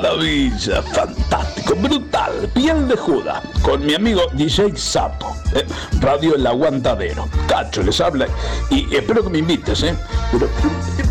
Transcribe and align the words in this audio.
maravilla, 0.00 0.80
fantástico, 0.82 1.74
brutal, 1.74 2.48
piel 2.54 2.86
de 2.86 2.96
Judas, 2.96 3.42
con 3.62 3.84
mi 3.84 3.94
amigo 3.94 4.22
DJ 4.34 4.76
Sapo, 4.76 5.34
¿eh? 5.54 5.66
Radio 6.00 6.36
El 6.36 6.46
Aguantadero. 6.46 7.28
Cacho 7.48 7.82
les 7.82 8.00
habla 8.00 8.28
y 8.70 8.94
espero 8.94 9.24
que 9.24 9.30
me 9.30 9.38
invites, 9.38 9.82
¿eh? 9.82 9.96
Pero, 10.30 10.48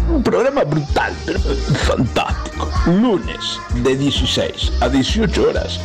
un 0.10 0.24
programa 0.24 0.64
brutal, 0.64 1.14
pero 1.26 1.40
fantástico. 1.40 2.70
Lunes 2.86 3.60
de 3.84 3.98
16 3.98 4.72
a 4.80 4.88
18 4.88 5.50
horas. 5.50 5.82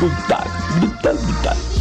Brutal, 0.00 0.48
brutal, 0.80 1.18
brutal. 1.18 1.71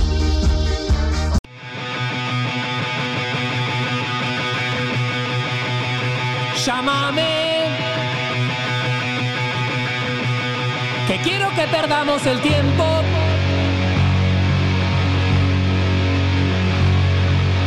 Que 11.12 11.18
quiero 11.18 11.50
que 11.50 11.68
perdamos 11.68 12.26
el 12.26 12.40
tiempo. 12.40 12.86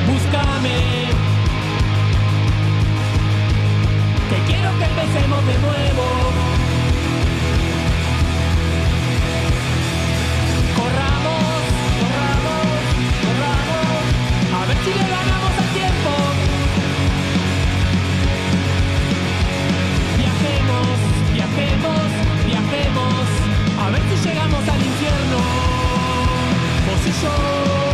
Búscame. 0.07 0.79
Que 4.31 4.39
quiero 4.51 4.71
que 4.79 4.85
empecemos 4.87 5.47
de 5.47 5.59
nuevo. 5.59 6.07
Corramos, 10.79 11.61
corramos, 12.01 12.65
corramos. 13.25 14.63
A 14.63 14.67
ver 14.69 14.77
si 14.85 14.91
le 14.91 15.07
ganamos 15.17 15.53
al 15.59 15.69
tiempo. 15.75 16.13
Viajemos, 20.17 20.97
viajemos, 21.35 22.24
A 23.79 23.91
ver 23.91 24.03
si 24.03 24.29
llegamos 24.29 24.69
al 24.69 24.83
infierno. 24.83 25.37
Vos 26.87 27.07
y 27.07 27.23
yo. 27.23 27.94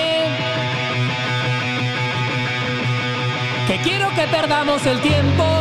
Que 3.71 3.77
quiero 3.77 4.09
que 4.13 4.27
perdamos 4.27 4.85
el 4.85 4.99
tiempo. 4.99 5.60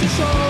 Vos 0.00 0.18
y 0.18 0.49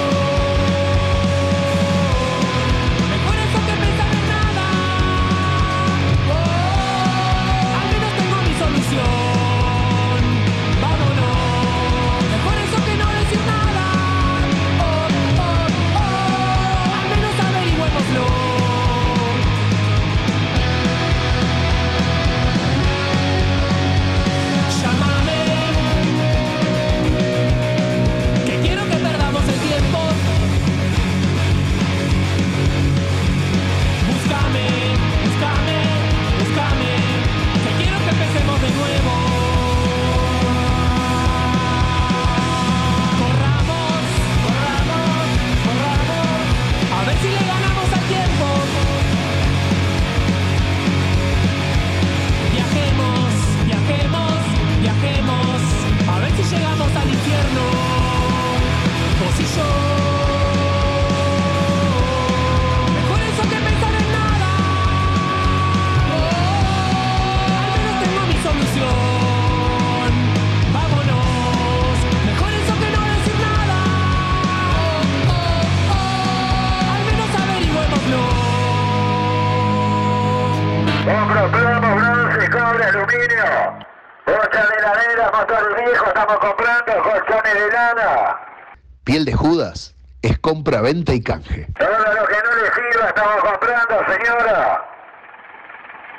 Venta 90.92 91.14
y 91.14 91.22
canje. 91.22 91.68
Ahora 91.78 92.14
lo 92.14 92.26
que 92.26 92.34
no 92.34 92.50
le 92.56 92.66
sirva 92.74 93.06
estamos 93.10 93.36
comprando, 93.44 93.94
señora. 94.12 94.84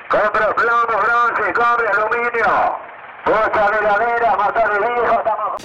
Compra 0.10 0.56
plomo, 0.56 0.96
bronce, 1.04 1.52
cobre, 1.52 1.88
aluminio. 1.90 2.78
Pocha 3.26 3.70
de 3.70 3.82
ladera, 3.82 4.38
matar 4.38 4.72
de 4.72 4.80
viejo, 4.80 5.14
estamos... 5.18 5.62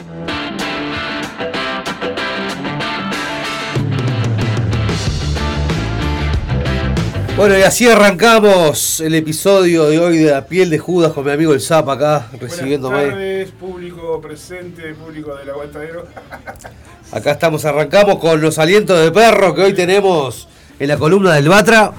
Bueno, 7.36 7.58
y 7.58 7.62
así 7.62 7.88
arrancamos 7.88 9.00
el 9.00 9.14
episodio 9.14 9.84
de 9.84 9.98
hoy 10.00 10.18
de 10.18 10.32
La 10.32 10.46
Piel 10.46 10.70
de 10.70 10.78
Judas 10.78 11.12
con 11.12 11.26
mi 11.26 11.30
amigo 11.30 11.52
el 11.52 11.60
Zap 11.60 11.88
acá, 11.90 12.26
recibiéndome. 12.40 12.96
Buenas 12.96 13.14
tardes, 13.14 13.50
público 13.52 14.20
presente, 14.20 14.94
público 14.94 15.36
del 15.36 15.50
aguantadero. 15.50 16.06
Acá 17.12 17.32
estamos, 17.32 17.64
arrancamos 17.64 18.18
con 18.18 18.40
los 18.40 18.58
alientos 18.58 18.98
de 19.00 19.12
perro 19.12 19.54
que 19.54 19.62
hoy 19.62 19.74
tenemos 19.74 20.48
en 20.78 20.88
la 20.88 20.96
columna 20.96 21.34
del 21.34 21.48
Batra. 21.48 21.92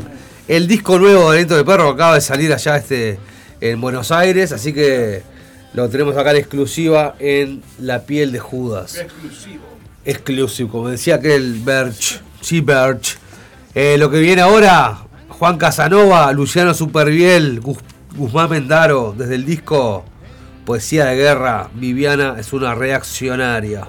El 0.47 0.67
disco 0.67 0.99
nuevo 0.99 1.31
de 1.31 1.37
Alientos 1.37 1.57
de 1.57 1.65
Perro 1.65 1.89
acaba 1.89 2.15
de 2.15 2.21
salir 2.21 2.53
allá 2.53 2.77
este, 2.77 3.19
en 3.59 3.81
Buenos 3.81 4.11
Aires, 4.11 4.51
así 4.51 4.73
que 4.73 5.23
lo 5.73 5.89
tenemos 5.89 6.15
acá 6.15 6.31
en 6.31 6.37
exclusiva 6.37 7.15
en 7.19 7.63
La 7.79 8.03
piel 8.03 8.31
de 8.31 8.39
Judas. 8.39 8.97
Exclusivo. 8.97 9.63
Exclusivo, 10.05 10.69
como 10.69 10.89
decía 10.89 11.15
aquel 11.15 11.53
Birch, 11.55 12.21
sí 12.41 12.61
Birch. 12.61 13.17
Eh, 13.75 13.97
lo 13.97 14.09
que 14.09 14.19
viene 14.19 14.41
ahora, 14.41 14.99
Juan 15.29 15.57
Casanova, 15.57 16.31
Luciano 16.31 16.73
Superviel, 16.73 17.61
Guzmán 18.15 18.49
Mendaro, 18.49 19.13
desde 19.17 19.35
el 19.35 19.45
disco 19.45 20.05
Poesía 20.65 21.05
de 21.05 21.15
Guerra, 21.15 21.69
Viviana 21.73 22.35
es 22.39 22.53
una 22.53 22.73
reaccionaria. 22.73 23.87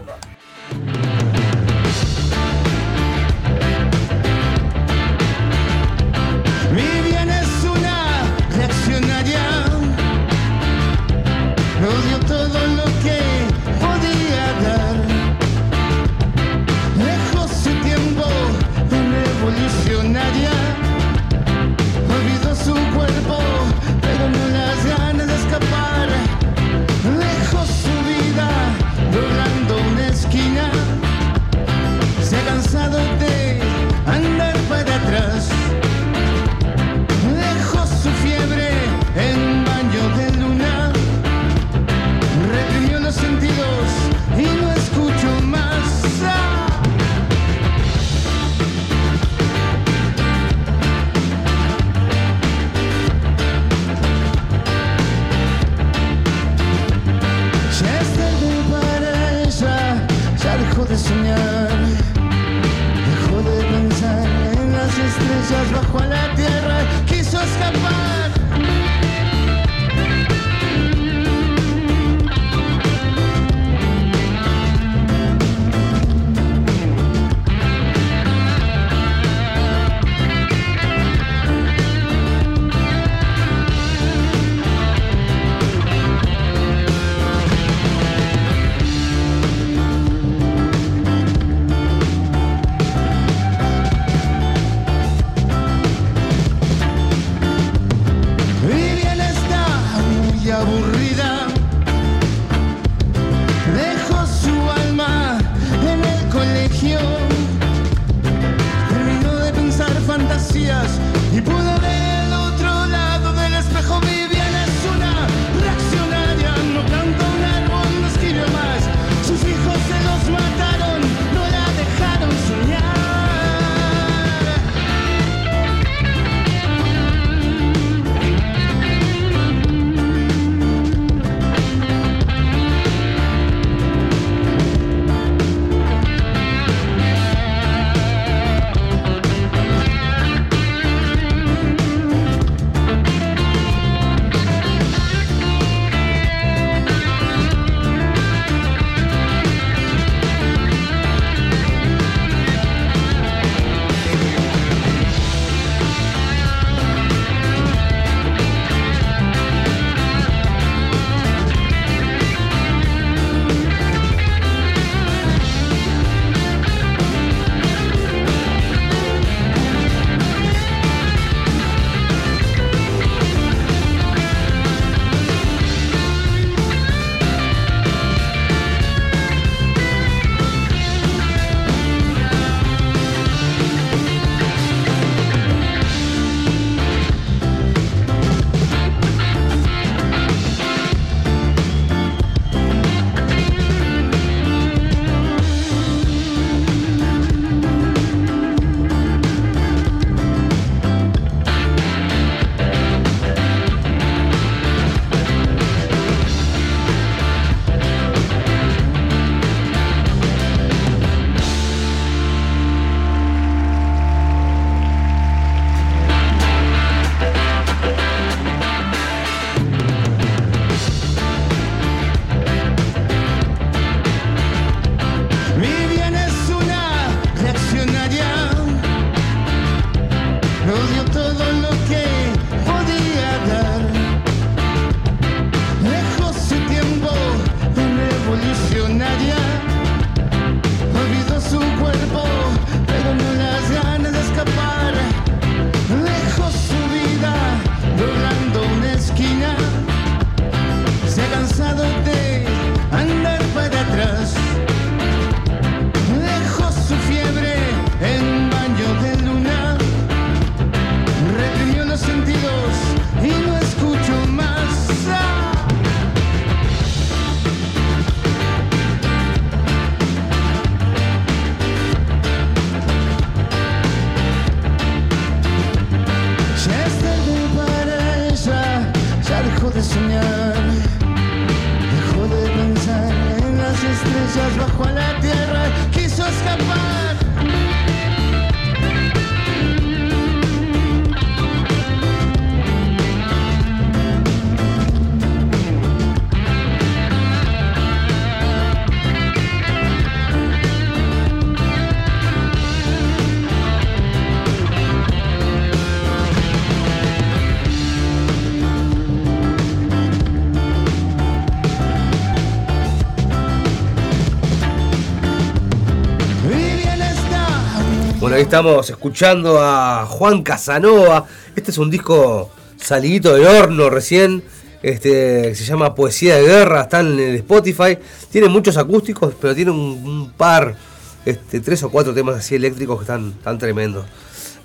Bueno, 318.28 318.36
ahí 318.36 318.42
estamos 318.42 318.90
escuchando 318.90 319.58
a 319.58 320.04
Juan 320.04 320.42
Casanova. 320.42 321.24
Este 321.56 321.70
es 321.70 321.78
un 321.78 321.88
disco 321.88 322.50
salidito 322.76 323.32
del 323.32 323.46
horno 323.46 323.88
recién. 323.88 324.42
Este, 324.82 325.54
se 325.54 325.64
llama 325.64 325.94
Poesía 325.94 326.36
de 326.36 326.42
Guerra, 326.42 326.82
está 326.82 327.00
en 327.00 327.18
el 327.18 327.36
Spotify. 327.36 327.96
Tiene 328.30 328.48
muchos 328.48 328.76
acústicos, 328.76 329.32
pero 329.40 329.54
tiene 329.54 329.70
un, 329.70 329.78
un 329.78 330.32
par, 330.32 330.76
este, 331.24 331.60
tres 331.60 331.82
o 331.84 331.90
cuatro 331.90 332.12
temas 332.12 332.36
así 332.36 332.54
eléctricos 332.54 332.98
que 332.98 333.04
están, 333.04 333.32
tan 333.42 333.56
tremendos. 333.56 334.04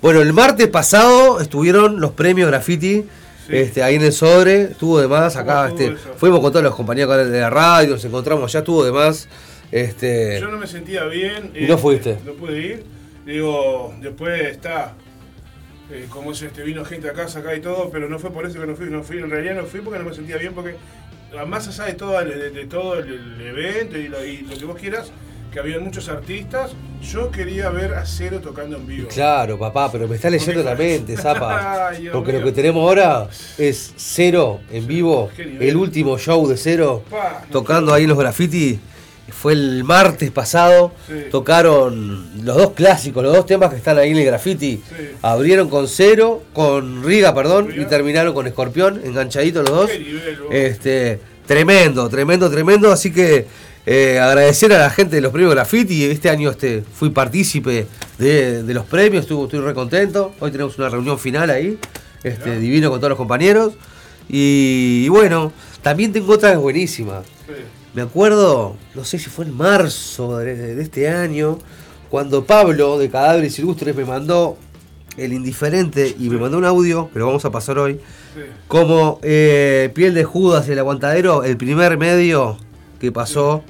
Bueno, 0.02 0.20
el 0.20 0.34
martes 0.34 0.68
pasado 0.68 1.40
estuvieron 1.40 2.02
los 2.02 2.10
premios 2.10 2.50
graffiti. 2.50 3.06
Este, 3.48 3.82
ahí 3.82 3.94
en 3.94 4.02
el 4.02 4.12
sobre, 4.12 4.64
estuvo 4.64 5.00
de 5.00 5.08
más 5.08 5.36
acá, 5.36 5.70
¿Cómo 5.70 5.80
estuvo 5.80 5.96
este, 5.96 6.18
fuimos 6.18 6.40
con 6.40 6.52
todos 6.52 6.64
los 6.64 6.74
compañeros 6.74 7.30
de 7.30 7.40
la 7.40 7.48
radio, 7.48 7.92
nos 7.92 8.04
encontramos 8.04 8.52
ya, 8.52 8.58
estuvo 8.58 8.84
de 8.84 8.92
más. 8.92 9.26
Este, 9.72 10.38
Yo 10.38 10.48
no 10.48 10.58
me 10.58 10.66
sentía 10.66 11.06
bien. 11.06 11.50
¿Y 11.54 11.64
no 11.64 11.78
fuiste? 11.78 12.18
No 12.26 12.34
pude 12.34 12.60
ir. 12.60 13.03
Digo, 13.24 13.94
después 14.00 14.42
está. 14.42 14.94
eh, 15.90 16.06
como 16.08 16.32
es 16.32 16.42
este, 16.42 16.62
vino 16.62 16.84
gente 16.84 17.08
a 17.08 17.12
casa 17.12 17.38
acá 17.40 17.54
y 17.54 17.60
todo, 17.60 17.90
pero 17.90 18.08
no 18.08 18.18
fue 18.18 18.30
por 18.30 18.46
eso 18.46 18.60
que 18.60 18.66
no 18.66 18.74
fui, 18.76 18.86
no 18.90 19.02
fui, 19.02 19.18
en 19.18 19.30
realidad 19.30 19.54
no 19.56 19.64
fui 19.64 19.80
porque 19.80 19.98
no 19.98 20.04
me 20.08 20.14
sentía 20.14 20.36
bien, 20.36 20.52
porque 20.54 20.76
más 21.46 21.66
allá 21.68 21.84
de 21.86 21.94
todo 21.94 22.24
de, 22.24 22.50
de 22.50 22.66
todo 22.66 22.98
el, 22.98 23.08
el 23.40 23.46
evento 23.58 23.98
y 23.98 24.08
lo, 24.08 24.24
y 24.24 24.38
lo 24.42 24.56
que 24.56 24.64
vos 24.64 24.78
quieras, 24.78 25.10
que 25.52 25.58
había 25.60 25.78
muchos 25.78 26.08
artistas, 26.08 26.72
yo 27.02 27.30
quería 27.30 27.68
ver 27.70 27.94
a 27.94 28.04
Cero 28.06 28.40
tocando 28.42 28.76
en 28.76 28.86
vivo. 28.86 29.08
Claro, 29.08 29.58
papá, 29.58 29.90
pero 29.92 30.08
me 30.08 30.16
está 30.16 30.28
leyendo 30.30 30.62
Porque- 30.64 30.70
la 30.70 30.76
mente, 30.76 31.16
Zapa. 31.16 31.88
Ay, 31.90 32.08
Porque 32.12 32.32
lo 32.32 32.44
que 32.44 32.52
tenemos 32.52 32.80
ahora 32.82 33.28
es 33.58 33.92
Cero 33.96 34.60
en 34.70 34.86
vivo, 34.86 35.30
el 35.38 35.76
último 35.76 36.18
show 36.18 36.46
de 36.48 36.56
Cero, 36.56 37.04
Pa, 37.10 37.42
no 37.46 37.52
tocando 37.52 37.92
ahí 37.94 38.06
los 38.06 38.18
graffiti. 38.18 38.78
Fue 39.32 39.52
el 39.54 39.84
martes 39.84 40.30
pasado, 40.30 40.92
Sí. 41.08 41.14
tocaron 41.30 42.44
los 42.44 42.56
dos 42.56 42.70
clásicos, 42.72 43.22
los 43.22 43.34
dos 43.34 43.46
temas 43.46 43.70
que 43.70 43.76
están 43.76 43.98
ahí 43.98 44.10
en 44.10 44.18
el 44.18 44.24
graffiti. 44.26 44.82
Sí. 44.88 44.94
Abrieron 45.22 45.68
con 45.68 45.88
Cero, 45.88 46.42
con 46.52 47.02
Riga, 47.04 47.34
perdón, 47.34 47.68
Riga. 47.68 47.82
y 47.82 47.86
terminaron 47.86 48.34
con 48.34 48.46
Escorpión, 48.46 49.00
enganchaditos 49.04 49.68
los 49.68 49.78
dos. 49.78 49.90
Nivel. 49.90 50.38
Este, 50.50 51.20
tremendo, 51.46 52.08
tremendo, 52.08 52.50
tremendo. 52.50 52.92
Así 52.92 53.12
que 53.12 53.46
eh, 53.86 54.18
agradecer 54.18 54.72
a 54.72 54.78
la 54.78 54.90
gente 54.90 55.16
de 55.16 55.22
los 55.22 55.32
premios 55.32 55.54
Graffiti. 55.54 56.04
Este 56.04 56.30
año 56.30 56.50
este, 56.50 56.82
fui 56.82 57.10
partícipe 57.10 57.86
de, 58.18 58.62
de 58.62 58.74
los 58.74 58.84
premios, 58.86 59.22
estuve, 59.22 59.44
estoy 59.44 59.60
re 59.60 59.74
contento. 59.74 60.32
Hoy 60.40 60.50
tenemos 60.50 60.78
una 60.78 60.88
reunión 60.88 61.18
final 61.18 61.50
ahí, 61.50 61.78
este, 62.22 62.58
divino 62.58 62.90
con 62.90 62.98
todos 63.00 63.10
los 63.10 63.18
compañeros. 63.18 63.72
Y, 64.28 65.02
y 65.04 65.08
bueno, 65.08 65.52
también 65.82 66.12
tengo 66.12 66.32
otra 66.32 66.56
buenísima. 66.58 67.22
Sí. 67.46 67.52
Me 67.94 68.02
acuerdo, 68.02 68.76
no 68.94 69.04
sé 69.04 69.18
si 69.18 69.30
fue 69.30 69.44
en 69.44 69.56
marzo 69.56 70.38
de, 70.38 70.74
de 70.74 70.82
este 70.82 71.08
año, 71.08 71.58
cuando 72.10 72.44
Pablo 72.44 72.98
de 72.98 73.08
Cadáveres 73.08 73.58
Ilustres 73.58 73.94
me 73.94 74.04
mandó 74.04 74.56
el 75.16 75.32
indiferente 75.32 76.14
y 76.18 76.28
me 76.28 76.38
mandó 76.38 76.58
un 76.58 76.64
audio, 76.64 77.08
que 77.12 77.18
lo 77.20 77.26
vamos 77.26 77.44
a 77.44 77.50
pasar 77.50 77.78
hoy, 77.78 78.00
Sí. 78.34 78.40
como 78.66 79.20
eh, 79.22 79.90
Piel 79.94 80.12
de 80.12 80.24
Judas, 80.24 80.68
el 80.68 80.78
aguantadero, 80.80 81.44
el 81.44 81.56
primer 81.56 81.96
medio 81.96 82.56
que 83.00 83.12
pasó, 83.12 83.62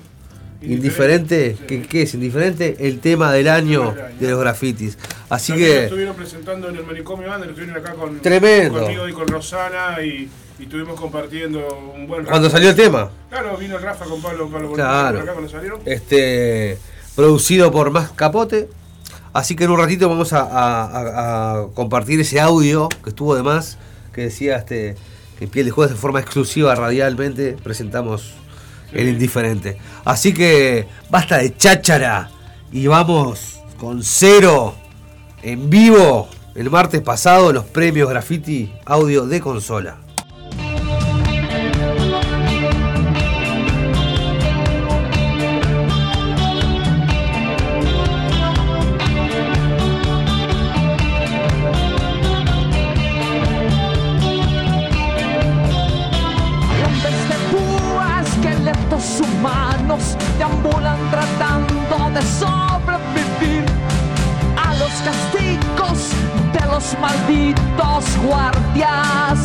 indiferente, 0.62 1.48
Indiferente, 1.50 1.66
¿qué, 1.66 1.82
sí. 1.82 1.86
qué 1.86 2.02
es 2.02 2.14
indiferente? 2.14 2.76
El 2.80 3.00
tema 3.00 3.30
del 3.30 3.48
año 3.48 3.94
de 4.18 4.30
los 4.30 4.40
grafitis. 4.40 4.96
Así 5.28 5.52
También 5.52 5.68
lo 5.68 5.74
que, 5.76 5.84
estuvieron 5.84 6.16
presentando 6.16 6.68
en 6.70 6.76
el 6.76 6.84
manicomio 6.86 7.28
lo 7.28 7.44
estuvieron 7.44 7.76
acá 7.76 7.92
con 7.92 8.20
Tremendo. 8.20 8.80
conmigo 8.80 9.06
y 9.06 9.12
con 9.12 9.28
Rosana 9.28 10.02
y, 10.02 10.30
y 10.58 10.64
estuvimos 10.64 10.98
compartiendo 11.00 11.58
un 11.94 12.06
buen 12.06 12.24
cuando 12.24 12.48
rato. 12.48 12.50
salió 12.50 12.70
el 12.70 12.76
tema, 12.76 13.10
Claro, 13.30 13.56
vino 13.56 13.78
Rafa 13.78 14.04
con 14.04 14.20
Pablo, 14.22 14.48
Pablo 14.48 14.72
Claro. 14.72 15.20
acá 15.20 15.32
cuando 15.32 15.50
salieron. 15.50 15.80
este, 15.84 16.78
producido 17.16 17.70
por 17.72 17.90
Más 17.90 18.10
Capote. 18.12 18.68
Así 19.32 19.56
que 19.56 19.64
en 19.64 19.70
un 19.72 19.78
ratito 19.80 20.08
vamos 20.08 20.32
a, 20.32 20.42
a- 20.42 20.84
a- 20.84 21.52
a 21.62 21.66
compartir 21.74 22.20
ese 22.20 22.38
audio 22.40 22.88
que 23.02 23.10
estuvo 23.10 23.34
de 23.34 23.42
más, 23.42 23.78
que 24.12 24.22
decía 24.22 24.56
este, 24.56 24.94
que 25.40 25.48
Piel 25.48 25.64
de 25.66 25.72
Judas 25.72 25.90
de 25.90 25.96
forma 25.96 26.20
exclusiva 26.20 26.72
radialmente 26.76 27.56
presentamos 27.60 28.34
el 28.92 29.08
indiferente. 29.08 29.76
Así 30.04 30.32
que 30.32 30.86
basta 31.10 31.38
de 31.38 31.56
cháchara 31.56 32.30
y 32.70 32.86
vamos 32.86 33.60
con 33.76 34.04
cero 34.04 34.76
en 35.42 35.68
vivo 35.68 36.28
el 36.54 36.70
martes 36.70 37.00
pasado 37.00 37.52
los 37.52 37.64
premios 37.64 38.08
graffiti 38.08 38.72
audio 38.84 39.26
de 39.26 39.40
consola. 39.40 39.96
Malditos 67.04 68.04
guardias. 68.24 69.38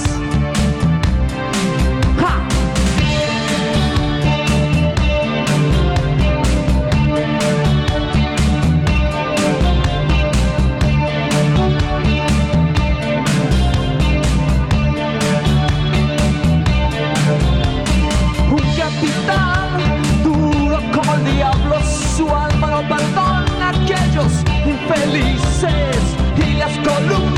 Un 18.49 18.63
capitán 18.77 20.23
duro 20.23 20.79
como 20.95 21.13
el 21.15 21.25
diablo, 21.25 21.75
su 22.15 22.29
alma 22.29 22.67
no 22.67 22.81
perdona 22.87 23.65
a 23.65 23.69
aquellos 23.69 24.31
infelices 24.65 25.99
y 26.37 26.53
las 26.53 26.71
columnas 26.77 27.28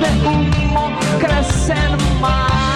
de 0.00 0.28
humo 0.28 0.90
crecen 1.18 2.20
más. 2.20 2.67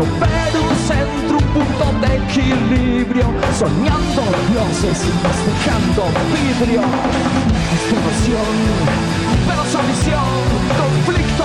no 0.00 0.20
ver 0.20 0.52
un 0.56 0.76
centro, 0.88 1.36
un 1.38 1.46
punto 1.52 1.84
de 2.00 2.16
equilibrio, 2.16 3.26
soñando 3.58 4.22
dioses, 4.50 4.98
y 5.04 5.12
festejando 5.24 6.02
vidrio. 6.32 6.82
Es 7.74 7.82
tu 7.88 7.96
pero 9.46 9.62
su 9.64 9.78
conflicto 10.80 11.39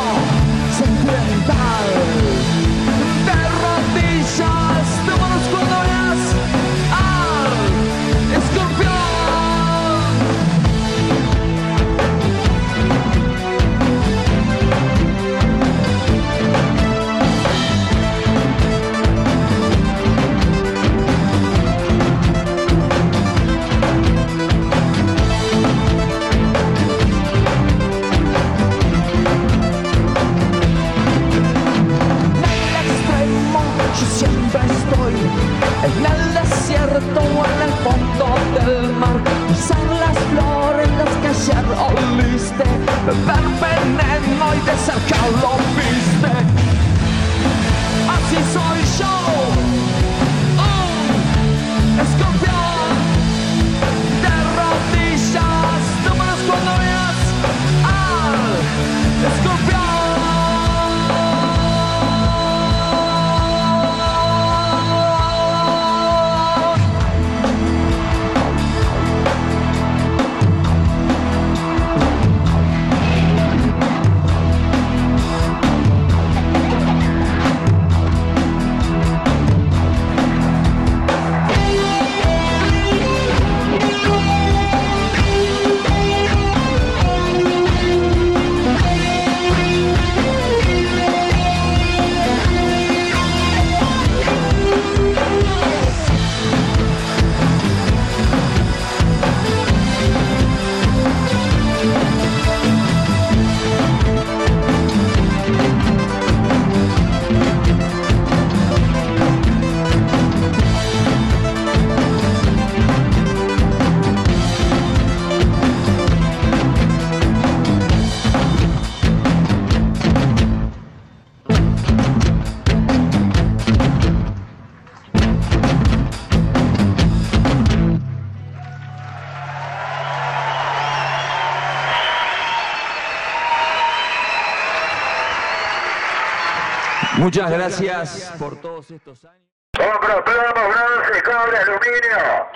Muchas 137.35 137.51
gracias 137.51 138.33
por 138.39 138.55
todos 138.61 138.89
estos 138.91 139.25
años. 139.25 139.43
Compro 139.75 140.23
plomo, 140.23 140.69
bronce, 140.69 141.21
cobre, 141.21 141.57
aluminio. 141.57 142.47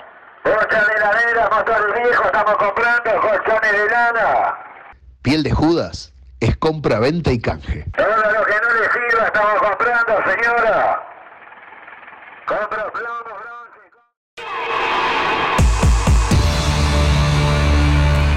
Bocha 0.42 0.84
de 0.86 0.94
heladera, 0.94 1.50
motor 1.50 2.02
viejo, 2.02 2.24
estamos 2.24 2.56
comprando 2.56 3.10
colchones 3.20 3.72
de 3.72 3.90
lana. 3.90 4.54
Piel 5.20 5.42
de 5.42 5.50
Judas 5.50 6.14
es 6.40 6.56
compra, 6.56 6.98
venta 6.98 7.30
y 7.30 7.38
canje. 7.38 7.84
Todo 7.94 8.06
lo 8.06 8.46
que 8.46 8.54
no 8.62 8.72
le 8.72 8.90
sirva 8.90 9.26
estamos 9.26 9.60
comprando, 9.60 10.12
señora. 10.32 11.02
Compro 12.46 12.92
plomo, 12.92 13.36
bronce. 13.36 13.80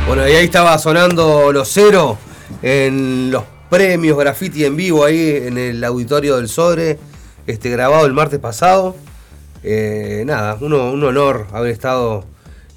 Bueno, 0.08 0.28
y 0.28 0.32
ahí 0.34 0.44
estaba 0.44 0.78
sonando 0.78 1.54
los 1.54 1.70
cero 1.70 2.18
en 2.62 3.32
los 3.32 3.53
premios 3.78 4.16
graffiti 4.20 4.66
en 4.66 4.76
vivo 4.76 5.04
ahí 5.04 5.36
en 5.48 5.58
el 5.58 5.84
auditorio 5.84 6.36
del 6.38 6.48
Sodre, 6.48 7.00
este, 7.48 7.72
grabado 7.72 8.06
el 8.06 8.14
martes 8.14 8.38
pasado. 8.40 8.96
Eh, 9.64 10.22
nada, 10.28 10.60
uno- 10.62 10.92
un 10.92 11.04
honor 11.04 11.48
haber 11.52 11.72
estado 11.72 12.24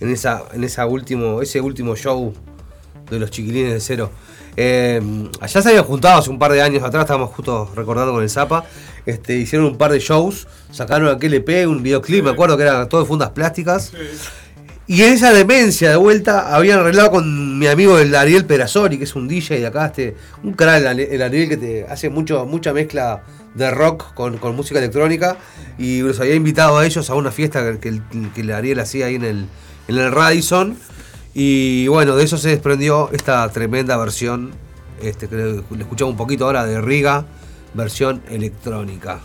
en, 0.00 0.08
esa, 0.08 0.44
en 0.54 0.64
esa 0.64 0.86
último, 0.86 1.42
ese 1.42 1.60
último 1.60 1.96
show 1.96 2.32
de 3.10 3.18
los 3.18 3.30
chiquilines 3.30 3.74
de 3.74 3.80
cero. 3.80 4.10
Eh, 4.56 5.02
allá 5.38 5.60
se 5.60 5.68
habían 5.68 5.84
juntado 5.84 6.18
hace 6.20 6.30
un 6.30 6.38
par 6.38 6.50
de 6.52 6.62
años 6.62 6.82
atrás, 6.82 7.02
estábamos 7.02 7.28
justo 7.34 7.70
recordando 7.76 8.14
con 8.14 8.22
el 8.22 8.30
Zapa. 8.30 8.64
Este, 9.04 9.36
hicieron 9.36 9.66
un 9.68 9.76
par 9.76 9.92
de 9.92 9.98
shows, 10.00 10.48
sacaron 10.72 11.14
aquel 11.14 11.34
EP, 11.34 11.66
un 11.68 11.82
videoclip, 11.82 12.24
me 12.24 12.30
acuerdo 12.30 12.56
que 12.56 12.62
era 12.62 12.88
todo 12.88 13.02
de 13.02 13.06
fundas 13.06 13.28
plásticas. 13.32 13.92
Y 14.88 15.02
en 15.02 15.14
esa 15.14 15.32
demencia 15.32 15.90
de 15.90 15.96
vuelta 15.96 16.54
habían 16.54 16.78
arreglado 16.78 17.10
con 17.10 17.58
mi 17.58 17.66
amigo 17.66 17.98
el 17.98 18.14
Ariel 18.14 18.44
Perazori, 18.44 18.98
que 18.98 19.04
es 19.04 19.16
un 19.16 19.26
DJ 19.26 19.58
de 19.60 19.66
acá, 19.66 19.86
este, 19.86 20.16
un 20.44 20.52
canal, 20.52 20.82
el 20.82 20.86
Ari- 20.86 21.08
el 21.10 21.22
Ariel 21.22 21.48
que 21.48 21.56
te 21.56 21.86
hace 21.88 22.08
mucho, 22.08 22.46
mucha 22.46 22.72
mezcla 22.72 23.22
de 23.54 23.70
rock 23.72 24.14
con, 24.14 24.38
música 24.54 24.78
electrónica. 24.78 25.38
Y 25.76 26.02
los 26.02 26.20
había 26.20 26.36
invitado 26.36 26.78
a 26.78 26.86
ellos 26.86 27.10
a 27.10 27.14
una 27.16 27.32
fiesta 27.32 27.64
que, 27.72 27.78
que 27.80 27.88
el, 27.88 28.02
que 28.32 28.42
el 28.42 28.52
Ariel 28.52 28.78
hacía 28.78 29.06
ahí 29.06 29.16
en 29.16 29.24
el, 29.24 29.46
en 29.88 29.96
el 29.98 30.12
Radisson. 30.12 30.76
Y 31.34 31.88
bueno, 31.88 32.14
de 32.14 32.22
eso 32.24 32.38
se 32.38 32.50
desprendió 32.50 33.10
esta 33.12 33.48
tremenda 33.50 33.96
versión, 33.96 34.52
este, 35.02 35.26
que 35.28 35.34
le 35.36 35.80
escuchamos 35.80 36.12
un 36.12 36.16
poquito 36.16 36.44
ahora 36.46 36.64
de 36.64 36.80
Riga, 36.80 37.26
versión 37.74 38.22
electrónica. 38.30 39.18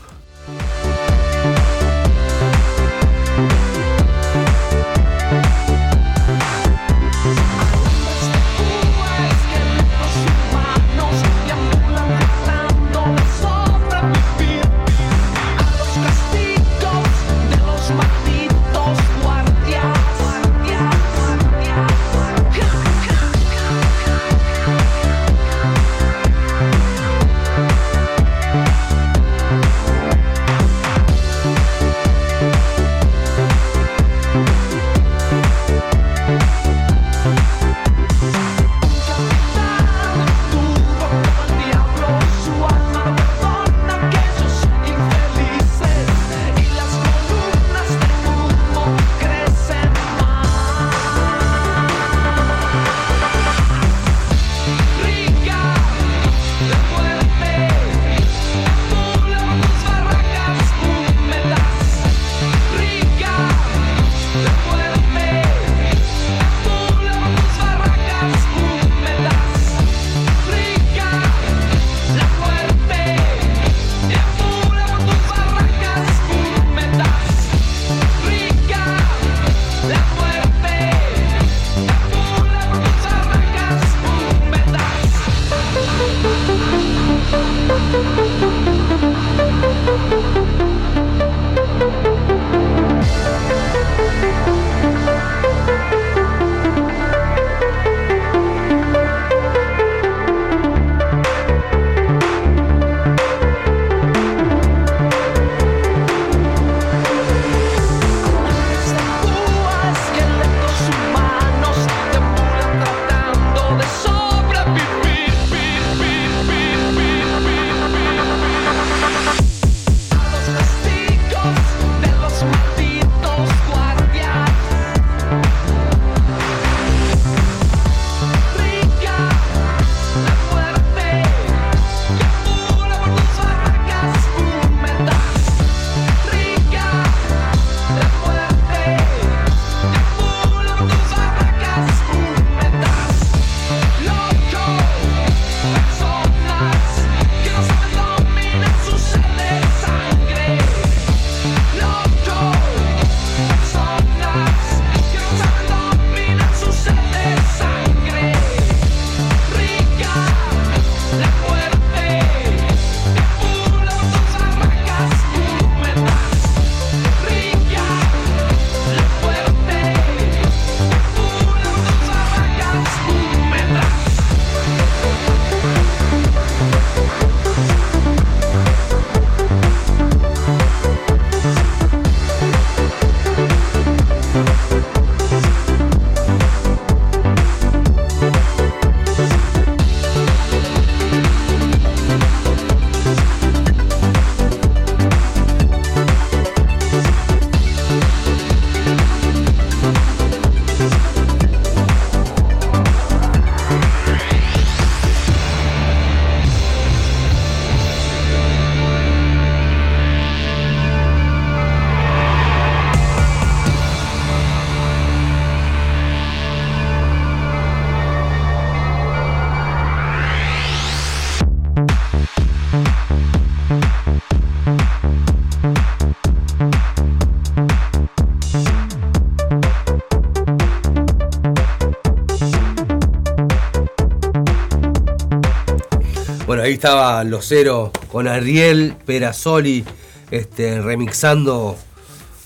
Estaba 236.81 237.23
Lucero 237.23 237.91
con 238.11 238.27
Ariel 238.27 238.95
Perazoli 239.05 239.85
este, 240.31 240.81
remixando 240.81 241.77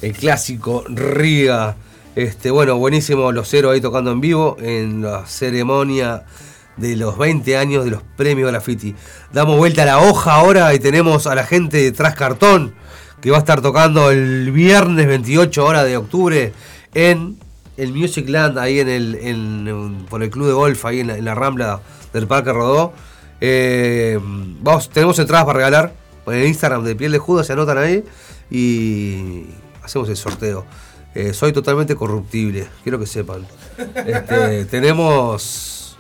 el 0.02 0.12
clásico 0.12 0.84
Riga. 0.90 1.78
Este, 2.18 2.52
bueno, 2.52 2.76
buenísimo 2.76 3.32
Lucero 3.32 3.72
ahí 3.72 3.80
tocando 3.80 4.12
en 4.12 4.20
vivo 4.20 4.58
en 4.60 5.04
la 5.04 5.26
ceremonia 5.26 6.26
de 6.76 6.98
los 6.98 7.18
20 7.18 7.56
años 7.56 7.86
de 7.86 7.92
los 7.92 8.04
premios 8.18 8.52
Graffiti. 8.52 8.94
Damos 9.32 9.56
vuelta 9.58 9.84
a 9.84 9.86
la 9.86 10.00
hoja 10.00 10.34
ahora 10.34 10.74
y 10.74 10.80
tenemos 10.80 11.28
a 11.28 11.36
la 11.36 11.46
gente 11.46 11.78
de 11.78 11.94
Tras 11.94 12.16
Cartón 12.16 12.76
que 13.22 13.32
va 13.32 13.38
a 13.38 13.40
estar 13.40 13.62
tocando 13.62 14.12
el 14.12 14.52
viernes 14.52 15.08
28 15.08 15.64
horas 15.66 15.86
de 15.86 15.96
octubre 15.96 16.52
en 16.94 17.38
el 17.78 17.94
Music 17.94 18.28
Land, 18.28 18.58
ahí 18.60 18.82
en 18.82 18.90
el, 18.90 19.16
en- 19.16 20.06
por 20.10 20.22
el 20.24 20.30
club 20.30 20.48
de 20.48 20.54
golf, 20.54 20.84
ahí 20.86 21.00
en 21.00 21.24
la 21.24 21.36
rambla 21.36 21.80
del 22.12 22.28
Parque 22.28 22.52
Rodó. 22.52 22.92
Eh, 23.42 24.20
vamos, 24.62 24.90
tenemos 24.90 25.20
entradas 25.20 25.46
para 25.46 25.58
regalar 25.58 25.94
en 26.28 26.34
el 26.34 26.48
Instagram 26.48 26.84
de 26.84 26.96
Piel 26.96 27.12
de 27.12 27.20
Judas, 27.20 27.48
se 27.48 27.54
anotan 27.54 27.78
ahí 27.78 28.04
y 28.50 29.46
hacemos 29.84 30.10
el 30.10 30.18
sorteo. 30.18 30.66
Eh, 31.14 31.34
soy 31.34 31.54
totalmente 31.54 31.96
corruptible, 31.96 32.68
quiero 32.84 33.00
que 33.00 33.06
sepan. 33.06 33.46
Este, 33.96 34.66
tenemos 34.70 35.98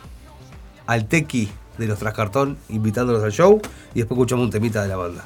al 0.85 1.07
Tequi 1.07 1.49
de 1.77 1.87
los 1.87 1.99
Trascartón 1.99 2.57
invitándonos 2.69 3.23
al 3.23 3.31
show 3.31 3.61
y 3.93 3.99
después 3.99 4.17
escuchamos 4.17 4.45
un 4.45 4.51
temita 4.51 4.81
de 4.81 4.87
la 4.87 4.95
banda. 4.95 5.25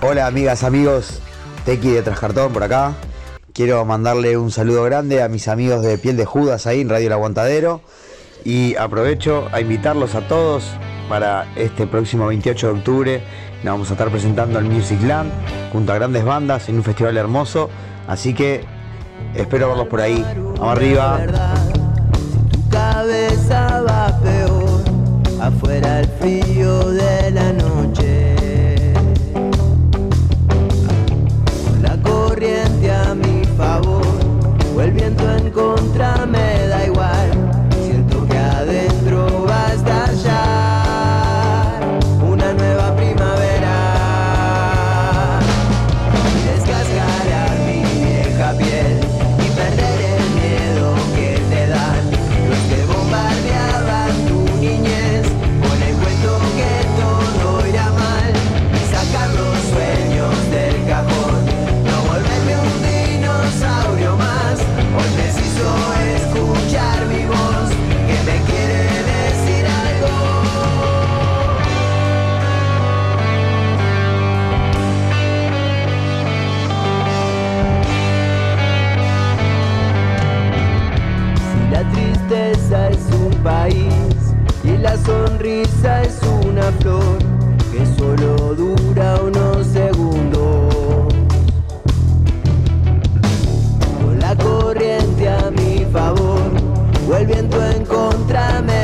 Hola 0.00 0.26
amigas, 0.26 0.64
amigos, 0.64 1.20
Tequi 1.64 1.90
de 1.90 2.02
Trascartón 2.02 2.52
por 2.52 2.64
acá. 2.64 2.94
Quiero 3.52 3.84
mandarle 3.84 4.38
un 4.38 4.50
saludo 4.50 4.82
grande 4.84 5.22
a 5.22 5.28
mis 5.28 5.46
amigos 5.46 5.82
de 5.82 5.98
Piel 5.98 6.16
de 6.16 6.24
Judas 6.24 6.66
ahí 6.66 6.80
en 6.80 6.88
Radio 6.88 7.08
El 7.08 7.12
Aguantadero. 7.12 7.82
Y 8.44 8.76
aprovecho 8.76 9.46
a 9.52 9.60
invitarlos 9.60 10.14
a 10.14 10.26
todos 10.26 10.64
para 11.06 11.46
este 11.56 11.86
próximo 11.86 12.28
28 12.28 12.66
de 12.66 12.72
octubre. 12.72 13.22
Nos 13.62 13.74
vamos 13.74 13.90
a 13.90 13.92
estar 13.92 14.08
presentando 14.08 14.58
el 14.58 14.64
Music 14.64 15.02
Land 15.02 15.30
junto 15.70 15.92
a 15.92 15.96
grandes 15.96 16.24
bandas 16.24 16.70
en 16.70 16.76
un 16.76 16.82
festival 16.82 17.18
hermoso. 17.18 17.68
Así 18.08 18.32
que 18.32 18.64
espero 19.34 19.68
verlos 19.68 19.88
por 19.88 20.00
ahí. 20.00 20.24
Vamos 20.34 20.72
arriba. 20.72 21.20
Tu 22.50 22.68
cabeza 22.70 23.82
va 23.82 24.18
peor, 24.22 24.80
afuera 25.42 26.00
el 26.00 26.08
frío 26.08 26.90
de 26.90 27.30
la 27.32 27.52
noche. 27.52 27.81
Viento 35.52 36.71
y 83.44 84.76
la 84.78 84.96
sonrisa 84.98 86.02
es 86.02 86.20
una 86.46 86.70
flor 86.80 87.18
que 87.72 87.84
solo 87.98 88.54
dura 88.54 89.16
unos 89.20 89.66
segundos. 89.66 91.12
Con 94.00 94.20
la 94.20 94.36
corriente 94.36 95.28
a 95.28 95.50
mi 95.50 95.84
favor 95.92 96.52
o 97.08 97.16
el 97.16 97.26
viento 97.26 97.60
en 97.66 97.84
contra 97.84 98.62
me 98.62 98.81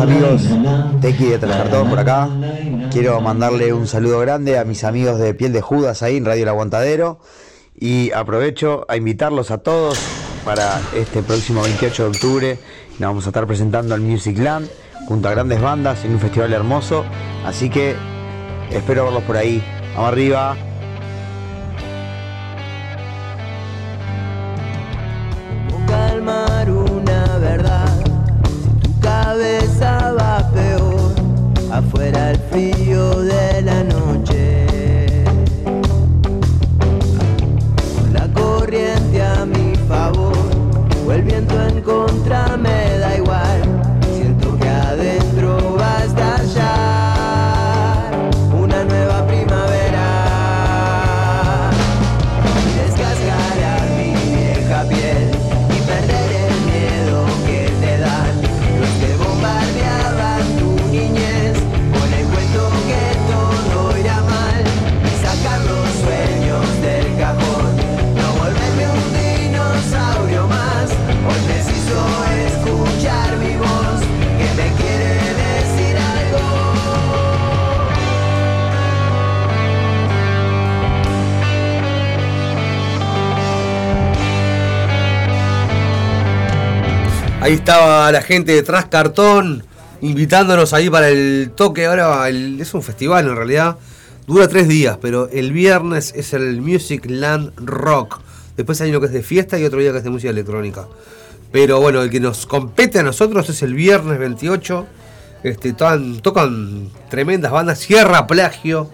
Amigas, 0.00 0.46
amigos, 0.46 1.00
Tequi 1.02 1.26
de 1.26 1.38
Trascartón 1.38 1.90
por 1.90 1.98
acá. 1.98 2.28
Quiero 2.90 3.20
mandarle 3.20 3.74
un 3.74 3.86
saludo 3.86 4.20
grande 4.20 4.58
a 4.58 4.64
mis 4.64 4.84
amigos 4.84 5.18
de 5.18 5.34
Piel 5.34 5.52
de 5.52 5.60
Judas 5.60 6.02
ahí 6.02 6.16
en 6.16 6.24
Radio 6.24 6.44
El 6.44 6.48
Aguantadero. 6.48 7.18
Y 7.78 8.10
aprovecho 8.12 8.86
a 8.88 8.96
invitarlos 8.96 9.50
a 9.50 9.58
todos 9.58 9.98
para 10.46 10.80
este 10.94 11.22
próximo 11.22 11.62
28 11.62 12.04
de 12.04 12.08
octubre. 12.08 12.58
Nos 12.92 13.10
vamos 13.10 13.26
a 13.26 13.30
estar 13.30 13.46
presentando 13.46 13.94
al 13.94 14.00
Music 14.00 14.38
Land 14.38 14.68
junto 15.06 15.28
a 15.28 15.32
grandes 15.32 15.60
bandas 15.60 16.04
en 16.04 16.12
un 16.12 16.20
festival 16.20 16.52
hermoso. 16.54 17.04
Así 17.44 17.68
que 17.68 17.94
espero 18.70 19.04
verlos 19.04 19.24
por 19.24 19.36
ahí. 19.36 19.62
Vamos 19.94 20.12
arriba. 20.12 20.56
Ahí 87.52 87.58
estaba 87.58 88.10
la 88.10 88.22
gente 88.22 88.52
de 88.52 88.62
Tras 88.62 88.86
Cartón 88.86 89.62
invitándonos 90.00 90.72
ahí 90.72 90.88
para 90.88 91.10
el 91.10 91.52
toque. 91.54 91.84
Ahora 91.84 92.26
es 92.30 92.72
un 92.72 92.82
festival 92.82 93.28
en 93.28 93.36
realidad. 93.36 93.76
Dura 94.26 94.48
tres 94.48 94.68
días, 94.68 94.96
pero 95.02 95.28
el 95.28 95.52
viernes 95.52 96.14
es 96.16 96.32
el 96.32 96.62
Music 96.62 97.04
Land 97.04 97.52
Rock. 97.56 98.20
Después 98.56 98.80
hay 98.80 98.88
uno 98.88 99.00
que 99.00 99.06
es 99.08 99.12
de 99.12 99.22
fiesta 99.22 99.58
y 99.58 99.66
otro 99.66 99.80
día 99.80 99.92
que 99.92 99.98
es 99.98 100.04
de 100.04 100.08
música 100.08 100.30
electrónica. 100.30 100.86
Pero 101.52 101.78
bueno, 101.78 102.00
el 102.00 102.08
que 102.08 102.20
nos 102.20 102.46
compete 102.46 103.00
a 103.00 103.02
nosotros 103.02 103.46
es 103.50 103.62
el 103.62 103.74
viernes 103.74 104.18
28. 104.18 104.86
Este, 105.42 105.74
tocan, 105.74 106.20
tocan 106.20 106.88
tremendas 107.10 107.52
bandas. 107.52 107.80
Sierra 107.80 108.26
Plagio 108.26 108.88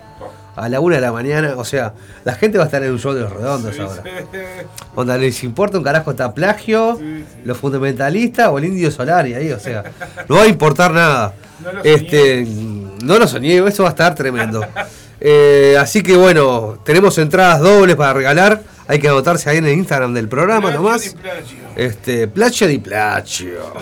a 0.59 0.69
la 0.69 0.81
una 0.81 0.97
de 0.97 1.01
la 1.01 1.13
mañana. 1.13 1.55
O 1.57 1.65
sea, 1.65 1.95
la 2.25 2.35
gente 2.35 2.59
va 2.59 2.65
a 2.65 2.67
estar 2.67 2.83
en 2.83 2.93
un 2.93 2.99
show 2.99 3.13
de 3.13 3.23
los 3.23 3.33
redondos 3.33 3.79
ahora. 3.79 4.03
Onda, 4.95 5.17
les 5.17 5.43
importa 5.45 5.79
un 5.79 5.85
carajo 5.85 6.11
está 6.11 6.35
plagio, 6.35 6.99
los 7.45 7.57
fundamentalistas 7.57 8.49
o 8.49 8.59
el 8.59 8.67
indio 8.67 8.91
solar 8.91 9.27
y 9.27 9.35
ahí, 9.35 9.51
o 9.53 9.61
sea, 9.61 9.85
no 10.29 10.37
va 10.37 10.43
a 10.43 10.47
importar 10.49 10.93
nada. 10.93 11.35
No 11.59 11.73
lo 11.73 11.83
este, 11.83 12.47
no 13.03 13.19
lo 13.19 13.27
soñé, 13.27 13.57
eso 13.67 13.83
va 13.83 13.89
a 13.89 13.91
estar 13.91 14.15
tremendo. 14.15 14.65
Eh, 15.21 15.77
así 15.77 16.05
que 16.05 16.17
bueno, 16.17 16.79
tenemos 16.85 17.19
entradas 17.19 17.61
dobles 17.61 17.97
para 17.97 18.13
regalar. 18.13 18.63
Hay 18.87 19.01
que 19.01 19.09
anotarse 19.09 19.51
ahí 19.51 19.59
en 19.59 19.67
el 19.67 19.73
Instagram 19.73 20.15
del 20.15 20.29
programa 20.29 20.71
nomás. 20.71 21.17
Este, 21.75 22.29
Plagio 22.29 22.69
di 22.69 22.79
Plagio. 22.79 23.73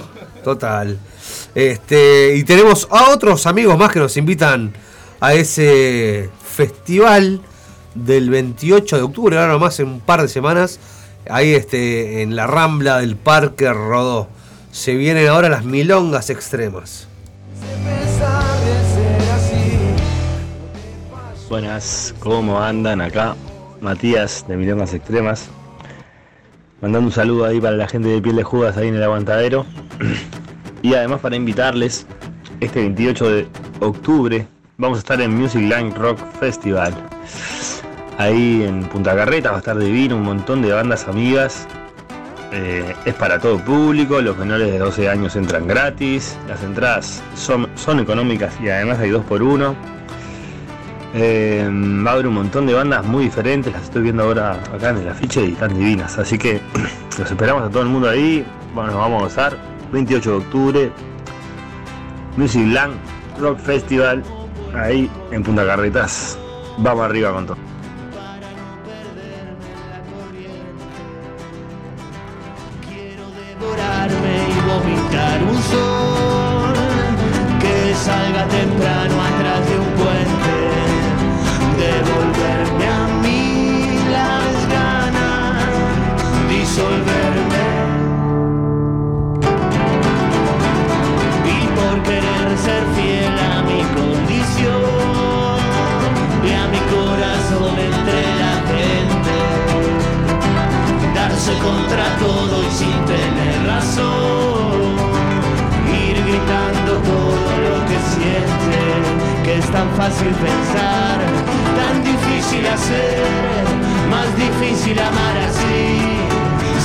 Total. 0.43 0.99
Este, 1.55 2.35
y 2.37 2.45
tenemos 2.45 2.89
a 2.91 3.11
otros 3.11 3.47
amigos 3.47 3.79
más 3.79 3.93
que 3.93 3.99
nos 3.99 4.17
invitan 4.17 4.73
a 5.21 5.35
ese 5.35 6.31
festival 6.57 7.41
del 7.95 8.31
28 8.31 8.97
de 8.97 9.03
octubre, 9.03 9.37
ahora 9.37 9.53
nomás 9.53 9.79
en 9.79 9.89
un 9.89 10.01
par 10.01 10.23
de 10.23 10.29
semanas, 10.29 10.81
ahí 11.29 11.53
este, 11.53 12.23
en 12.23 12.35
la 12.35 12.47
rambla 12.47 12.99
del 12.99 13.17
Parque 13.17 13.71
Rodó. 13.71 14.29
Se 14.73 14.95
vienen 14.95 15.29
ahora 15.29 15.51
las 15.51 15.65
milongas 15.65 16.31
extremas. 16.31 17.09
Buenas, 21.51 22.15
¿cómo 22.21 22.61
andan 22.61 23.03
acá? 23.03 23.37
Matías 23.83 24.47
de 24.49 24.57
Milongas 24.57 24.95
Extremas. 24.95 25.49
Mandando 26.81 27.09
un 27.09 27.13
saludo 27.13 27.45
ahí 27.45 27.61
para 27.61 27.77
la 27.77 27.87
gente 27.87 28.09
de 28.09 28.21
Piel 28.21 28.37
de 28.37 28.43
Judas 28.43 28.77
ahí 28.79 28.89
en 28.89 28.95
el 28.95 29.03
aguantadero. 29.03 29.67
Y 30.83 30.95
además 30.95 31.21
para 31.21 31.35
invitarles, 31.35 32.07
este 32.61 32.81
28 32.81 33.31
de 33.31 33.49
octubre 33.81 34.47
vamos 34.79 34.99
a 34.99 35.01
estar 35.01 35.21
en 35.21 35.37
Music 35.37 35.63
Line 35.63 35.93
Rock 35.95 36.19
Festival. 36.39 36.95
Ahí 38.19 38.63
en 38.63 38.85
Punta 38.85 39.15
Carreta 39.15 39.51
va 39.51 39.57
a 39.57 39.59
estar 39.59 39.79
divino, 39.79 40.17
un 40.17 40.25
montón 40.25 40.63
de 40.63 40.73
bandas 40.73 41.07
amigas. 41.09 41.67
Eh, 42.53 42.95
es 43.05 43.15
para 43.15 43.39
todo 43.39 43.59
público, 43.59 44.21
los 44.21 44.37
menores 44.39 44.71
de 44.71 44.79
12 44.79 45.09
años 45.09 45.37
entran 45.37 45.67
gratis, 45.67 46.39
las 46.49 46.63
entradas 46.63 47.23
son, 47.35 47.69
son 47.75 47.99
económicas 48.01 48.55
y 48.63 48.69
además 48.69 48.99
hay 48.99 49.11
dos 49.11 49.25
por 49.25 49.43
uno. 49.43 49.75
Eh, 51.15 51.67
va 52.07 52.11
a 52.11 52.15
haber 52.15 52.27
un 52.27 52.35
montón 52.35 52.67
de 52.67 52.75
bandas 52.75 53.05
muy 53.05 53.25
diferentes, 53.25 53.73
las 53.73 53.85
estoy 53.85 54.03
viendo 54.03 54.23
ahora 54.23 54.61
acá 54.73 54.91
en 54.91 54.99
el 54.99 55.09
afiche 55.09 55.45
y 55.45 55.53
están 55.53 55.77
divinas. 55.77 56.19
Así 56.19 56.39
que 56.39 56.61
los 57.19 57.31
esperamos 57.31 57.63
a 57.65 57.71
todo 57.71 57.83
el 57.83 57.89
mundo 57.89 58.09
ahí. 58.09 58.47
Bueno, 58.75 58.93
nos 58.93 59.01
vamos 59.01 59.23
a 59.23 59.25
gozar. 59.25 59.59
28 59.93 60.31
de 60.31 60.37
octubre, 60.37 60.93
Music 62.37 62.67
Land 62.67 62.97
Rock 63.39 63.59
Festival, 63.59 64.23
ahí 64.77 65.11
en 65.31 65.43
Punta 65.43 65.67
Carretas. 65.67 66.39
Vamos 66.79 67.05
arriba 67.05 67.33
con 67.33 67.47
todo. 67.47 67.76
Fácil 110.07 110.33
pensar, 110.35 111.19
tan 111.79 112.05
difícil 112.05 112.65
hacer, 112.65 113.25
más 114.09 114.29
difícil 114.37 114.97
amar 115.01 115.37
así, 115.49 115.99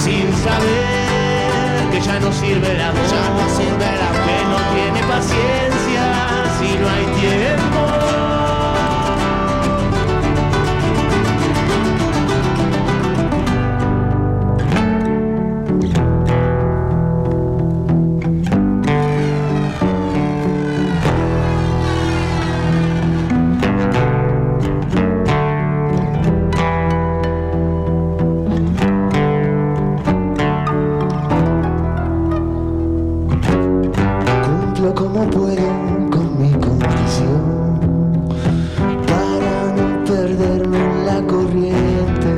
sin 0.04 0.34
saber 0.44 1.92
que 1.92 2.02
ya 2.02 2.20
no 2.20 2.32
sirve 2.32 2.72
el 2.72 2.82
amor, 2.82 3.04
que 4.26 4.38
no 4.52 4.60
tiene 4.74 5.00
paciencia 5.08 6.04
si 6.58 6.80
no 6.80 6.90
hay 6.90 7.06
tiempo. 7.20 8.31
Como 35.22 35.34
puedo 35.34 36.10
con 36.10 36.42
mi 36.42 36.52
condición 36.54 37.80
para 39.06 39.54
no 39.78 40.04
perderme 40.04 40.78
en 40.80 41.06
la 41.06 41.22
corriente. 41.28 42.32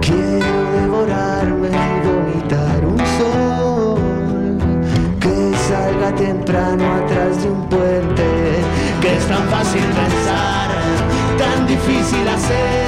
Quiero 0.00 0.54
devorarme 0.80 1.70
y 1.70 2.06
vomitar 2.06 2.86
un 2.86 2.98
sol 3.18 3.98
que 5.18 5.34
salga 5.68 6.14
temprano 6.14 6.84
atrás 6.94 7.42
de 7.42 7.50
un 7.50 7.68
puente. 7.68 8.22
que 9.00 9.16
es 9.16 9.26
tan 9.26 9.42
fácil 9.48 9.82
pensar, 9.82 10.68
tan 11.36 11.66
difícil 11.66 12.28
hacer, 12.28 12.81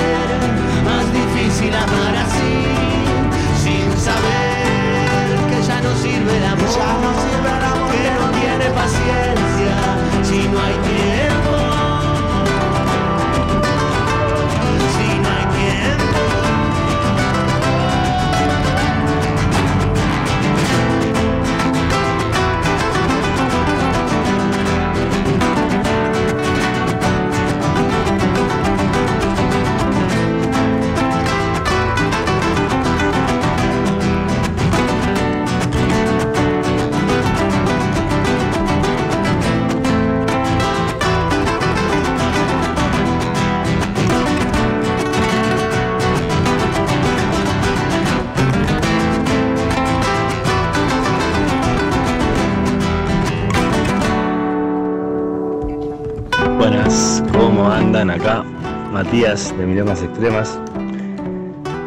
¿cómo 58.05 58.12
andan 58.12 58.20
acá? 58.20 58.44
Matías 58.92 59.57
de 59.57 59.64
Milongas 59.64 60.02
Extremas. 60.02 60.59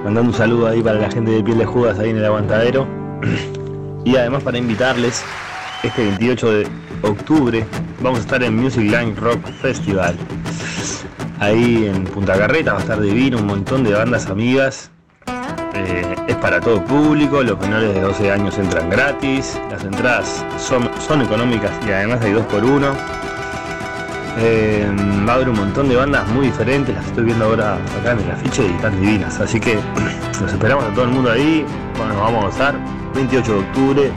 Mandando 0.04 0.32
un 0.32 0.34
saludo 0.34 0.68
ahí 0.68 0.82
para 0.82 0.98
la 0.98 1.12
gente 1.12 1.30
de 1.30 1.44
Piel 1.44 1.60
de 1.60 1.66
Judas 1.66 2.00
ahí 2.00 2.10
en 2.10 2.18
el 2.18 2.26
aguantadero. 2.26 2.88
Y 4.04 4.16
además 4.16 4.42
para 4.42 4.58
invitarles, 4.58 5.22
este 5.84 6.02
28 6.06 6.52
de 6.52 6.68
octubre 7.02 7.66
vamos 8.02 8.20
a 8.20 8.22
estar 8.22 8.42
en 8.42 8.56
Music 8.56 8.84
Line 8.84 9.14
Rock 9.18 9.46
Festival. 9.62 10.16
Ahí 11.40 11.88
en 11.94 12.06
Punta 12.06 12.38
Carreta 12.38 12.72
va 12.72 12.80
a 12.80 12.82
estar 12.82 13.02
divino, 13.02 13.38
un 13.38 13.48
montón 13.48 13.84
de 13.84 13.92
bandas 13.92 14.28
amigas. 14.28 14.90
Eh, 15.74 16.16
es 16.26 16.36
para 16.38 16.62
todo 16.62 16.82
público, 16.86 17.44
los 17.44 17.60
menores 17.60 17.94
de 17.94 18.00
12 18.00 18.32
años 18.32 18.58
entran 18.58 18.90
gratis, 18.90 19.60
las 19.70 19.84
entradas 19.84 20.46
son, 20.58 20.90
son 21.06 21.22
económicas 21.22 21.72
y 21.86 21.92
además 21.92 22.22
hay 22.22 22.32
dos 22.32 22.46
por 22.46 22.64
uno. 22.64 22.94
Eh, 24.40 24.88
va 25.28 25.34
a 25.34 25.36
haber 25.36 25.50
un 25.50 25.58
montón 25.58 25.90
de 25.90 25.96
bandas 25.96 26.28
muy 26.30 26.48
diferentes, 26.48 26.94
las 26.94 27.06
estoy 27.08 27.26
viendo 27.26 27.46
ahora 27.46 27.76
acá 28.00 28.12
en 28.12 28.20
el 28.20 28.32
afiche 28.32 28.68
y 28.68 28.72
están 28.72 29.00
divinas. 29.02 29.40
Así 29.40 29.60
que 29.60 29.76
los 30.42 30.52
esperamos 30.52 30.86
a 30.86 30.90
todo 30.94 31.06
el 31.06 31.12
mundo 31.12 31.32
ahí. 31.32 31.66
Bueno, 31.98 32.14
nos 32.14 32.22
vamos 32.22 32.44
a 32.44 32.48
gozar. 32.48 32.76
28 33.16 33.52
de 33.52 33.60
octubre, 33.60 34.12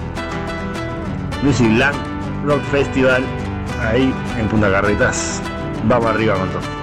Music 1.43 1.69
Blanc 1.69 1.97
Rock 2.45 2.63
Festival, 2.65 3.25
ahí 3.81 4.13
en 4.39 4.49
Punta 4.49 4.71
Carretas. 4.71 5.43
Vamos 5.85 6.07
arriba 6.11 6.35
con 6.35 6.49
todo. 6.51 6.80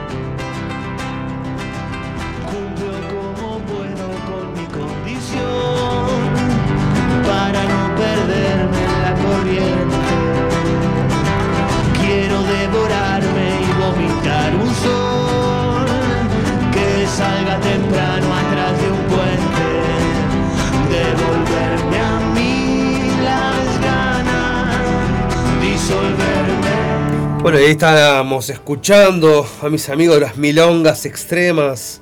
Ahí 27.68 27.74
estábamos 27.74 28.50
escuchando 28.50 29.46
a 29.62 29.68
mis 29.68 29.90
amigos 29.90 30.16
de 30.16 30.22
las 30.22 30.38
milongas 30.38 31.06
extremas 31.06 32.00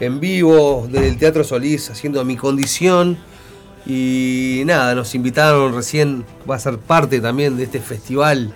en 0.00 0.18
vivo 0.18 0.88
desde 0.90 1.06
el 1.06 1.18
Teatro 1.18 1.44
Solís 1.44 1.88
haciendo 1.88 2.24
mi 2.24 2.36
condición. 2.36 3.16
Y 3.86 4.64
nada, 4.66 4.92
nos 4.96 5.14
invitaron 5.14 5.72
recién, 5.72 6.24
va 6.50 6.56
a 6.56 6.58
ser 6.58 6.78
parte 6.78 7.20
también 7.20 7.56
de 7.56 7.62
este 7.62 7.78
festival 7.78 8.52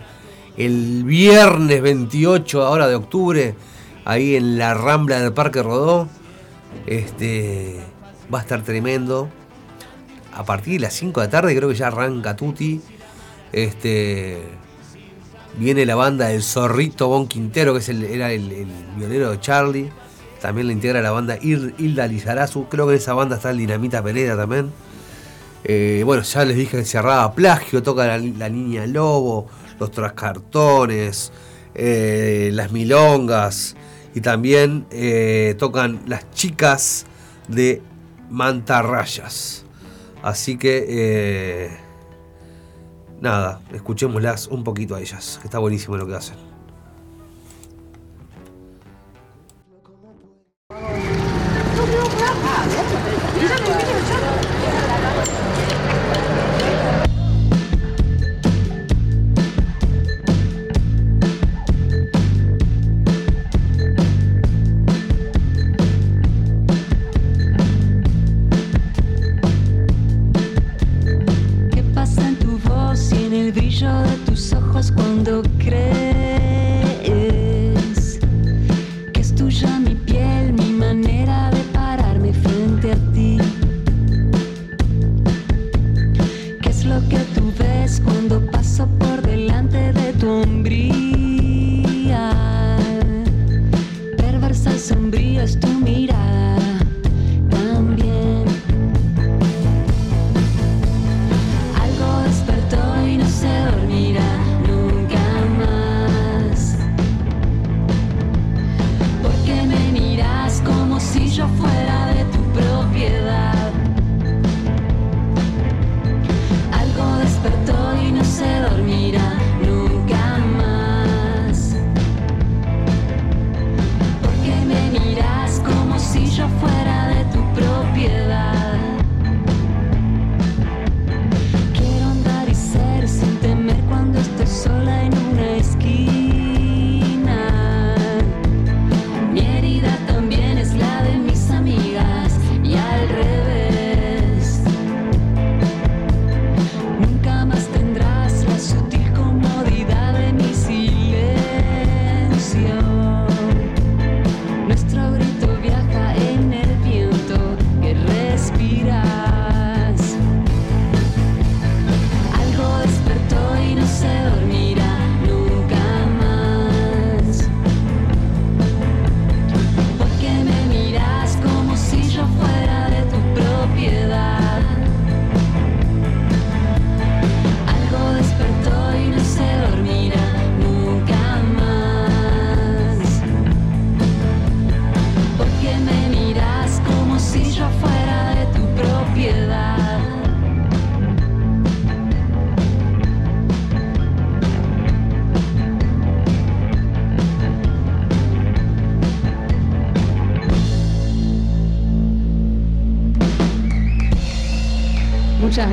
el 0.57 1.05
viernes 1.05 1.81
28 1.81 2.67
ahora 2.67 2.89
de 2.89 2.97
octubre, 2.97 3.55
ahí 4.05 4.35
en 4.35 4.59
la 4.59 4.75
Rambla 4.75 5.21
del 5.21 5.33
Parque 5.33 5.63
Rodó. 5.63 6.09
Este 6.89 7.77
va 8.35 8.41
a 8.41 8.43
estar 8.43 8.65
tremendo. 8.65 9.29
A 10.35 10.45
partir 10.45 10.75
de 10.75 10.81
las 10.81 10.95
5 10.95 11.21
de 11.21 11.27
la 11.29 11.31
tarde 11.31 11.55
creo 11.55 11.69
que 11.69 11.77
ya 11.77 11.87
arranca 11.87 12.35
Tuti. 12.35 12.81
Este 13.53 14.43
viene 15.59 15.85
la 15.87 15.95
banda 15.97 16.29
del 16.29 16.43
Zorrito 16.43 17.09
Bon 17.09 17.27
Quintero, 17.27 17.73
que 17.73 17.81
es 17.81 17.89
el- 17.89 18.05
era 18.05 18.33
el, 18.33 18.67
violero 18.97 19.31
de 19.31 19.41
Charlie. 19.41 19.91
También 20.41 20.69
le 20.69 20.73
integra 20.73 21.03
la 21.03 21.11
banda 21.11 21.37
Hilda 21.41 22.07
Lizarazu. 22.07 22.69
Creo 22.69 22.87
que 22.87 22.93
en 22.93 22.99
esa 22.99 23.15
banda 23.15 23.37
está 23.37 23.51
el 23.51 23.59
Dinamita 23.59 24.03
Pereda 24.03 24.37
también. 24.37 24.71
Eh, 25.65 26.03
bueno, 26.05 26.23
ya 26.23 26.45
les 26.45 26.57
dije 26.57 26.77
que 26.79 26.85
cerraba 26.85 27.33
plagio, 27.35 27.83
toca 27.83 28.07
la, 28.07 28.19
la 28.19 28.49
niña 28.49 28.87
Lobo, 28.87 29.49
los 29.81 29.91
trascartones, 29.91 31.33
eh, 31.75 32.51
las 32.53 32.71
milongas 32.71 33.75
y 34.15 34.21
también 34.21 34.87
eh, 34.93 35.57
tocan 35.59 36.01
las 36.07 36.31
chicas 36.31 37.05
de 37.49 37.83
Mantarrayas. 38.31 39.65
Así 40.23 40.57
que 40.57 41.71
nada, 43.21 43.61
escuchémoslas 43.73 44.49
un 44.49 44.65
poquito 44.65 44.95
a 44.95 45.01
ellas, 45.01 45.39
que 45.41 45.49
está 45.49 45.59
buenísimo 45.59 45.97
lo 45.97 46.07
que 46.07 46.15
hacen. 46.15 46.48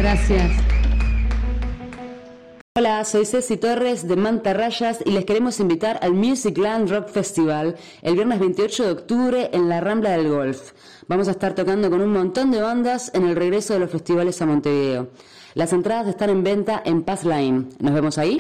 Gracias. 0.06 0.52
Hola, 2.78 3.04
soy 3.06 3.26
Ceci 3.26 3.58
Torres 3.58 4.08
de 4.08 4.16
Manta 4.16 4.54
Rayas 4.54 5.00
y 5.04 5.12
les 5.12 5.26
queremos 5.26 5.60
invitar 5.60 5.98
al 6.04 6.14
Musicland 6.14 6.92
Rock 6.92 7.10
Festival 7.10 7.76
el 8.04 8.14
viernes 8.14 8.40
28 8.40 8.84
de 8.84 8.92
octubre 8.92 9.50
en 9.52 9.68
la 9.68 9.82
Rambla 9.82 10.12
del 10.12 10.30
Golf. 10.30 10.74
Vamos 11.08 11.28
a 11.28 11.32
estar 11.32 11.56
tocando 11.56 11.90
con 11.90 12.02
un 12.02 12.12
montón 12.12 12.52
de 12.52 12.62
bandas 12.62 13.10
en 13.16 13.26
el 13.26 13.36
regreso 13.36 13.74
de 13.74 13.80
los 13.80 13.90
festivales 13.90 14.40
a 14.44 14.46
Montevideo. 14.46 15.10
Las 15.56 15.74
entradas 15.74 16.08
están 16.08 16.30
en 16.30 16.44
venta 16.44 16.84
en 16.86 17.02
Pass 17.02 17.24
Line. 17.24 17.70
¿Nos 17.80 17.94
vemos 17.94 18.20
ahí? 18.20 18.38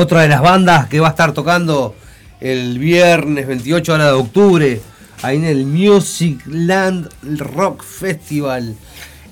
Otra 0.00 0.22
de 0.22 0.28
las 0.28 0.40
bandas 0.40 0.88
que 0.88 0.98
va 0.98 1.08
a 1.08 1.10
estar 1.10 1.34
tocando 1.34 1.94
el 2.40 2.78
viernes 2.78 3.46
28 3.46 3.98
de 3.98 4.10
octubre, 4.12 4.80
ahí 5.20 5.36
en 5.36 5.44
el 5.44 5.66
Musicland 5.66 7.10
Rock 7.22 7.84
Festival, 7.84 8.76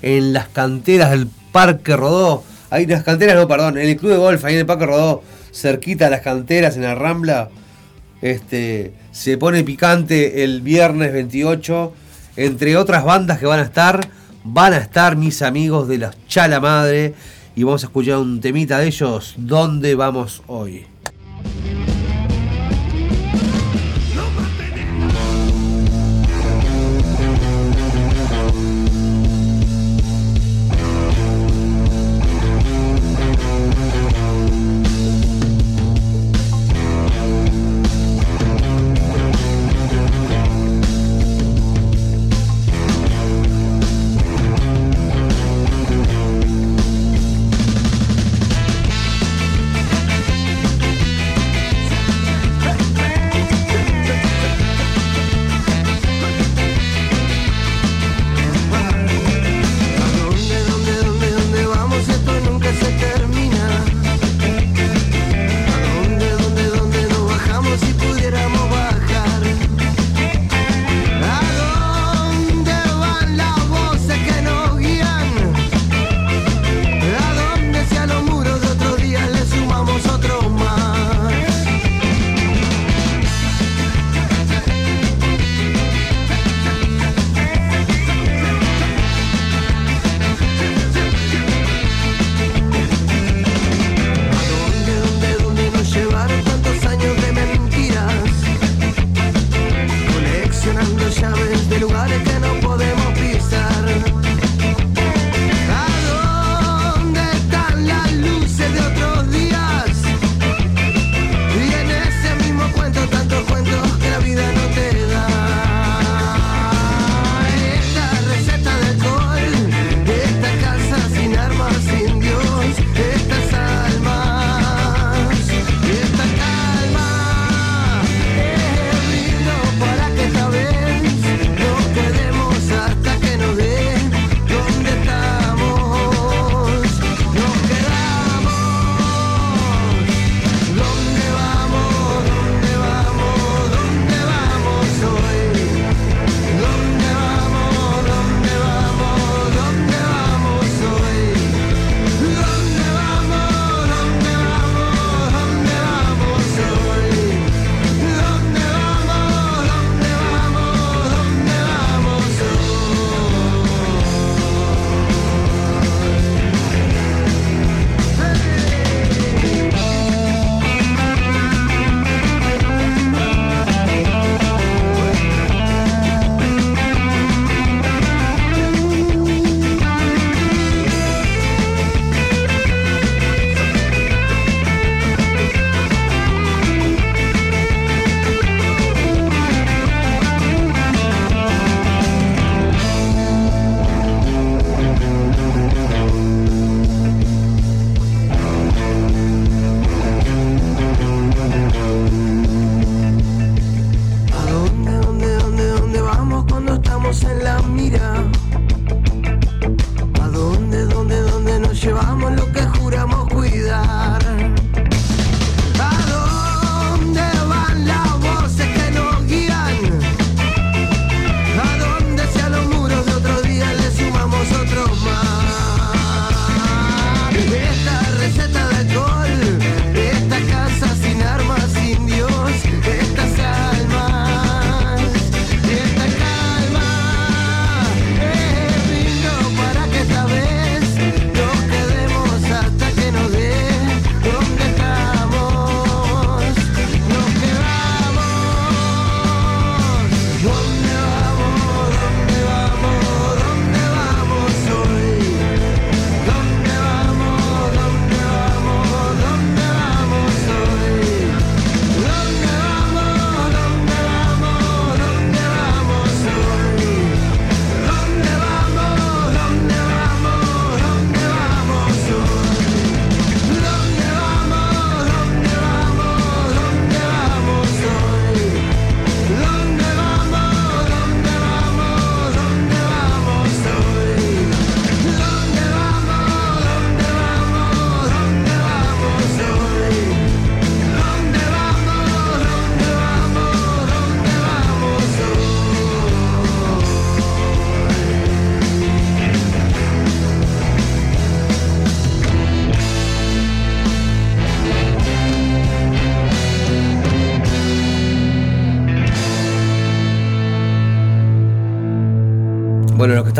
en 0.03 0.31
las 0.31 0.47
canteras 0.49 1.09
del 1.09 1.27
Parque 1.51 1.97
Rodó. 1.97 2.43
Ahí 2.69 2.83
en 2.83 2.91
las 2.91 3.03
canteras, 3.03 3.35
no, 3.35 3.47
perdón, 3.47 3.79
en 3.79 3.89
el 3.89 3.97
Club 3.97 4.11
de 4.11 4.17
Golf, 4.17 4.45
ahí 4.45 4.53
en 4.53 4.59
el 4.59 4.65
Parque 4.67 4.85
Rodó, 4.85 5.23
cerquita 5.51 6.05
de 6.05 6.11
las 6.11 6.21
canteras, 6.21 6.75
en 6.75 6.83
la 6.83 6.93
Rambla. 6.93 7.49
Este, 8.21 8.93
se 9.11 9.39
pone 9.39 9.63
picante 9.63 10.43
el 10.43 10.61
viernes 10.61 11.11
28. 11.11 11.93
Entre 12.35 12.77
otras 12.77 13.03
bandas 13.03 13.39
que 13.39 13.47
van 13.47 13.59
a 13.59 13.63
estar, 13.63 14.07
van 14.43 14.73
a 14.73 14.77
estar 14.77 15.15
mis 15.15 15.41
amigos 15.41 15.87
de 15.87 15.97
la 15.97 16.13
Chala 16.27 16.59
Madre. 16.59 17.15
Y 17.59 17.63
vamos 17.63 17.83
a 17.83 17.87
escuchar 17.87 18.19
un 18.19 18.39
temita 18.39 18.79
de 18.79 18.87
ellos, 18.87 19.33
¿Dónde 19.35 19.93
vamos 19.93 20.41
hoy? 20.47 20.85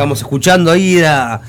Estábamos 0.10 0.22
escuchando 0.22 0.72
ahí 0.72 0.99
a 1.03 1.39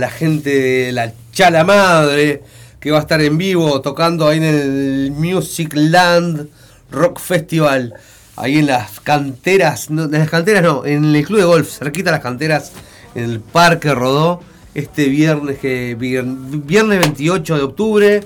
la 0.00 0.10
gente 0.10 0.50
de 0.50 0.92
la 0.92 1.12
Chala 1.32 1.62
Madre, 1.62 2.42
que 2.80 2.90
va 2.90 2.98
a 2.98 3.00
estar 3.02 3.20
en 3.20 3.38
vivo 3.38 3.80
tocando 3.80 4.26
ahí 4.26 4.38
en 4.38 4.42
el 4.44 5.12
Music 5.12 5.72
Land 5.74 6.48
Rock 6.90 7.20
Festival, 7.20 7.94
ahí 8.34 8.58
en 8.58 8.66
las 8.66 8.98
canteras, 9.00 9.88
no, 9.90 10.04
en 10.04 10.10
las 10.12 10.28
canteras 10.30 10.64
no, 10.64 10.84
en 10.84 11.04
el 11.14 11.24
club 11.24 11.38
de 11.38 11.44
golf, 11.44 11.78
cerquita 11.78 12.10
de 12.10 12.16
las 12.16 12.22
canteras, 12.24 12.72
en 13.14 13.22
el 13.24 13.38
Parque 13.40 13.94
Rodó, 13.94 14.40
este 14.74 15.04
viernes, 15.08 15.58
que, 15.58 15.96
vier- 15.96 16.64
viernes 16.66 16.98
28 16.98 17.54
de 17.56 17.62
octubre, 17.62 18.24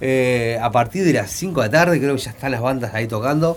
eh, 0.00 0.58
a 0.60 0.72
partir 0.72 1.04
de 1.04 1.12
las 1.12 1.30
5 1.30 1.60
de 1.62 1.68
la 1.68 1.70
tarde, 1.70 2.00
creo 2.00 2.16
que 2.16 2.22
ya 2.22 2.30
están 2.32 2.50
las 2.50 2.60
bandas 2.60 2.92
ahí 2.92 3.06
tocando. 3.06 3.56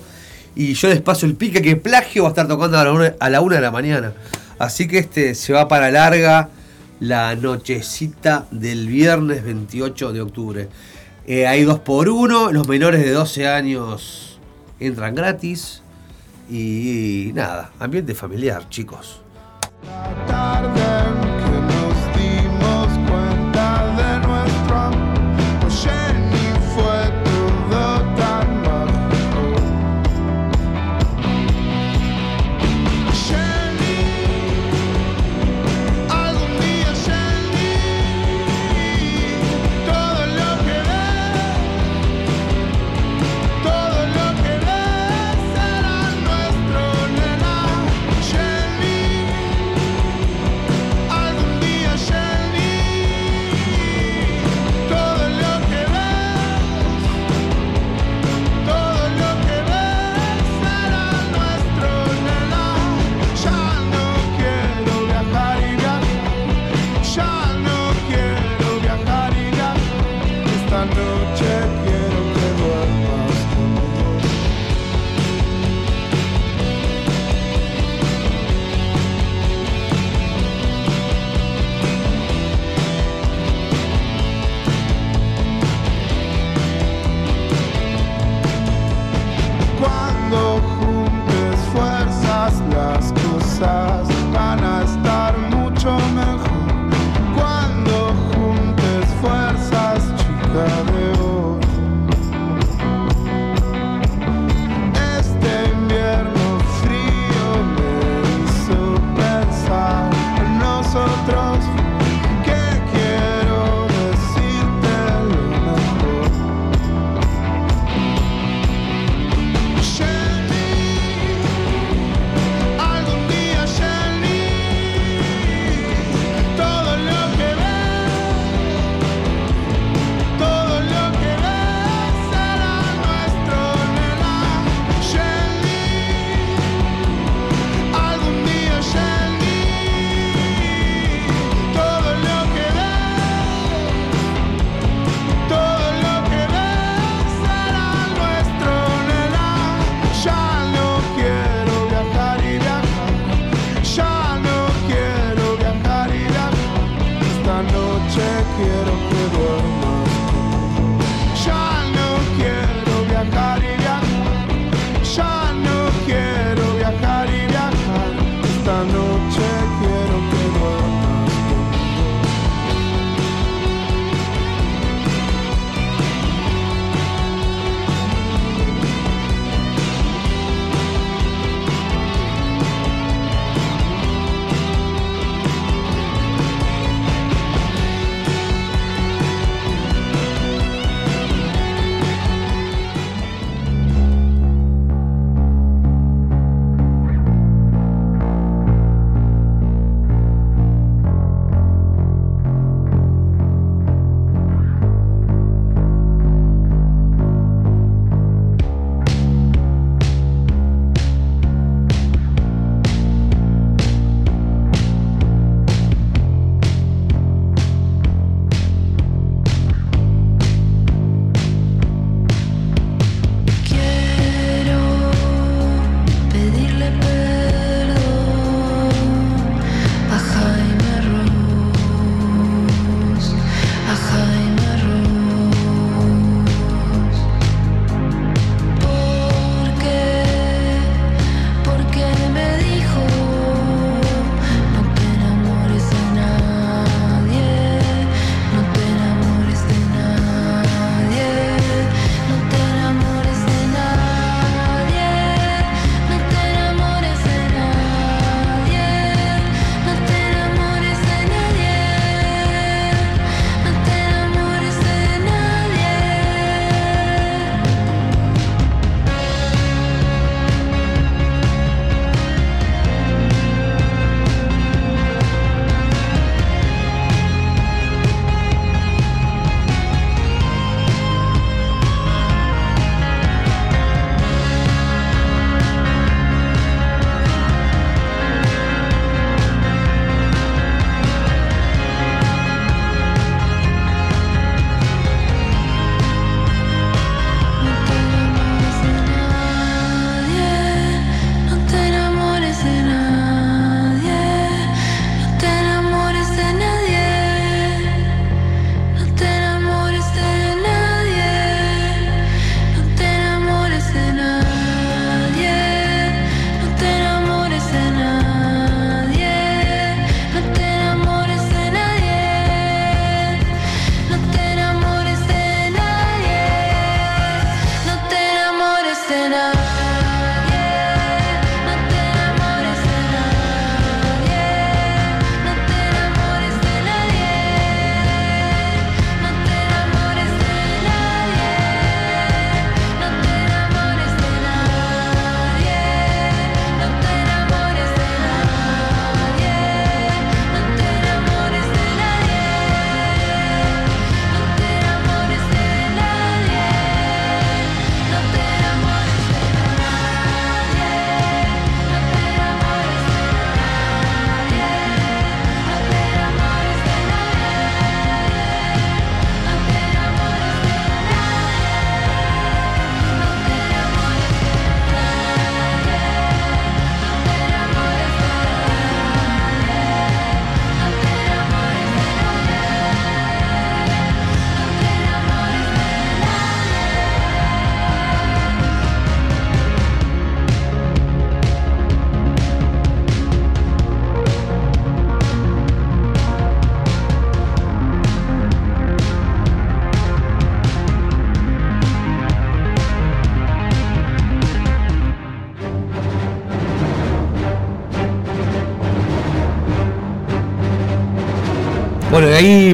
Y 0.55 0.73
yo 0.73 0.89
les 0.89 1.01
paso 1.01 1.25
el 1.25 1.35
pique 1.35 1.61
que 1.61 1.75
Plagio 1.75 2.23
va 2.23 2.29
a 2.29 2.31
estar 2.31 2.47
tocando 2.47 2.77
a 2.77 2.83
la 2.83 2.91
una, 2.91 3.13
a 3.19 3.29
la 3.29 3.41
una 3.41 3.55
de 3.55 3.61
la 3.61 3.71
mañana. 3.71 4.13
Así 4.59 4.87
que 4.87 4.99
este 4.99 5.33
se 5.35 5.53
va 5.53 5.67
para 5.67 5.89
larga 5.89 6.49
la 6.99 7.35
nochecita 7.35 8.45
del 8.51 8.87
viernes 8.87 9.43
28 9.43 10.13
de 10.13 10.21
octubre. 10.21 10.69
Eh, 11.25 11.47
hay 11.47 11.63
dos 11.63 11.79
por 11.79 12.09
uno, 12.09 12.51
los 12.51 12.67
menores 12.67 13.01
de 13.01 13.11
12 13.11 13.47
años 13.47 14.39
entran 14.79 15.15
gratis. 15.15 15.81
Y, 16.49 17.31
nada, 17.35 17.71
ambiente 17.79 18.15
familiar, 18.15 18.67
chicos. 18.69 19.21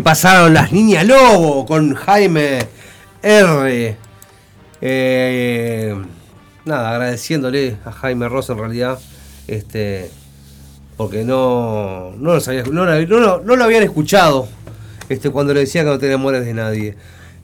Pasaron 0.06 0.54
las 0.54 0.72
Niñas 0.72 1.04
Lobo 1.08 1.66
con 1.66 1.96
Jaime 1.96 2.60
R. 3.24 3.98
Eh, 4.80 5.96
nada, 6.64 6.92
agradeciéndole 6.92 7.78
a 7.84 7.92
Jaime 7.92 8.30
Rosa 8.30 8.54
en 8.54 8.60
realidad. 8.60 9.00
Este. 9.48 10.12
Porque 10.96 11.24
no. 11.24 12.12
No, 12.20 12.36
los 12.36 12.48
había- 12.48 12.66
no, 12.66 12.86
no 12.86 13.40
no 13.40 13.56
lo 13.56 13.64
habían 13.64 13.82
escuchado. 13.82 14.48
Este, 15.10 15.32
cuando 15.32 15.56
le 15.56 15.62
decía 15.62 15.84
que 15.84 15.90
no 15.90 15.98
te 15.98 16.06
enamores 16.06 16.46
de 16.46 16.54
nadie. 16.54 16.96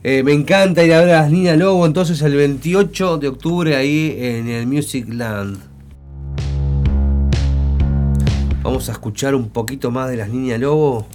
Eh, 0.04 0.22
me 0.22 0.32
encanta 0.32 0.84
ir 0.84 0.94
a 0.94 1.00
ver 1.00 1.10
a 1.16 1.22
las 1.22 1.32
Niñas 1.32 1.58
Lobo 1.58 1.84
entonces 1.84 2.22
el 2.22 2.36
28 2.36 3.18
de 3.18 3.26
octubre 3.26 3.74
ahí 3.74 4.16
en 4.20 4.46
el 4.48 4.68
Music 4.68 5.06
Land. 5.08 5.58
Vamos 8.62 8.88
a 8.88 8.92
escuchar 8.92 9.34
un 9.34 9.48
poquito 9.48 9.90
más 9.90 10.08
de 10.10 10.16
las 10.16 10.28
Niñas 10.28 10.60
Lobo 10.60 11.08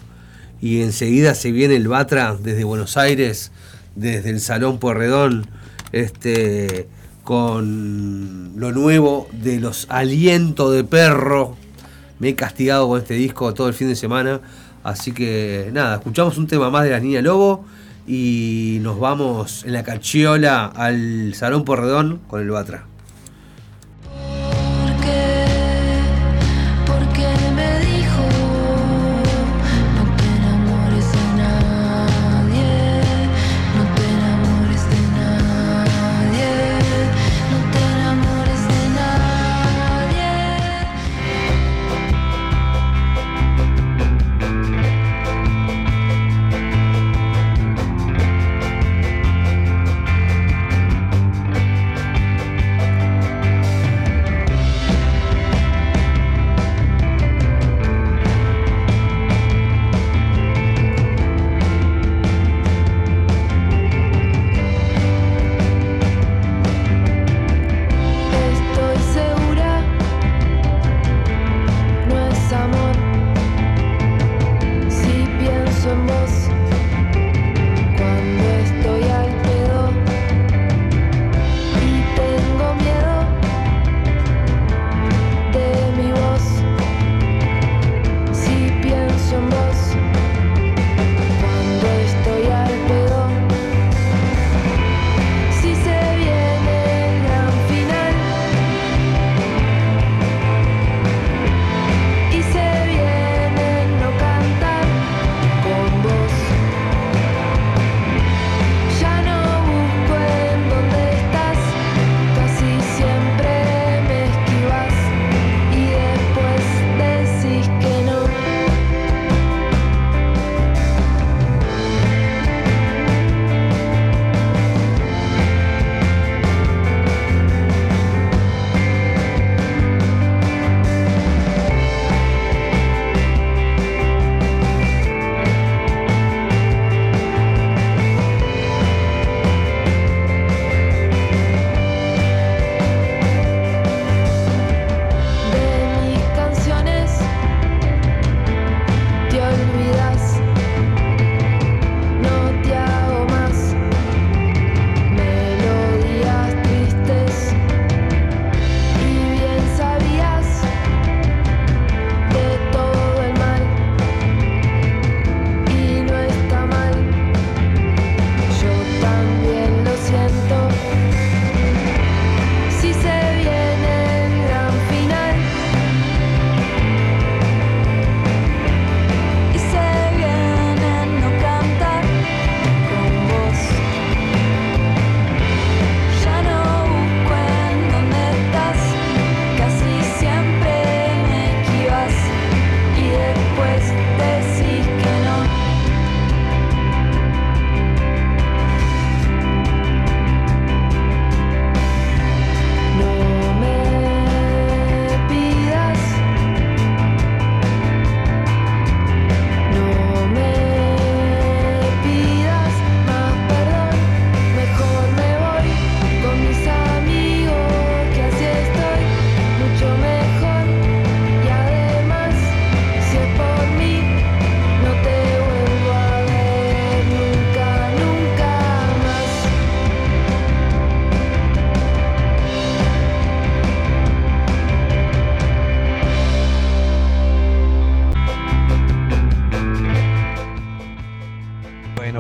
y 0.62 0.82
enseguida 0.82 1.36
se 1.36 1.52
viene 1.52 1.76
el 1.76 1.88
Batra 1.88 2.36
desde 2.36 2.64
Buenos 2.64 2.98
Aires, 2.98 3.52
desde 3.96 4.30
el 4.30 4.40
Salón 4.40 4.80
Porredón, 4.80 5.48
este, 5.92 6.88
con 7.24 8.54
lo 8.56 8.72
nuevo 8.72 9.28
de 9.32 9.60
los 9.60 9.88
Aliento 9.90 10.72
de 10.72 10.84
Perro. 10.84 11.56
Me 12.20 12.30
he 12.30 12.36
castigado 12.36 12.88
con 12.88 13.00
este 13.00 13.14
disco 13.14 13.54
todo 13.54 13.68
el 13.68 13.74
fin 13.74 13.90
de 13.90 13.96
semana, 13.96 14.42
así 14.84 15.12
que 15.12 15.70
nada, 15.74 15.96
escuchamos 15.96 16.38
un 16.38 16.48
tema 16.48 16.70
más 16.70 16.84
de 16.84 16.92
las 16.92 17.04
Niñas 17.04 17.24
Lobo 17.24 17.66
y 18.08 18.80
nos 18.82 19.00
vamos 19.00 19.64
en 19.66 19.74
la 19.74 19.84
cachiola 19.84 20.66
al 20.66 21.34
Salón 21.36 21.66
Porredón 21.66 22.22
con 22.28 22.42
el 22.42 22.50
Batra. 22.50 22.86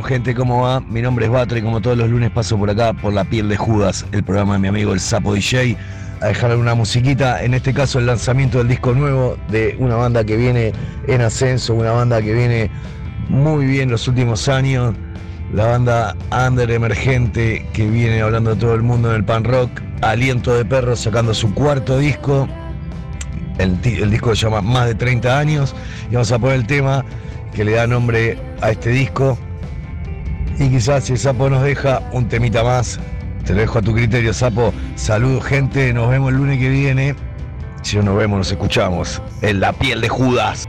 Gente, 0.07 0.33
¿cómo 0.33 0.61
va? 0.61 0.79
Mi 0.79 1.01
nombre 1.01 1.25
es 1.25 1.31
Batra 1.31 1.59
y 1.59 1.61
como 1.61 1.81
todos 1.81 1.97
los 1.97 2.09
lunes 2.09 2.31
paso 2.31 2.57
por 2.57 2.69
acá 2.69 2.93
por 2.93 3.11
la 3.11 3.25
piel 3.25 3.49
de 3.49 3.57
Judas, 3.57 4.05
el 4.13 4.23
programa 4.23 4.53
de 4.53 4.59
mi 4.59 4.69
amigo 4.69 4.93
el 4.93 5.01
Sapo 5.01 5.33
DJ, 5.33 5.75
a 6.21 6.27
dejarle 6.27 6.55
una 6.55 6.75
musiquita, 6.75 7.43
en 7.43 7.53
este 7.53 7.73
caso 7.73 7.99
el 7.99 8.05
lanzamiento 8.05 8.59
del 8.59 8.69
disco 8.69 8.93
nuevo 8.93 9.37
de 9.49 9.75
una 9.79 9.95
banda 9.95 10.23
que 10.23 10.37
viene 10.37 10.71
en 11.07 11.21
ascenso, 11.21 11.73
una 11.73 11.91
banda 11.91 12.21
que 12.21 12.33
viene 12.33 12.71
muy 13.27 13.65
bien 13.65 13.91
los 13.91 14.07
últimos 14.07 14.47
años, 14.47 14.95
la 15.53 15.65
banda 15.65 16.15
Under 16.31 16.71
Emergente 16.71 17.65
que 17.73 17.89
viene 17.89 18.21
hablando 18.21 18.51
de 18.51 18.61
todo 18.61 18.75
el 18.75 18.83
mundo 18.83 19.09
en 19.09 19.17
el 19.17 19.25
pan 19.25 19.43
rock, 19.43 19.69
Aliento 20.01 20.55
de 20.55 20.63
Perro 20.63 20.95
sacando 20.95 21.33
su 21.33 21.53
cuarto 21.53 21.97
disco, 21.97 22.47
el, 23.57 23.77
el 23.83 24.09
disco 24.09 24.33
se 24.33 24.45
llama 24.45 24.61
Más 24.61 24.87
de 24.87 24.95
30 24.95 25.37
años 25.37 25.75
y 26.09 26.13
vamos 26.13 26.31
a 26.31 26.39
poner 26.39 26.55
el 26.55 26.65
tema 26.65 27.03
que 27.53 27.65
le 27.65 27.73
da 27.73 27.87
nombre 27.87 28.37
a 28.61 28.71
este 28.71 28.91
disco. 28.91 29.37
Y 30.59 30.69
quizás 30.69 31.05
si 31.05 31.13
el 31.13 31.19
sapo 31.19 31.49
nos 31.49 31.63
deja 31.63 32.01
un 32.11 32.27
temita 32.27 32.63
más, 32.63 32.99
te 33.45 33.53
lo 33.53 33.61
dejo 33.61 33.79
a 33.79 33.81
tu 33.81 33.93
criterio, 33.93 34.33
sapo. 34.33 34.73
Saludos, 34.95 35.45
gente. 35.45 35.93
Nos 35.93 36.09
vemos 36.09 36.31
el 36.31 36.37
lunes 36.37 36.59
que 36.59 36.69
viene. 36.69 37.15
Si 37.83 37.95
no 37.97 38.03
nos 38.03 38.17
vemos, 38.17 38.39
nos 38.39 38.51
escuchamos 38.51 39.21
en 39.41 39.59
la 39.59 39.71
piel 39.71 40.01
de 40.01 40.09
Judas. 40.09 40.66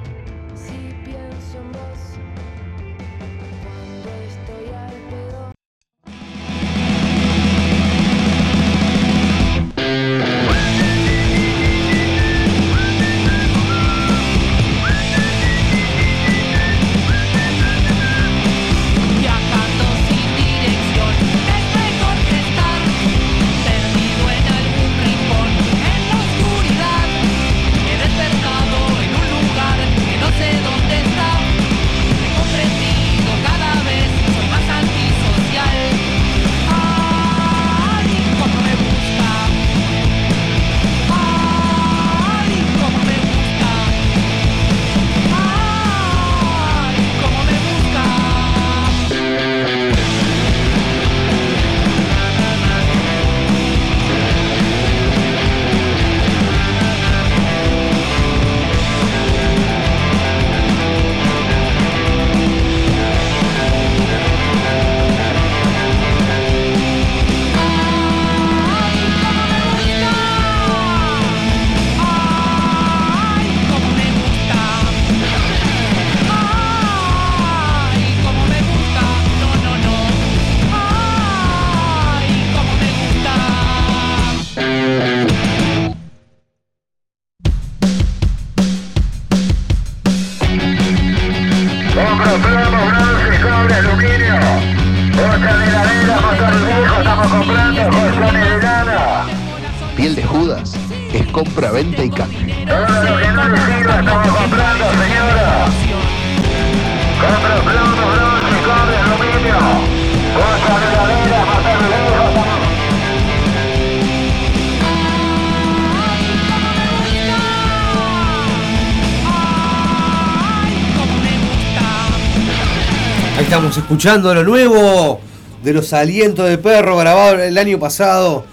Escuchando 123.99 124.33
lo 124.33 124.45
nuevo 124.45 125.21
de 125.65 125.73
los 125.73 125.93
alientos 125.93 126.49
de 126.49 126.57
perro 126.57 126.97
grabado 126.99 127.43
el 127.43 127.59
año 127.59 127.81
pasado. 127.81 128.45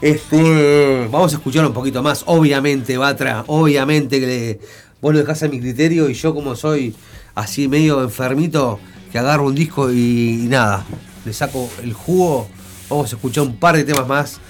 Este, 0.00 1.06
vamos 1.12 1.34
a 1.34 1.36
escuchar 1.36 1.66
un 1.66 1.74
poquito 1.74 2.02
más, 2.02 2.22
obviamente, 2.24 2.96
Batra, 2.96 3.44
obviamente 3.48 4.18
que 4.18 4.26
le- 4.26 4.60
vos 5.02 5.12
lo 5.12 5.18
dejás 5.18 5.42
a 5.42 5.48
mi 5.48 5.60
criterio 5.60 6.08
y 6.08 6.14
yo 6.14 6.34
como 6.34 6.56
soy 6.56 6.94
así 7.34 7.68
medio 7.68 8.02
enfermito, 8.02 8.80
que 9.12 9.18
agarro 9.18 9.44
un 9.48 9.54
disco 9.54 9.92
y, 9.92 10.46
nada, 10.48 10.86
le 11.26 11.34
saco 11.34 11.68
el 11.82 11.92
jugo. 11.92 12.48
Vamos 12.88 13.12
a 13.12 13.16
escuchar 13.16 13.44
un 13.44 13.56
par 13.56 13.76
de 13.76 13.84
temas 13.84 14.08
más 14.08 14.40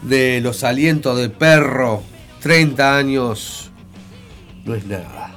de 0.00 0.40
los 0.40 0.64
alientos 0.64 1.18
de 1.18 1.28
perro. 1.28 2.02
30 2.40 2.96
años 2.96 3.70
no 4.64 4.74
es 4.74 4.86
nada. 4.86 5.34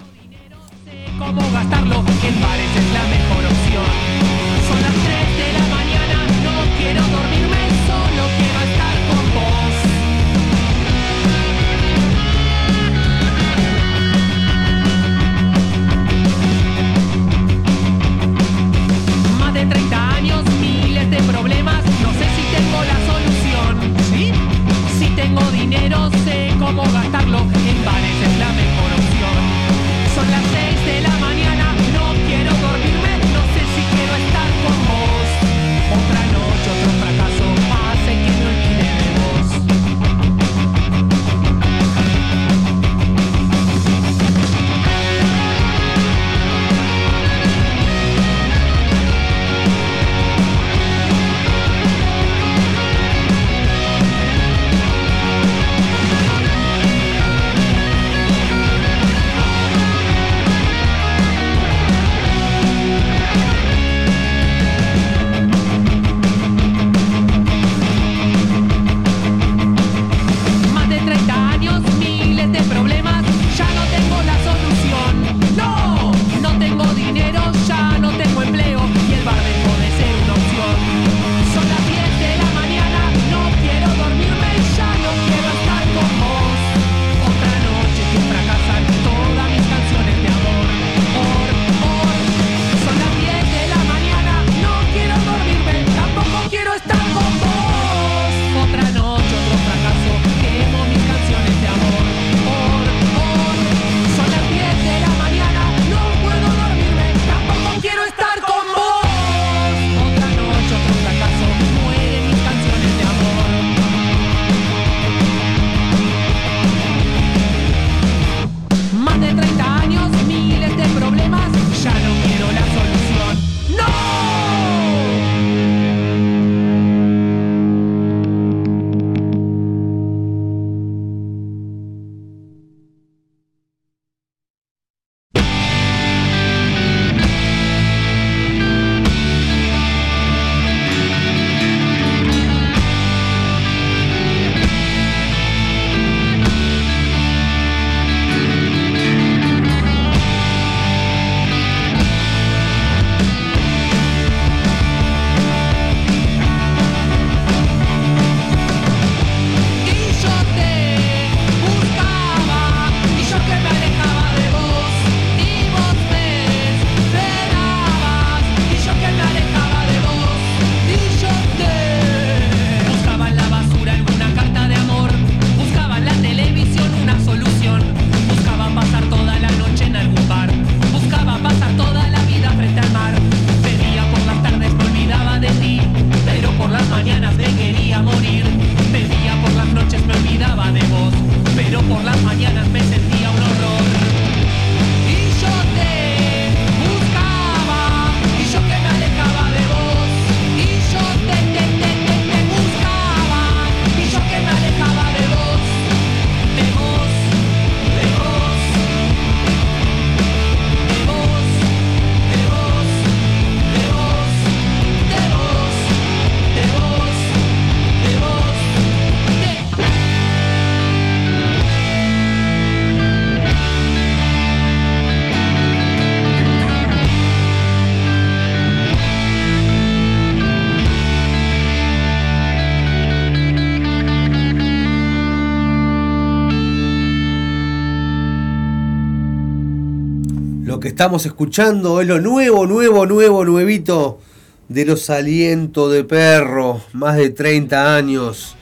Estamos 240.95 241.25
escuchando 241.25 241.99
es 241.99 242.07
lo 242.07 242.21
nuevo, 242.21 242.65
nuevo, 242.65 243.05
nuevo, 243.05 243.43
nuevito 243.43 244.21
de 244.69 244.85
los 244.85 245.09
alientos 245.09 245.91
de 245.91 246.05
perro, 246.05 246.79
más 246.93 247.17
de 247.17 247.31
30 247.31 247.97
años, 247.97 248.55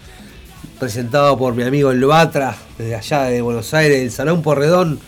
presentado 0.79 1.37
por 1.37 1.53
mi 1.53 1.61
amigo 1.61 1.91
El 1.91 2.03
Batra, 2.03 2.57
desde 2.75 2.95
allá 2.95 3.25
de 3.25 3.43
Buenos 3.43 3.75
Aires, 3.75 4.01
el 4.01 4.09
Salón 4.09 4.41
Porredón, 4.41 4.99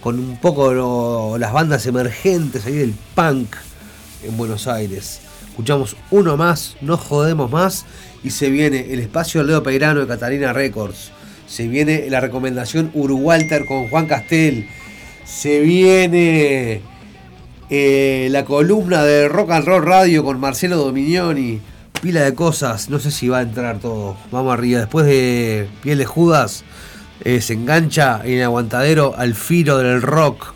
con 0.00 0.18
un 0.18 0.40
poco 0.40 1.36
las 1.36 1.52
bandas 1.52 1.84
emergentes 1.84 2.64
ahí 2.64 2.76
del 2.76 2.94
punk 3.14 3.56
en 4.24 4.38
Buenos 4.38 4.66
Aires. 4.66 5.20
Escuchamos 5.50 5.98
uno 6.10 6.38
más, 6.38 6.78
no 6.80 6.96
jodemos 6.96 7.50
más, 7.50 7.84
y 8.24 8.30
se 8.30 8.48
viene 8.48 8.90
el 8.90 9.00
espacio 9.00 9.42
Leo 9.42 9.62
Peirano 9.62 10.00
de 10.00 10.06
Catalina 10.06 10.54
Records. 10.54 11.10
Se 11.46 11.68
viene 11.68 12.08
la 12.08 12.20
recomendación 12.20 12.90
Urugualter 12.94 13.66
con 13.66 13.90
Juan 13.90 14.06
Castel. 14.06 14.66
Se 15.30 15.60
viene 15.60 16.82
eh, 17.70 18.28
la 18.30 18.44
columna 18.44 19.04
de 19.04 19.28
Rock 19.28 19.52
and 19.52 19.64
Roll 19.64 19.84
Radio 19.84 20.24
con 20.24 20.40
Marcelo 20.40 20.76
Dominioni. 20.76 21.60
Pila 22.02 22.22
de 22.22 22.34
cosas, 22.34 22.90
no 22.90 22.98
sé 22.98 23.10
si 23.10 23.28
va 23.28 23.38
a 23.38 23.42
entrar 23.42 23.78
todo. 23.78 24.16
Vamos 24.32 24.52
arriba. 24.52 24.80
Después 24.80 25.06
de 25.06 25.68
Piel 25.82 25.98
de 25.98 26.04
Judas, 26.04 26.64
eh, 27.24 27.40
se 27.40 27.54
engancha 27.54 28.20
en 28.24 28.38
el 28.38 28.42
aguantadero 28.42 29.14
al 29.16 29.34
filo 29.34 29.78
del 29.78 30.02
rock. 30.02 30.52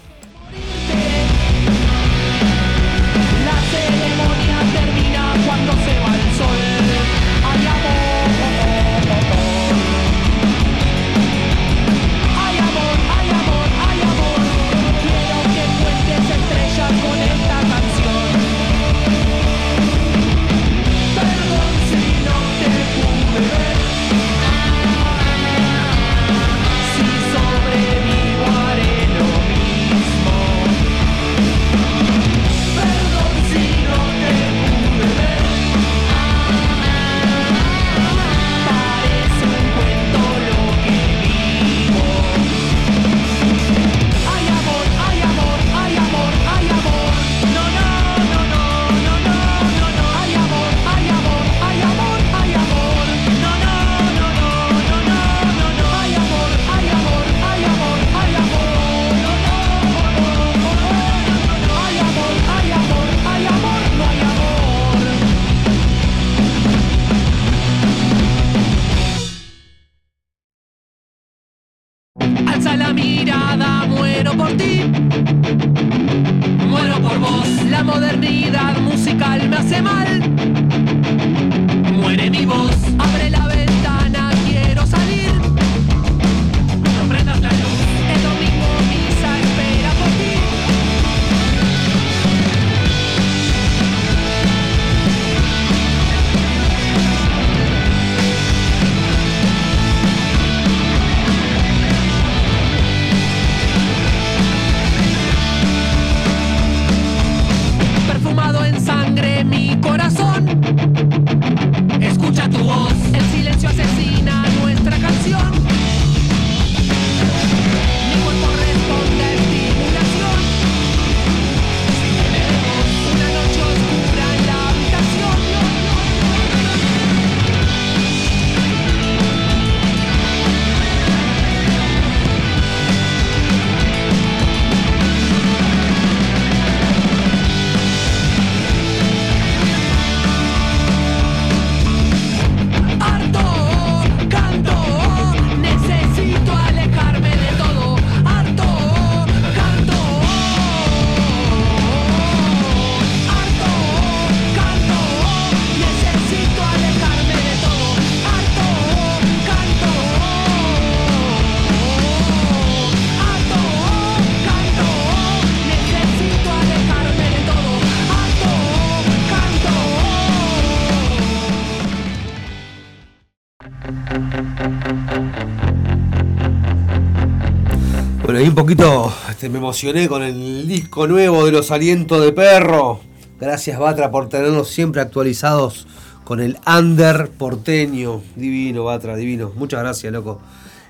Este, 179.30 179.48
me 179.48 179.58
emocioné 179.58 180.08
con 180.08 180.22
el 180.22 180.66
disco 180.66 181.06
nuevo 181.06 181.46
de 181.46 181.52
los 181.52 181.70
alientos 181.70 182.24
de 182.24 182.32
perro. 182.32 183.00
Gracias 183.38 183.78
Batra 183.78 184.10
por 184.10 184.28
tenernos 184.28 184.68
siempre 184.68 185.00
actualizados 185.00 185.86
con 186.24 186.40
el 186.40 186.58
under 186.66 187.30
porteño. 187.30 188.20
Divino, 188.34 188.84
Batra, 188.84 189.14
divino. 189.14 189.52
Muchas 189.54 189.80
gracias, 189.80 190.12
loco. 190.12 190.40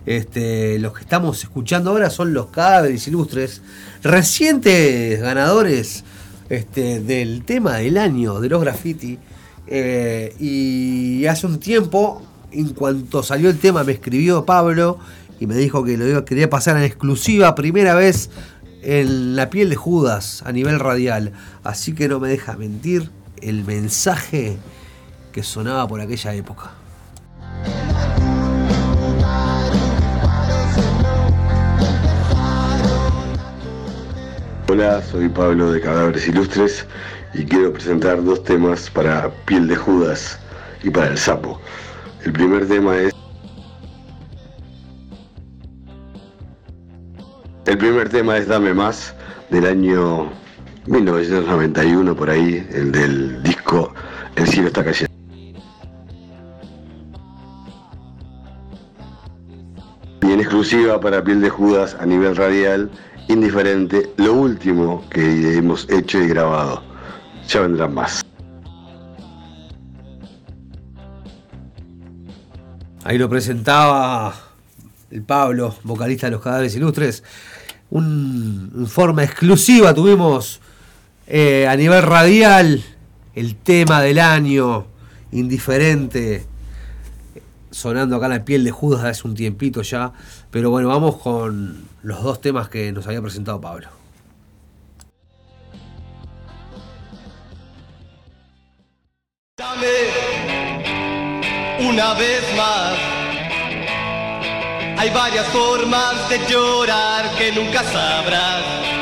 Este, 0.07 0.79
los 0.79 0.95
que 0.95 1.03
estamos 1.03 1.43
escuchando 1.43 1.91
ahora 1.91 2.09
son 2.09 2.33
los 2.33 2.47
cadáveres 2.47 3.07
ilustres, 3.07 3.61
recientes 4.03 5.21
ganadores 5.21 6.05
este, 6.49 7.01
del 7.01 7.45
tema 7.45 7.77
del 7.77 7.99
año 7.99 8.41
de 8.41 8.49
los 8.49 8.63
graffiti. 8.63 9.19
Eh, 9.67 10.35
y 10.41 11.27
hace 11.27 11.47
un 11.47 11.59
tiempo, 11.61 12.23
en 12.51 12.71
cuanto 12.71 13.23
salió 13.23 13.51
el 13.51 13.59
tema, 13.59 13.85
me 13.85 13.93
escribió 13.93 14.47
Pablo 14.47 14.99
y 15.41 15.47
me 15.47 15.57
dijo 15.57 15.85
que 15.85 15.97
lo 15.97 16.25
quería 16.25 16.49
pasar 16.49 16.77
en 16.77 16.85
exclusiva, 16.85 17.55
primera 17.55 17.95
vez 17.95 18.31
en 18.83 19.37
la 19.37 19.51
piel 19.51 19.71
de 19.71 19.77
Judas 19.77 20.43
a 20.45 20.53
nivel 20.53 20.79
radial. 20.79 21.33
Así 21.63 21.95
que 21.95 22.09
no 22.09 22.21
me 22.21 22.29
deja 22.29 22.57
mentir 22.57 23.11
el 23.41 23.65
mensaje 23.65 24.57
que 25.33 25.43
sonaba 25.43 25.87
por 25.89 26.01
aquella 26.01 26.35
época. 26.35 26.71
Hola, 34.69 35.03
soy 35.03 35.29
Pablo 35.29 35.73
de 35.73 35.81
Cadáveres 35.81 36.27
Ilustres 36.27 36.87
y 37.35 37.45
quiero 37.45 37.73
presentar 37.73 38.25
dos 38.25 38.43
temas 38.43 38.91
para 38.91 39.31
Piel 39.45 39.69
de 39.69 39.77
Judas 39.77 40.39
y 40.83 40.91
para 40.91 41.09
El 41.09 41.19
Sapo. 41.19 41.61
El 42.25 42.33
primer 42.33 42.67
tema 42.67 42.97
es... 42.97 43.24
El 47.67 47.79
primer 47.79 48.11
tema 48.11 48.37
es 48.37 48.47
Dame 48.47 48.75
Más, 48.75 49.15
del 49.49 49.65
año 49.65 50.31
1991, 50.85 52.15
por 52.15 52.29
ahí, 52.29 52.67
el 52.71 52.93
del 52.93 53.43
disco 53.43 53.95
El 54.37 54.47
cielo 54.47 54.69
está 54.69 54.85
cayendo. 54.85 55.11
Y 60.21 60.31
en 60.31 60.41
exclusiva 60.41 61.01
para 61.01 61.25
Piel 61.25 61.41
de 61.41 61.49
Judas 61.49 61.97
a 61.99 62.05
nivel 62.05 62.37
radial, 62.37 62.91
indiferente, 63.29 64.13
lo 64.19 64.35
último 64.35 65.03
que 65.09 65.57
hemos 65.57 65.89
hecho 65.89 66.21
y 66.21 66.29
grabado. 66.29 66.83
Ya 67.49 67.63
vendrán 67.63 67.95
más. 67.95 68.23
Ahí 73.05 73.17
lo 73.17 73.29
presentaba 73.31 74.35
el 75.11 75.23
Pablo, 75.23 75.75
vocalista 75.83 76.27
de 76.27 76.33
Los 76.33 76.43
Cadáveres 76.43 76.75
Ilustres 76.75 77.23
un, 77.95 78.87
forma 78.89 79.23
exclusiva 79.23 79.95
tuvimos 79.95 80.61
eh, 81.27 81.67
a 81.69 81.77
nivel 81.77 82.03
radial 82.03 82.83
el 83.35 83.57
tema 83.57 84.03
del 84.03 84.19
año 84.19 84.87
indiferente 85.31 86.45
sonando 87.71 88.17
acá 88.17 88.27
en 88.27 88.33
la 88.33 88.45
piel 88.45 88.65
de 88.65 88.71
Judas 88.71 89.05
hace 89.05 89.27
un 89.27 89.35
tiempito 89.35 89.83
ya, 89.83 90.13
pero 90.51 90.71
bueno, 90.71 90.89
vamos 90.89 91.17
con 91.17 91.85
los 92.03 92.23
dos 92.23 92.41
temas 92.41 92.69
que 92.69 92.93
nos 92.93 93.07
había 93.07 93.23
presentado 93.23 93.61
Pablo. 93.61 93.89
Dame 99.57 99.87
una 101.81 102.15
vez 102.15 102.43
más 102.57 103.24
hay 104.97 105.11
varias 105.11 105.47
formas 105.49 106.29
de 106.29 106.39
llorar 106.47 107.31
que 107.37 107.53
nunca 107.53 107.83
sabrás. 107.85 108.94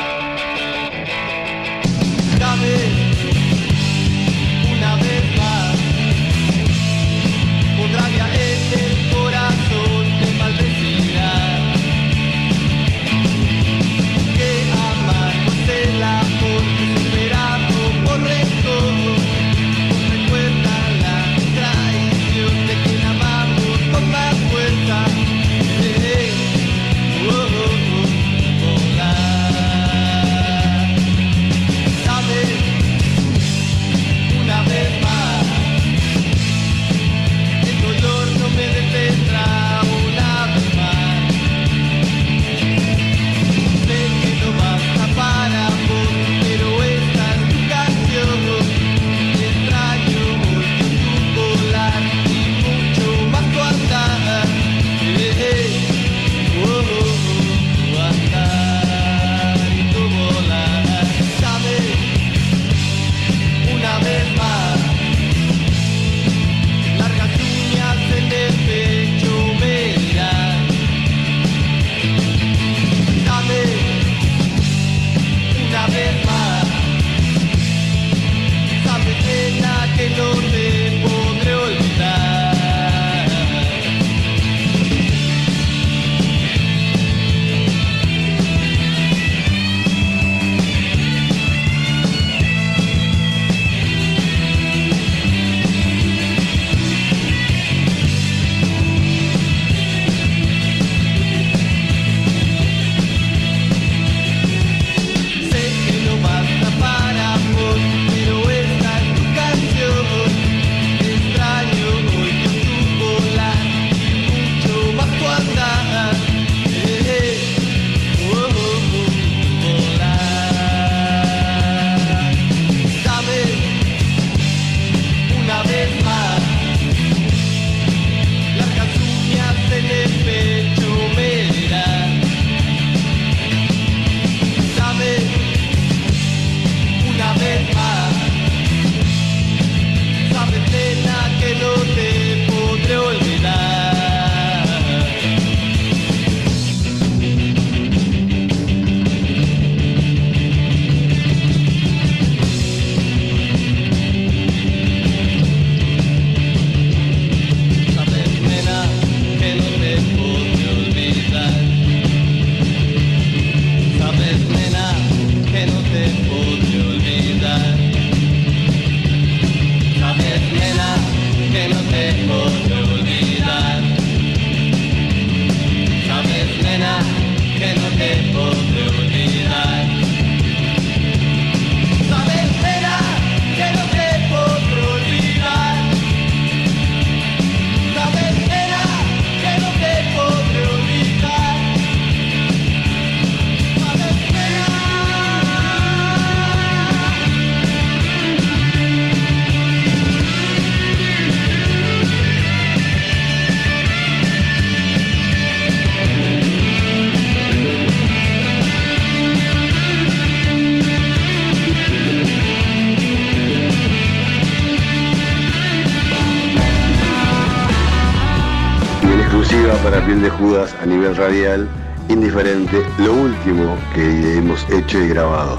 radial 221.23 221.69
indiferente, 222.09 222.83
lo 222.97 223.13
último 223.13 223.77
que 223.95 224.37
hemos 224.37 224.69
hecho 224.69 224.99
y 224.99 225.07
grabado. 225.07 225.57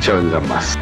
Ya 0.00 0.14
vendrán 0.14 0.48
más. 0.48 0.78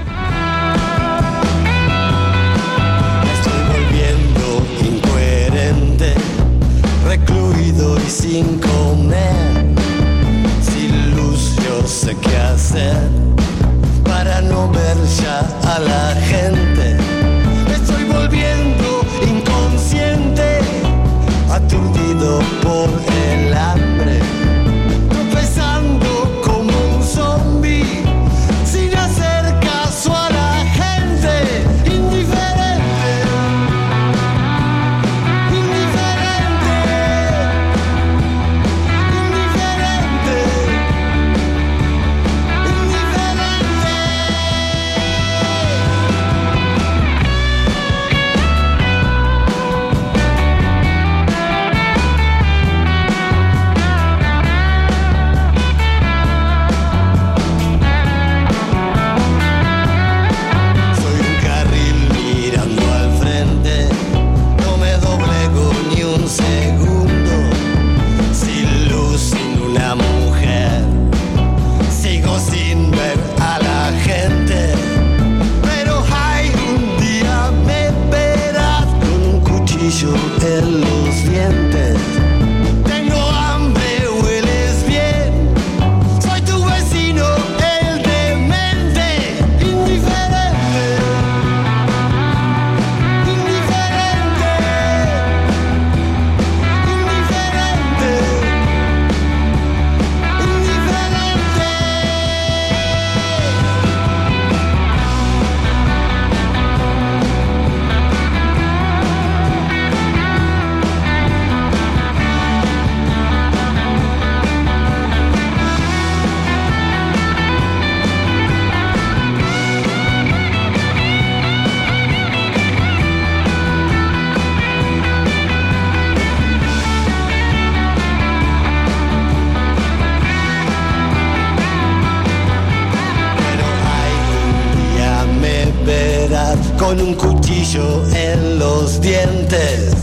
Con 136.95 137.09
un 137.09 137.15
cuchillo 137.15 138.05
en 138.15 138.59
los 138.59 139.01
dientes. 139.01 139.95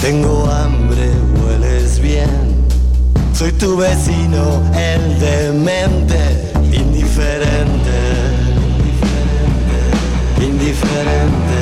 Tengo 0.00 0.46
hambre, 0.50 1.10
hueles 1.40 2.00
bien. 2.00 2.28
Soy 3.32 3.52
tu 3.52 3.76
vecino, 3.76 4.62
el 4.74 5.20
demente, 5.20 6.52
indiferente, 6.72 7.98
indiferente, 9.60 9.84
indiferente, 10.40 11.60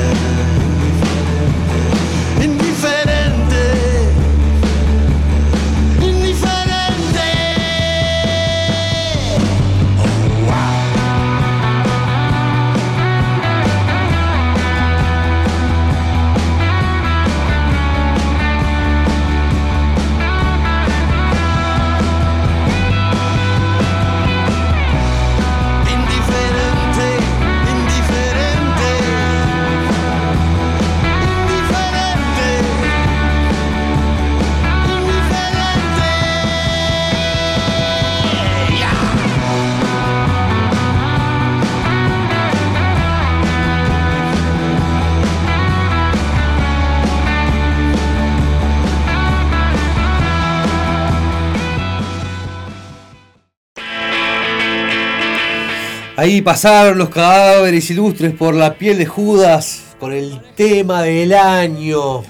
Ahí 56.23 56.41
pasaron 56.41 56.97
los 56.99 57.09
cadáveres 57.09 57.89
ilustres 57.89 58.33
por 58.33 58.55
la 58.55 58.77
piel 58.77 58.97
de 58.97 59.05
Judas 59.05 59.83
con 59.99 60.13
el 60.13 60.39
tema 60.55 61.01
del 61.01 61.33
año 61.33 62.23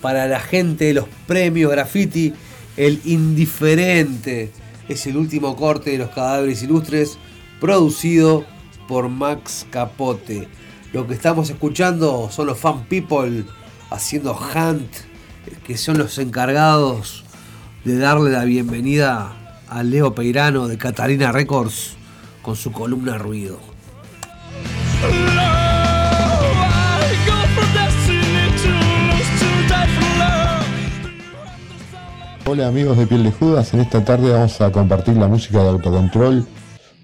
para 0.00 0.28
la 0.28 0.38
gente 0.38 0.84
de 0.84 0.94
los 0.94 1.06
premios 1.26 1.72
graffiti, 1.72 2.32
el 2.76 3.00
indiferente. 3.04 4.52
Es 4.88 5.08
el 5.08 5.16
último 5.16 5.56
corte 5.56 5.90
de 5.90 5.98
los 5.98 6.10
cadáveres 6.10 6.62
ilustres 6.62 7.18
producido 7.60 8.44
por 8.86 9.08
Max 9.08 9.66
Capote. 9.70 10.46
Lo 10.92 11.08
que 11.08 11.14
estamos 11.14 11.50
escuchando 11.50 12.30
son 12.30 12.46
los 12.46 12.60
fan 12.60 12.84
people 12.84 13.44
haciendo 13.90 14.38
hunt, 14.38 14.92
que 15.66 15.76
son 15.76 15.98
los 15.98 16.16
encargados 16.18 17.24
de 17.84 17.98
darle 17.98 18.30
la 18.30 18.44
bienvenida 18.44 19.58
a 19.68 19.82
Leo 19.82 20.14
Peirano 20.14 20.68
de 20.68 20.78
Catalina 20.78 21.32
Records 21.32 21.96
con 22.46 22.54
su 22.54 22.70
columna 22.70 23.18
Ruido. 23.18 23.58
Hola 32.46 32.68
amigos 32.68 32.98
de 32.98 33.08
Piel 33.08 33.24
de 33.24 33.32
Judas, 33.32 33.74
en 33.74 33.80
esta 33.80 34.04
tarde 34.04 34.30
vamos 34.30 34.60
a 34.60 34.70
compartir 34.70 35.16
la 35.16 35.26
música 35.26 35.60
de 35.60 35.70
Autocontrol, 35.70 36.46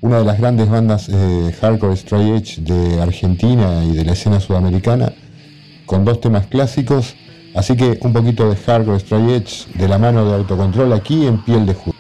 una 0.01 0.19
de 0.19 0.25
las 0.25 0.39
grandes 0.39 0.71
bandas 0.71 1.09
eh, 1.09 1.53
hardcore 1.61 1.97
Stray 1.97 2.31
Edge 2.31 2.61
de 2.61 3.03
Argentina 3.03 3.85
y 3.85 3.97
de 3.97 4.05
la 4.05 4.13
escena 4.13 4.39
sudamericana, 4.39 5.13
con 5.87 6.05
dos 6.05 6.21
temas 6.21 6.47
clásicos, 6.47 7.17
así 7.57 7.77
que 7.77 7.99
un 8.03 8.13
poquito 8.13 8.49
de 8.49 8.55
hardcore 8.55 9.01
Stray 9.01 9.33
Edge 9.33 9.67
de 9.75 9.89
la 9.89 9.99
mano 9.99 10.25
de 10.25 10.37
Autocontrol 10.37 10.93
aquí 10.93 11.27
en 11.27 11.43
Piel 11.43 11.67
de 11.67 11.75
Judas. 11.75 11.92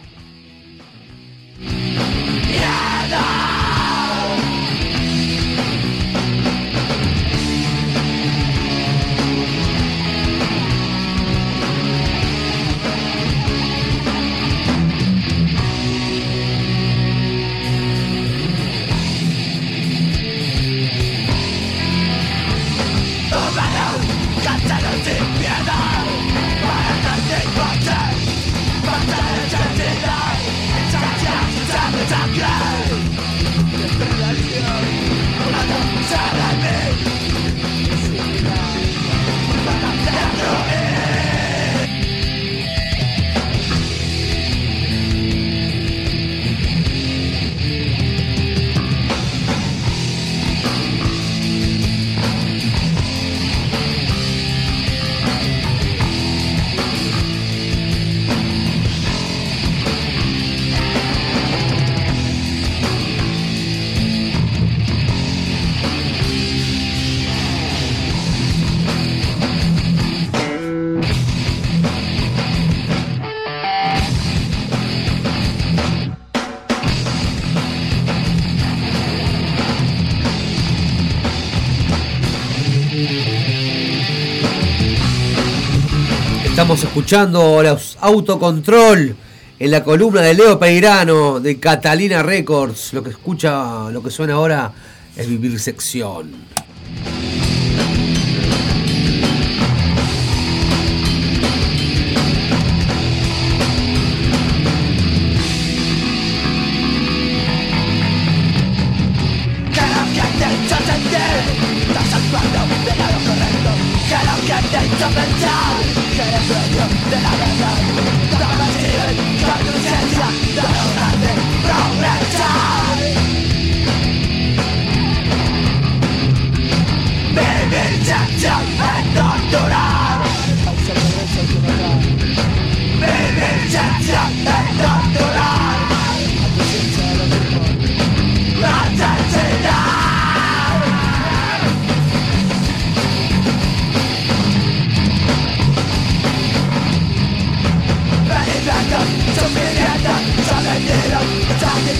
Escuchando 87.12 87.62
los 87.62 87.98
autocontrol 88.00 89.14
en 89.58 89.70
la 89.70 89.84
columna 89.84 90.22
de 90.22 90.32
Leo 90.32 90.58
Peirano 90.58 91.40
de 91.40 91.60
Catalina 91.60 92.22
Records. 92.22 92.94
Lo 92.94 93.02
que 93.02 93.10
escucha, 93.10 93.90
lo 93.90 94.02
que 94.02 94.10
suena 94.10 94.32
ahora 94.32 94.72
es 95.14 95.28
Vivir 95.28 95.60
Sección. 95.60 96.32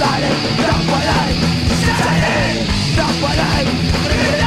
Stop 0.03 0.19
fighting! 0.19 0.37
life. 1.07 1.39
in! 2.25 2.67
Stop 2.93 3.11
fighting! 3.23 4.42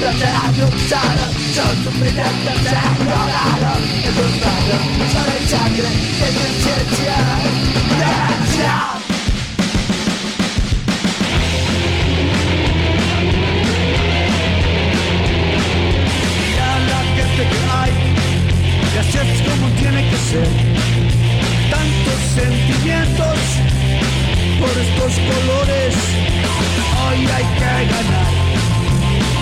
Hipnotizado 0.00 1.24
Son 1.54 1.84
sufrimientos 1.84 2.56
ignorados 2.56 3.80
Encontrados 4.04 4.82
solo 5.12 5.32
en 5.38 5.48
sangre 5.48 5.88
y 5.88 6.22
en 6.22 6.34
conciencia 6.34 7.16
Derecha 7.98 8.70
a 16.60 16.78
la 16.78 17.00
gente 17.16 17.42
que 17.48 17.60
hay 17.70 17.92
y 18.92 18.98
así 18.98 19.18
es 19.18 19.40
como 19.48 19.68
tiene 19.78 20.10
que 20.10 20.16
ser 20.16 20.48
tantos 21.70 22.20
sentimientos 22.34 23.38
por 24.58 24.70
estos 24.70 25.12
colores 25.30 25.94
hoy 27.06 27.18
hay 27.26 27.44
que 27.44 27.92
ganar 27.92 28.69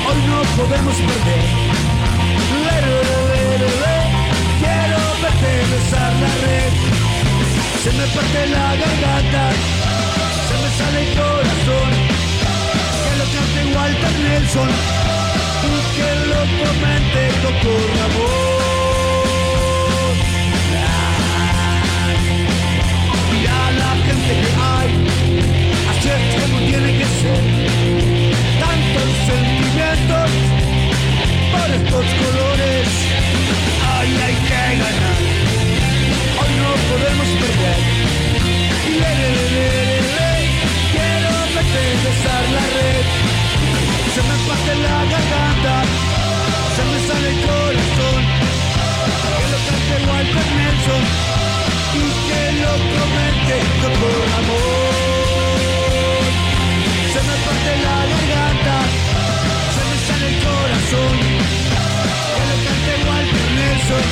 hoy 0.09 0.20
no 0.26 0.39
podemos 0.56 0.94
perder. 0.94 1.44
Lere, 2.64 2.97
quiero 4.60 5.01
verte 5.22 5.51
besar 5.72 6.12
la 6.22 6.32
red. 6.44 6.72
Se 7.82 7.90
me 7.93 8.06
parte 8.14 8.40
la 8.55 8.66
garganta. 8.82 9.44
Se 10.48 10.55
me 10.62 10.68
sale 10.78 10.98
el 11.05 11.10
corazón. 11.18 11.90
Que 13.02 13.12
lo 13.18 13.26
cante 13.35 13.60
Walter 13.74 14.14
Nelson. 14.24 14.70
Que 15.97 16.10
lo 16.30 16.40
comente 16.59 17.22
doctor 17.43 17.82
Ramón. 17.98 18.59
Y 23.35 23.47
a 23.47 23.64
la 23.80 23.90
gente 24.06 24.32
que 24.40 24.51
hay, 24.70 24.90
así 25.90 26.09
es 26.09 26.22
como 26.40 26.56
tiene 26.66 26.90
que 26.98 27.05
ser. 27.05 27.57
Tantos 28.94 29.10
sentimientos 29.27 30.31
por 31.52 31.69
estos 31.77 32.06
colores, 32.23 32.89
hoy 33.85 34.10
hay 34.24 34.36
que 34.48 34.62
ganar, 34.81 35.20
hoy 36.40 36.52
no 36.62 36.70
podemos 36.89 37.28
perder. 37.40 37.81
Le, 39.01 39.12
le, 39.20 39.60
le, 40.16 40.32
quiero 40.93 41.32
besar 42.05 42.44
la 42.56 42.65
red. 42.77 43.06
Se 44.15 44.20
me 44.23 44.36
parte 44.48 44.73
la 44.86 44.98
garganta, 45.12 45.74
se 46.77 46.82
me 46.89 46.98
sale 47.06 47.28
el 47.28 47.39
corazón, 47.44 48.23
que 49.20 49.47
lo 49.52 49.59
cante 49.69 49.97
Walter 50.09 50.48
Nelson 50.56 51.02
y 51.93 52.05
que 52.27 52.43
lo 52.62 52.73
comente 52.97 53.56
con 53.81 54.28
amor. 54.40 55.09
Se 57.12 57.20
me 57.28 57.36
parte 57.44 57.73
la 57.85 57.98
garganta, 58.06 58.28
el 60.89 60.97
corazón, 60.97 61.19
que 62.35 62.43
lo 62.48 62.56
cante 62.65 62.94
Walter 63.09 63.48
Nelson 63.56 64.06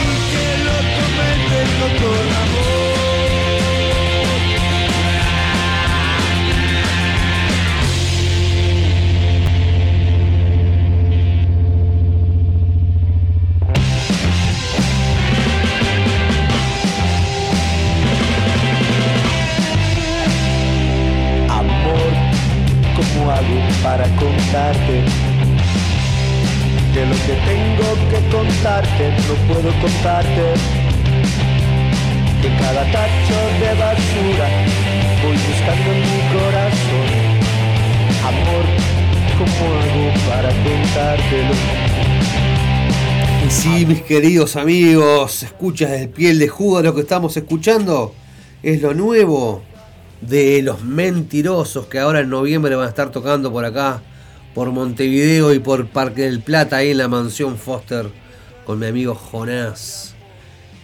y 0.00 0.14
que 0.30 0.46
lo 0.64 0.76
comente. 0.96 1.58
Amor, 21.48 22.12
¿cómo 22.96 23.30
hago 23.30 23.56
para 23.82 24.06
contarte? 24.16 25.33
Que 27.26 27.32
tengo 27.32 27.88
que 28.10 28.20
contarte, 28.36 29.04
no 29.28 29.34
puedo 29.54 29.70
contarte. 29.80 30.42
De 32.42 32.48
cada 32.58 32.84
tacho 32.92 33.38
de 33.60 33.70
basura 33.80 34.48
voy 35.22 35.36
buscando 35.36 35.88
en 35.92 36.00
mi 36.00 36.20
corazón. 36.34 37.08
Amor, 38.26 38.64
¿cómo 39.38 39.62
hago 39.74 40.06
para 40.28 40.50
contártelo? 40.50 41.54
Y 43.46 43.50
sí, 43.50 43.86
mis 43.86 44.02
queridos 44.02 44.56
amigos, 44.56 45.42
escuchas 45.42 45.92
el 45.92 46.08
piel 46.10 46.38
de 46.38 46.48
jugo, 46.48 46.82
lo 46.82 46.94
que 46.94 47.02
estamos 47.02 47.36
escuchando 47.36 48.14
es 48.62 48.82
lo 48.82 48.92
nuevo 48.92 49.62
de 50.20 50.62
los 50.62 50.82
mentirosos 50.82 51.86
que 51.86 51.98
ahora 51.98 52.20
en 52.20 52.30
noviembre 52.30 52.74
van 52.74 52.86
a 52.86 52.88
estar 52.88 53.10
tocando 53.10 53.52
por 53.52 53.64
acá, 53.64 54.02
por 54.54 54.70
Montevideo 54.70 55.52
y 55.52 55.58
por 55.58 55.88
Parque 55.88 56.22
del 56.22 56.40
Plata, 56.40 56.76
ahí 56.76 56.90
en 56.90 56.98
la 56.98 57.08
mansión 57.08 57.58
Foster, 57.58 58.10
con 58.64 58.78
mi 58.78 58.86
amigo 58.86 59.14
Jonás. 59.14 60.14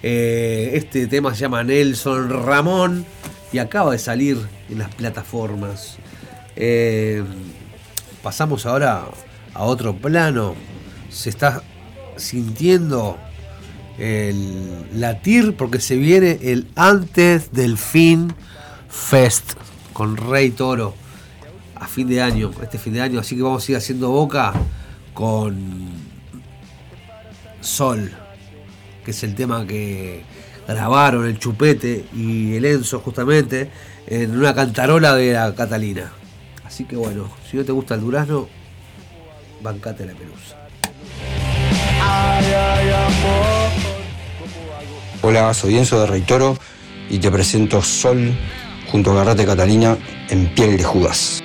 Eh, 0.02 0.72
este 0.74 1.06
tema 1.06 1.34
se 1.34 1.42
llama 1.42 1.62
Nelson 1.62 2.30
Ramón 2.30 3.06
y 3.52 3.58
acaba 3.58 3.92
de 3.92 3.98
salir 3.98 4.38
en 4.68 4.78
las 4.78 4.92
plataformas. 4.94 5.98
Eh, 6.56 7.22
pasamos 8.22 8.66
ahora 8.66 9.04
a 9.54 9.62
otro 9.64 9.94
plano. 9.94 10.54
Se 11.10 11.30
está 11.30 11.62
sintiendo 12.16 13.18
el 13.98 15.00
latir 15.00 15.56
porque 15.56 15.80
se 15.80 15.96
viene 15.96 16.38
el 16.42 16.66
antes 16.74 17.52
del 17.52 17.76
fin 17.78 18.34
Fest 18.88 19.52
con 19.92 20.16
Rey 20.16 20.50
Toro 20.50 20.94
a 21.80 21.86
fin 21.86 22.06
de 22.06 22.20
año, 22.20 22.50
este 22.62 22.78
fin 22.78 22.92
de 22.92 23.00
año, 23.00 23.18
así 23.18 23.34
que 23.34 23.42
vamos 23.42 23.66
a 23.66 23.72
ir 23.72 23.78
haciendo 23.78 24.10
boca 24.10 24.52
con 25.14 25.88
Sol, 27.62 28.12
que 29.04 29.10
es 29.10 29.22
el 29.24 29.34
tema 29.34 29.66
que 29.66 30.22
grabaron 30.68 31.26
el 31.26 31.38
Chupete 31.38 32.04
y 32.14 32.54
el 32.54 32.66
Enzo 32.66 33.00
justamente 33.00 33.70
en 34.06 34.36
una 34.36 34.54
cantarola 34.54 35.14
de 35.14 35.32
la 35.32 35.54
Catalina. 35.54 36.12
Así 36.64 36.84
que 36.84 36.96
bueno, 36.96 37.30
si 37.50 37.56
no 37.56 37.64
te 37.64 37.72
gusta 37.72 37.94
el 37.94 38.02
durazno, 38.02 38.46
bancate 39.62 40.04
la 40.04 40.12
pelusa. 40.12 40.56
Hola, 45.22 45.54
soy 45.54 45.78
Enzo 45.78 46.00
de 46.00 46.06
Reitoro 46.06 46.58
y 47.08 47.18
te 47.18 47.30
presento 47.30 47.82
Sol 47.82 48.34
junto 48.90 49.12
a 49.12 49.14
Garrate 49.14 49.44
Catalina 49.44 49.96
en 50.28 50.46
Piel 50.54 50.76
de 50.76 50.84
Judas. 50.84 51.42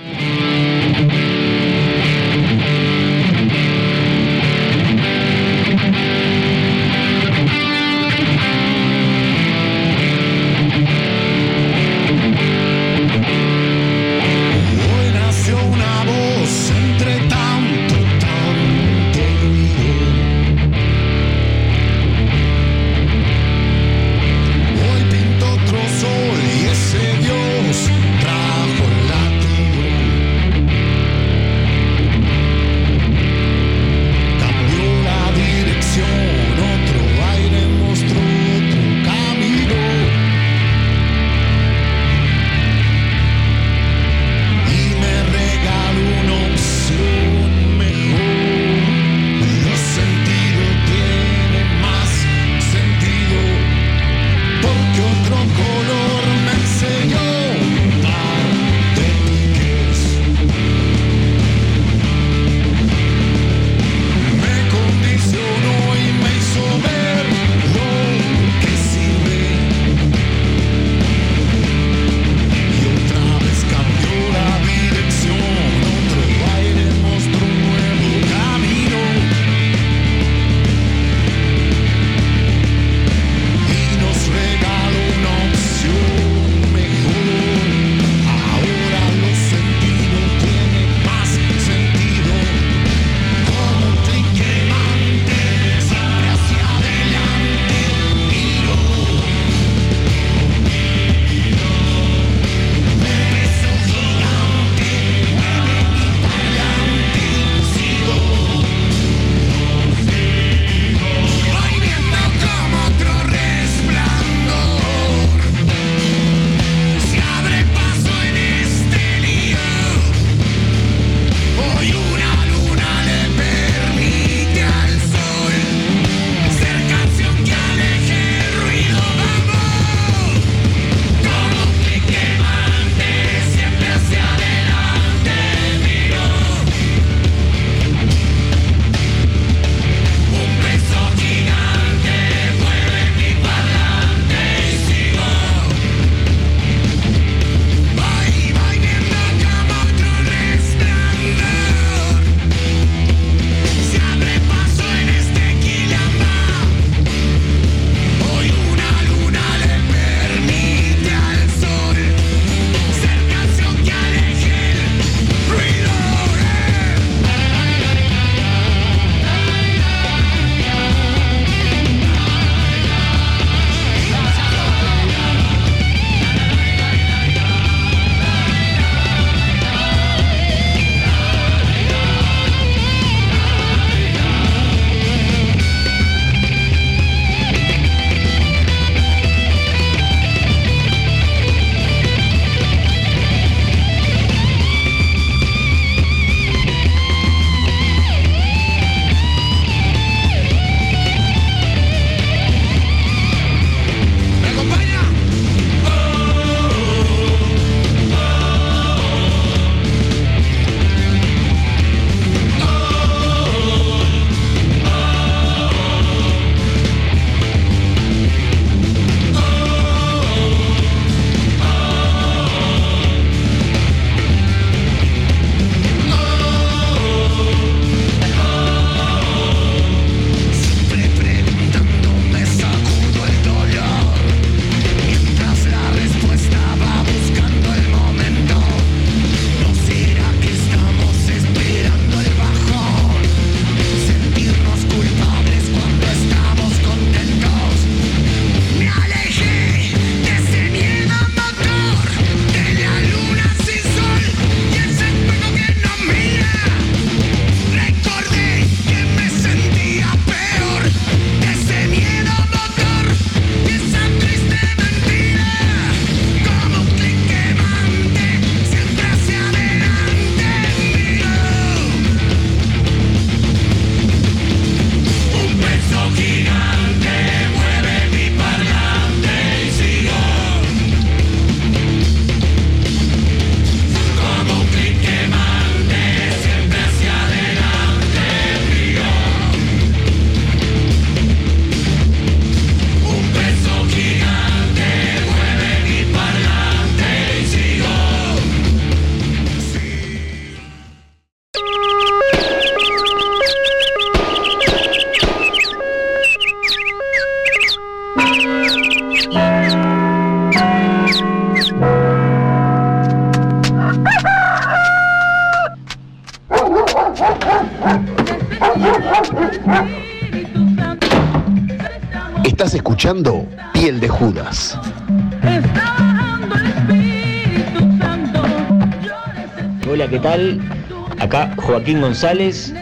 Joaquín 331.66 332.02
González. 332.02 332.74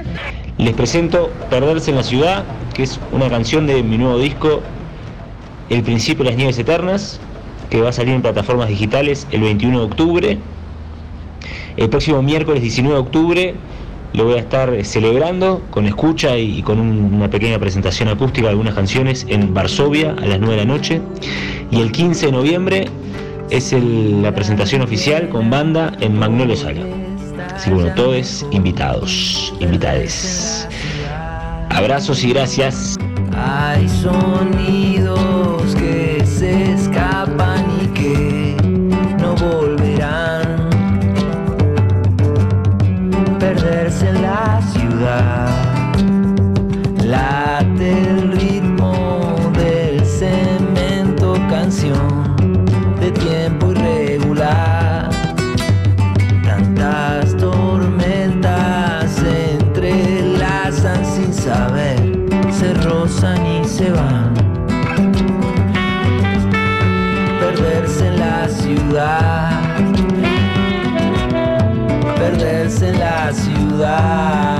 Les 0.57 0.73
presento 0.73 1.31
Perderse 1.49 1.91
en 1.91 1.97
la 1.97 2.03
Ciudad, 2.03 2.43
que 2.73 2.83
es 2.83 2.99
una 3.11 3.29
canción 3.29 3.65
de 3.65 3.81
mi 3.81 3.97
nuevo 3.97 4.19
disco, 4.19 4.61
El 5.69 5.83
Principio 5.83 6.23
de 6.23 6.31
las 6.31 6.37
Nieves 6.37 6.57
Eternas, 6.59 7.19
que 7.69 7.81
va 7.81 7.89
a 7.89 7.93
salir 7.93 8.13
en 8.13 8.21
plataformas 8.21 8.67
digitales 8.69 9.27
el 9.31 9.41
21 9.41 9.79
de 9.79 9.85
octubre. 9.85 10.37
El 11.75 11.89
próximo 11.89 12.21
miércoles 12.21 12.61
19 12.61 12.93
de 12.95 13.01
octubre 13.01 13.55
lo 14.13 14.25
voy 14.25 14.35
a 14.35 14.39
estar 14.39 14.85
celebrando 14.85 15.63
con 15.71 15.87
escucha 15.87 16.37
y, 16.37 16.61
con 16.61 16.79
un- 16.79 17.15
una 17.15 17.29
pequeña 17.31 17.57
presentación 17.57 18.09
acústica 18.09 18.43
de 18.43 18.49
algunas 18.51 18.75
canciones 18.75 19.25
en 19.27 19.53
Varsovia 19.55 20.11
a 20.21 20.25
las 20.27 20.39
9 20.39 20.55
de 20.55 20.65
la 20.67 20.71
noche. 20.71 21.01
Y 21.71 21.81
el 21.81 21.91
15 21.91 22.27
de 22.27 22.31
noviembre 22.31 22.85
es 23.49 23.73
la 23.73 24.33
presentación 24.35 24.83
oficial 24.83 25.29
con 25.29 25.49
banda 25.49 25.93
en 25.99 26.19
Magnolio 26.19 26.55
Sala. 26.55 26.81
Así 27.63 27.69
que 27.69 27.75
bueno, 27.75 27.95
todos 27.95 28.45
invitados, 28.51 29.53
invitades. 29.61 30.67
Abrazos 31.69 32.21
y 32.21 32.33
gracias. 32.33 32.97
Hay 33.33 33.87
ciudad. 73.93 74.52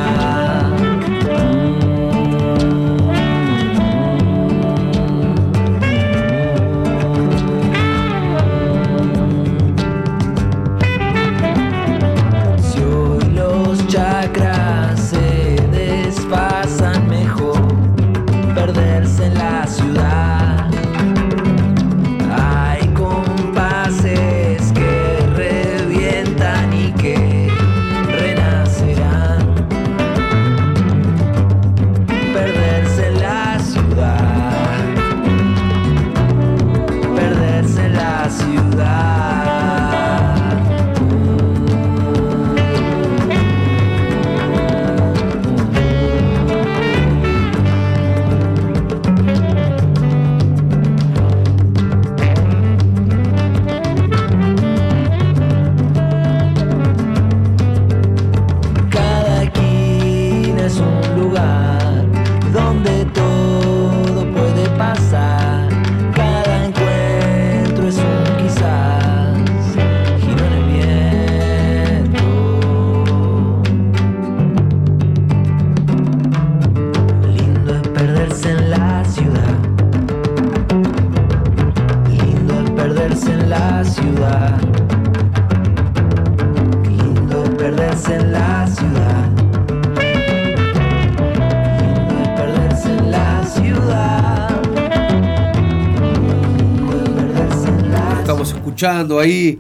Escuchando 98.74 99.20
ahí 99.20 99.60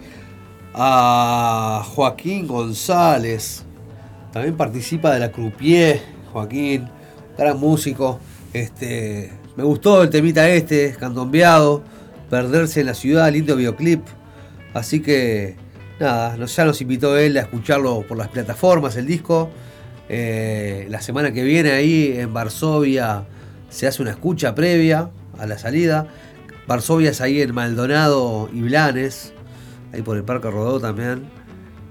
a 0.73 1.85
Joaquín 1.93 2.47
González. 2.47 3.63
También 4.31 4.57
participa 4.57 5.13
de 5.13 5.19
la 5.19 5.31
Croupier, 5.31 6.01
Joaquín, 6.31 6.89
gran 7.37 7.59
músico. 7.59 8.19
Este, 8.53 9.31
me 9.55 9.63
gustó 9.63 10.01
el 10.01 10.09
temita 10.09 10.49
este, 10.49 10.95
candombeado, 10.99 11.83
perderse 12.31 12.79
en 12.79 12.87
la 12.87 12.95
ciudad, 12.95 13.31
lindo 13.31 13.55
videoclip. 13.55 14.01
Así 14.73 14.99
que 14.99 15.57
nada, 15.99 16.43
ya 16.43 16.65
nos 16.65 16.81
invitó 16.81 17.15
él 17.15 17.37
a 17.37 17.41
escucharlo 17.41 18.01
por 18.07 18.17
las 18.17 18.29
plataformas, 18.29 18.95
el 18.95 19.05
disco. 19.05 19.51
Eh, 20.09 20.87
la 20.89 21.01
semana 21.01 21.31
que 21.31 21.43
viene 21.43 21.71
ahí 21.71 22.15
en 22.17 22.33
Varsovia 22.33 23.25
se 23.69 23.85
hace 23.85 24.01
una 24.01 24.09
escucha 24.09 24.55
previa 24.55 25.11
a 25.37 25.45
la 25.45 25.59
salida. 25.59 26.07
Varsovia 26.67 27.11
es 27.11 27.21
ahí 27.21 27.41
en 27.41 27.53
Maldonado 27.53 28.49
y 28.53 28.61
Blanes, 28.61 29.33
ahí 29.91 30.01
por 30.01 30.17
el 30.17 30.23
Parque 30.23 30.49
Rodó 30.49 30.79
también. 30.79 31.23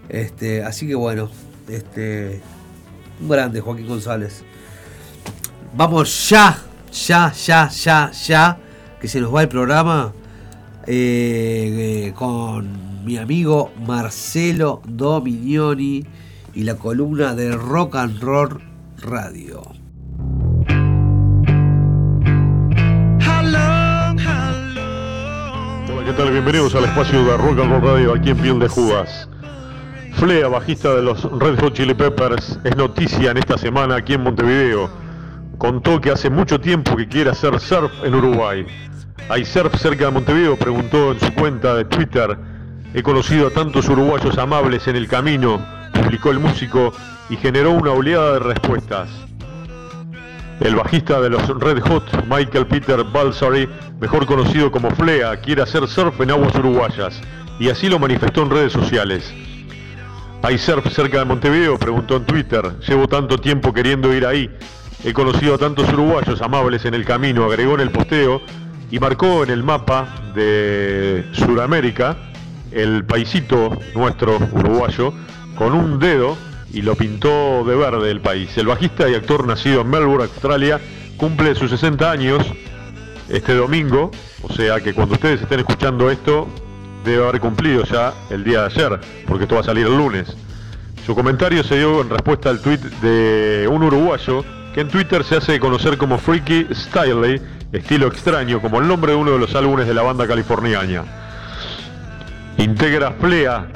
Este, 0.08 0.62
así 0.62 0.86
que 0.86 0.94
bueno, 0.94 1.30
este, 1.68 2.40
un 3.20 3.28
grande 3.28 3.60
Joaquín 3.60 3.86
González. 3.86 4.44
Vamos 5.74 6.28
ya, 6.28 6.58
ya, 6.92 7.32
ya, 7.32 7.68
ya, 7.68 8.10
ya, 8.10 8.58
que 9.00 9.08
se 9.08 9.20
nos 9.20 9.34
va 9.34 9.42
el 9.42 9.48
programa 9.48 10.12
eh, 10.86 12.06
eh, 12.06 12.12
con 12.14 13.04
mi 13.04 13.16
amigo 13.16 13.72
Marcelo 13.86 14.82
Dominioni 14.86 16.04
y 16.54 16.62
la 16.64 16.76
columna 16.76 17.34
de 17.34 17.52
Rock 17.52 17.96
and 17.96 18.20
Roll 18.20 18.60
Radio. 18.98 19.81
Bienvenidos 26.14 26.74
al 26.74 26.84
espacio 26.84 27.24
de 27.24 27.36
Rock 27.38 27.58
and 27.60 27.70
Roll 27.72 27.82
Radio 27.82 28.14
aquí 28.14 28.30
en 28.30 28.36
Piel 28.36 28.58
de 28.58 28.68
Judas. 28.68 29.28
Flea, 30.12 30.46
bajista 30.46 30.94
de 30.94 31.02
los 31.02 31.22
Red 31.38 31.58
Hot 31.60 31.72
Chili 31.72 31.94
Peppers, 31.94 32.58
es 32.64 32.76
noticia 32.76 33.30
en 33.30 33.38
esta 33.38 33.56
semana 33.56 33.96
aquí 33.96 34.12
en 34.12 34.22
Montevideo. 34.22 34.90
Contó 35.56 36.00
que 36.00 36.10
hace 36.10 36.28
mucho 36.28 36.60
tiempo 36.60 36.96
que 36.96 37.08
quiere 37.08 37.30
hacer 37.30 37.58
surf 37.58 37.90
en 38.04 38.14
Uruguay. 38.14 38.66
¿Hay 39.30 39.46
surf 39.46 39.74
cerca 39.76 40.04
de 40.04 40.10
Montevideo? 40.10 40.56
Preguntó 40.56 41.12
en 41.12 41.20
su 41.20 41.32
cuenta 41.34 41.74
de 41.74 41.86
Twitter. 41.86 42.36
He 42.92 43.02
conocido 43.02 43.48
a 43.48 43.50
tantos 43.50 43.88
uruguayos 43.88 44.36
amables 44.36 44.86
en 44.88 44.96
el 44.96 45.08
camino, 45.08 45.64
publicó 45.94 46.30
el 46.30 46.40
músico 46.40 46.92
y 47.30 47.36
generó 47.36 47.72
una 47.72 47.92
oleada 47.92 48.34
de 48.34 48.38
respuestas. 48.40 49.08
El 50.60 50.76
bajista 50.76 51.20
de 51.20 51.30
los 51.30 51.46
Red 51.48 51.80
Hot, 51.80 52.24
Michael 52.28 52.66
Peter 52.66 53.02
Balsari, 53.04 53.68
mejor 54.00 54.26
conocido 54.26 54.70
como 54.70 54.90
Flea, 54.90 55.40
quiere 55.40 55.62
hacer 55.62 55.88
surf 55.88 56.20
en 56.20 56.30
aguas 56.30 56.54
uruguayas 56.54 57.20
y 57.58 57.68
así 57.68 57.88
lo 57.88 57.98
manifestó 57.98 58.42
en 58.42 58.50
redes 58.50 58.72
sociales. 58.72 59.32
¿Hay 60.42 60.58
surf 60.58 60.86
cerca 60.92 61.18
de 61.18 61.24
Montevideo? 61.24 61.78
Preguntó 61.78 62.16
en 62.16 62.24
Twitter. 62.24 62.78
Llevo 62.86 63.08
tanto 63.08 63.38
tiempo 63.38 63.72
queriendo 63.72 64.14
ir 64.14 64.26
ahí. 64.26 64.50
He 65.04 65.12
conocido 65.12 65.54
a 65.54 65.58
tantos 65.58 65.92
uruguayos 65.92 66.40
amables 66.42 66.84
en 66.84 66.94
el 66.94 67.04
camino, 67.04 67.44
agregó 67.44 67.74
en 67.74 67.80
el 67.80 67.90
posteo, 67.90 68.40
y 68.92 68.98
marcó 69.00 69.42
en 69.42 69.50
el 69.50 69.62
mapa 69.62 70.06
de 70.34 71.24
Sudamérica 71.32 72.16
el 72.70 73.04
paisito 73.04 73.78
nuestro 73.94 74.36
uruguayo 74.52 75.14
con 75.56 75.72
un 75.72 75.98
dedo 75.98 76.36
y 76.72 76.82
lo 76.82 76.96
pintó 76.96 77.64
de 77.64 77.76
verde 77.76 78.10
el 78.10 78.20
país. 78.20 78.56
El 78.56 78.66
bajista 78.66 79.08
y 79.08 79.14
actor 79.14 79.46
nacido 79.46 79.82
en 79.82 79.90
Melbourne, 79.90 80.24
Australia, 80.24 80.80
cumple 81.16 81.54
sus 81.54 81.70
60 81.70 82.10
años 82.10 82.44
este 83.28 83.54
domingo, 83.54 84.10
o 84.42 84.52
sea 84.52 84.80
que 84.80 84.94
cuando 84.94 85.14
ustedes 85.14 85.40
estén 85.40 85.60
escuchando 85.60 86.10
esto 86.10 86.48
debe 87.04 87.26
haber 87.26 87.40
cumplido 87.40 87.84
ya 87.84 88.12
el 88.30 88.44
día 88.44 88.60
de 88.60 88.66
ayer, 88.66 89.00
porque 89.26 89.44
esto 89.44 89.54
va 89.54 89.60
a 89.60 89.64
salir 89.64 89.86
el 89.86 89.96
lunes. 89.96 90.36
Su 91.06 91.14
comentario 91.14 91.64
se 91.64 91.78
dio 91.78 92.00
en 92.00 92.10
respuesta 92.10 92.50
al 92.50 92.60
tweet 92.60 92.78
de 93.00 93.68
un 93.68 93.82
uruguayo 93.82 94.44
que 94.72 94.80
en 94.80 94.88
Twitter 94.88 95.24
se 95.24 95.36
hace 95.36 95.58
conocer 95.58 95.98
como 95.98 96.18
Freaky 96.18 96.68
Styley, 96.72 97.40
estilo 97.72 98.06
extraño, 98.06 98.60
como 98.60 98.80
el 98.80 98.86
nombre 98.86 99.12
de 99.12 99.18
uno 99.18 99.32
de 99.32 99.38
los 99.38 99.54
álbumes 99.54 99.86
de 99.86 99.94
la 99.94 100.02
banda 100.02 100.26
californiana. 100.26 101.04
Integra 102.56 103.12
Flea, 103.12 103.66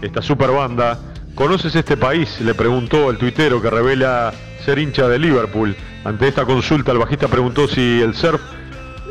esta 0.00 0.22
super 0.22 0.50
banda. 0.50 0.98
¿Conoces 1.40 1.74
este 1.74 1.96
país? 1.96 2.38
Le 2.42 2.52
preguntó 2.52 3.10
el 3.10 3.16
tuitero 3.16 3.62
que 3.62 3.70
revela 3.70 4.30
ser 4.62 4.78
hincha 4.78 5.08
de 5.08 5.18
Liverpool. 5.18 5.74
Ante 6.04 6.28
esta 6.28 6.44
consulta, 6.44 6.92
el 6.92 6.98
bajista 6.98 7.28
preguntó 7.28 7.66
si 7.66 8.02
el 8.02 8.14
surf 8.14 8.42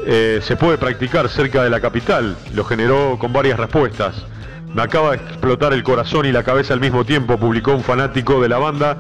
eh, 0.06 0.40
se 0.44 0.56
puede 0.56 0.78
practicar 0.78 1.28
cerca 1.28 1.64
de 1.64 1.72
la 1.72 1.82
capital. 1.82 2.38
Lo 2.54 2.64
generó 2.66 3.18
con 3.18 3.34
varias 3.34 3.58
respuestas. 3.58 4.14
Me 4.76 4.84
acaba 4.84 5.10
de 5.10 5.16
explotar 5.18 5.74
el 5.74 5.82
corazón 5.82 6.28
y 6.28 6.32
la 6.32 6.44
cabeza 6.44 6.76
al 6.76 6.80
mismo 6.80 7.04
tiempo, 7.04 7.40
publicó 7.40 7.74
un 7.74 7.84
fanático 7.84 8.40
de 8.40 8.50
la 8.50 8.60
banda 8.60 9.00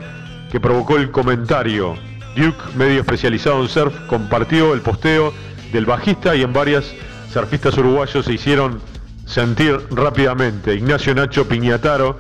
que 0.52 0.60
provocó 0.60 0.98
el 0.98 1.12
comentario. 1.12 1.98
Duke, 2.36 2.58
medio 2.76 3.02
especializado 3.02 3.62
en 3.62 3.70
surf, 3.70 3.94
compartió 4.08 4.74
el 4.74 4.82
posteo 4.82 5.36
del 5.72 5.86
bajista 5.86 6.36
y 6.36 6.42
en 6.42 6.52
varias 6.52 6.96
surfistas 7.32 7.78
uruguayos 7.78 8.26
se 8.26 8.34
hicieron 8.34 8.82
sentir 9.28 9.80
rápidamente. 9.92 10.74
Ignacio 10.74 11.14
Nacho 11.14 11.48
Piñataro, 11.48 12.20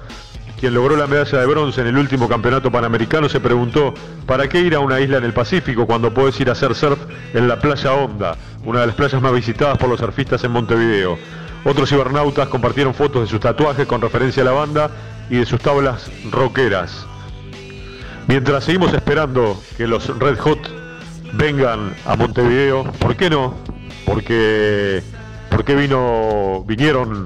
quien 0.59 0.73
logró 0.73 0.97
la 0.97 1.07
medalla 1.07 1.39
de 1.39 1.45
bronce 1.45 1.81
en 1.81 1.87
el 1.87 1.97
último 1.97 2.27
campeonato 2.27 2.69
panamericano, 2.69 3.29
se 3.29 3.39
preguntó, 3.39 3.93
¿para 4.25 4.49
qué 4.49 4.59
ir 4.59 4.75
a 4.75 4.79
una 4.79 4.99
isla 4.99 5.17
en 5.17 5.23
el 5.23 5.33
Pacífico 5.33 5.87
cuando 5.87 6.13
podés 6.13 6.39
ir 6.41 6.49
a 6.49 6.51
hacer 6.51 6.75
surf 6.75 6.99
en 7.33 7.47
la 7.47 7.59
playa 7.59 7.93
Honda, 7.93 8.35
una 8.65 8.81
de 8.81 8.87
las 8.87 8.95
playas 8.95 9.21
más 9.21 9.31
visitadas 9.31 9.77
por 9.77 9.89
los 9.89 9.99
surfistas 9.99 10.43
en 10.43 10.51
Montevideo? 10.51 11.17
Otros 11.63 11.89
cibernautas 11.89 12.49
compartieron 12.49 12.93
fotos 12.93 13.21
de 13.21 13.27
sus 13.27 13.39
tatuajes 13.39 13.87
con 13.87 14.01
referencia 14.01 14.43
a 14.43 14.45
la 14.45 14.51
banda 14.51 14.91
y 15.29 15.37
de 15.37 15.45
sus 15.45 15.61
tablas 15.61 16.11
rockeras. 16.29 17.05
Mientras 18.27 18.65
seguimos 18.65 18.93
esperando 18.93 19.61
que 19.77 19.87
los 19.87 20.07
Red 20.19 20.39
Hot 20.39 20.59
vengan 21.33 21.95
a 22.05 22.15
Montevideo, 22.15 22.83
¿por 22.99 23.15
qué 23.15 23.29
no? 23.29 23.55
Porque, 24.05 25.01
porque 25.49 25.75
vino, 25.75 26.63
vinieron 26.67 27.25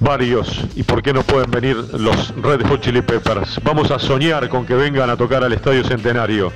varios 0.00 0.64
y 0.74 0.82
por 0.82 1.02
qué 1.02 1.12
no 1.12 1.22
pueden 1.22 1.50
venir 1.50 1.76
los 1.76 2.34
Red 2.36 2.66
Hot 2.66 2.80
Chili 2.80 3.02
Peppers. 3.02 3.60
Vamos 3.62 3.90
a 3.90 3.98
soñar 3.98 4.48
con 4.48 4.66
que 4.66 4.74
vengan 4.74 5.10
a 5.10 5.16
tocar 5.16 5.44
al 5.44 5.52
Estadio 5.52 5.84
Centenario. 5.84 6.52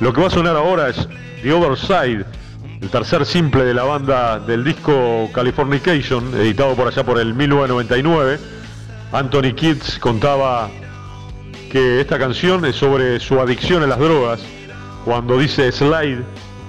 Lo 0.00 0.12
que 0.12 0.20
va 0.20 0.28
a 0.28 0.30
sonar 0.30 0.56
ahora 0.56 0.88
es 0.88 1.08
The 1.42 1.52
Other 1.52 1.76
Side, 1.76 2.24
el 2.80 2.88
tercer 2.90 3.26
simple 3.26 3.64
de 3.64 3.74
la 3.74 3.84
banda 3.84 4.38
del 4.38 4.64
disco 4.64 5.28
Californication, 5.32 6.34
editado 6.34 6.74
por 6.74 6.88
allá 6.88 7.04
por 7.04 7.18
el 7.18 7.34
1999. 7.34 8.38
Anthony 9.12 9.54
Kids 9.54 9.98
contaba 9.98 10.70
que 11.70 12.00
esta 12.00 12.18
canción 12.18 12.64
es 12.64 12.76
sobre 12.76 13.20
su 13.20 13.40
adicción 13.40 13.82
a 13.82 13.86
las 13.86 13.98
drogas. 13.98 14.40
Cuando 15.04 15.38
dice 15.38 15.70
slide, 15.70 16.22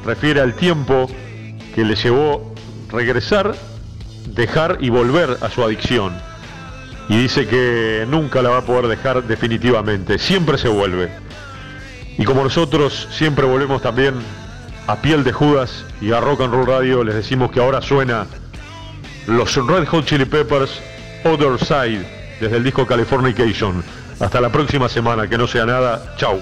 refiere 0.05 0.41
al 0.41 0.55
tiempo 0.55 1.07
que 1.73 1.83
le 1.83 1.95
llevó 1.95 2.53
regresar, 2.89 3.55
dejar 4.27 4.77
y 4.81 4.89
volver 4.89 5.37
a 5.41 5.49
su 5.49 5.63
adicción. 5.63 6.13
Y 7.09 7.17
dice 7.17 7.47
que 7.47 8.05
nunca 8.09 8.41
la 8.41 8.49
va 8.49 8.57
a 8.57 8.65
poder 8.65 8.87
dejar 8.87 9.23
definitivamente, 9.23 10.17
siempre 10.17 10.57
se 10.57 10.67
vuelve. 10.67 11.11
Y 12.17 12.23
como 12.23 12.43
nosotros 12.43 13.07
siempre 13.11 13.45
volvemos 13.45 13.81
también 13.81 14.15
a 14.87 14.95
Piel 14.97 15.23
de 15.23 15.33
Judas 15.33 15.85
y 16.01 16.11
a 16.11 16.19
Rock 16.19 16.41
and 16.41 16.53
Roll 16.53 16.67
Radio, 16.67 17.03
les 17.03 17.15
decimos 17.15 17.51
que 17.51 17.59
ahora 17.59 17.81
suena 17.81 18.25
los 19.27 19.55
Red 19.55 19.87
Hot 19.87 20.05
Chili 20.05 20.25
Peppers 20.25 20.79
Other 21.23 21.59
Side 21.59 22.05
desde 22.39 22.57
el 22.57 22.63
disco 22.63 22.85
Californication. 22.85 23.83
Hasta 24.19 24.39
la 24.39 24.49
próxima 24.49 24.87
semana, 24.87 25.27
que 25.27 25.37
no 25.37 25.47
sea 25.47 25.65
nada. 25.65 26.15
Chau. 26.17 26.41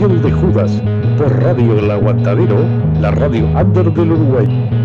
De 0.00 0.32
Judas 0.32 0.82
por 1.18 1.42
Radio 1.42 1.78
El 1.78 1.90
Aguantadero, 1.90 2.56
la 3.02 3.10
radio 3.10 3.44
under 3.48 3.92
del 3.92 4.12
Uruguay. 4.12 4.79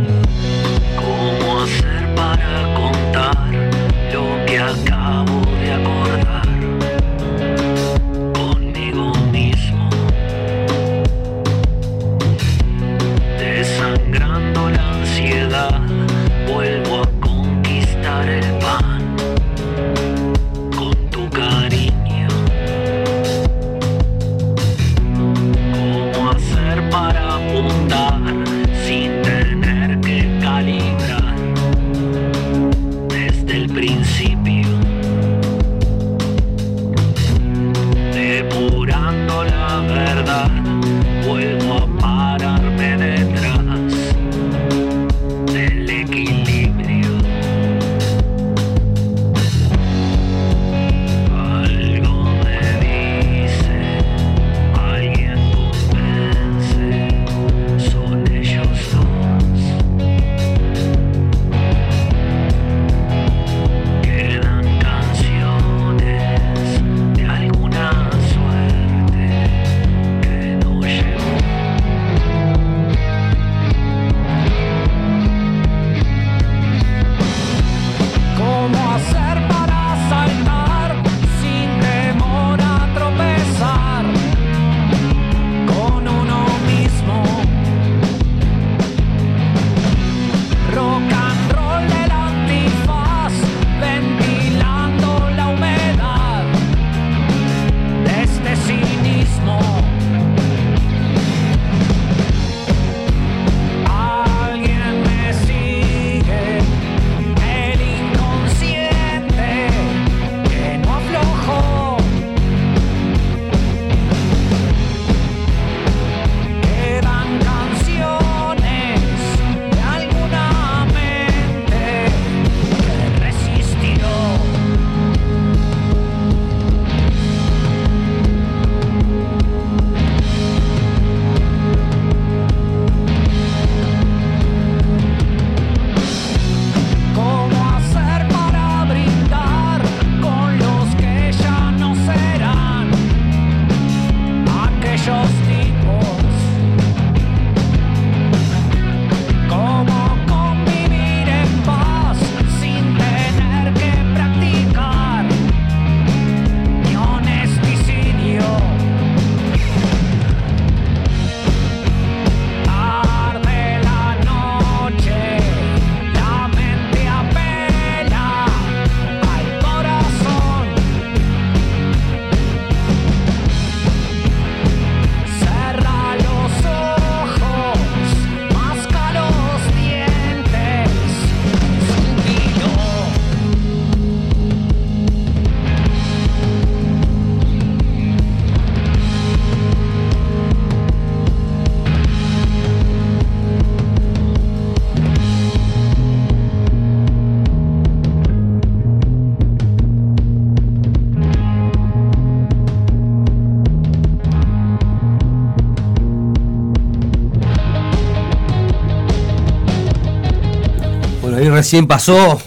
Recién 211.66 211.88
pasó 211.88 212.40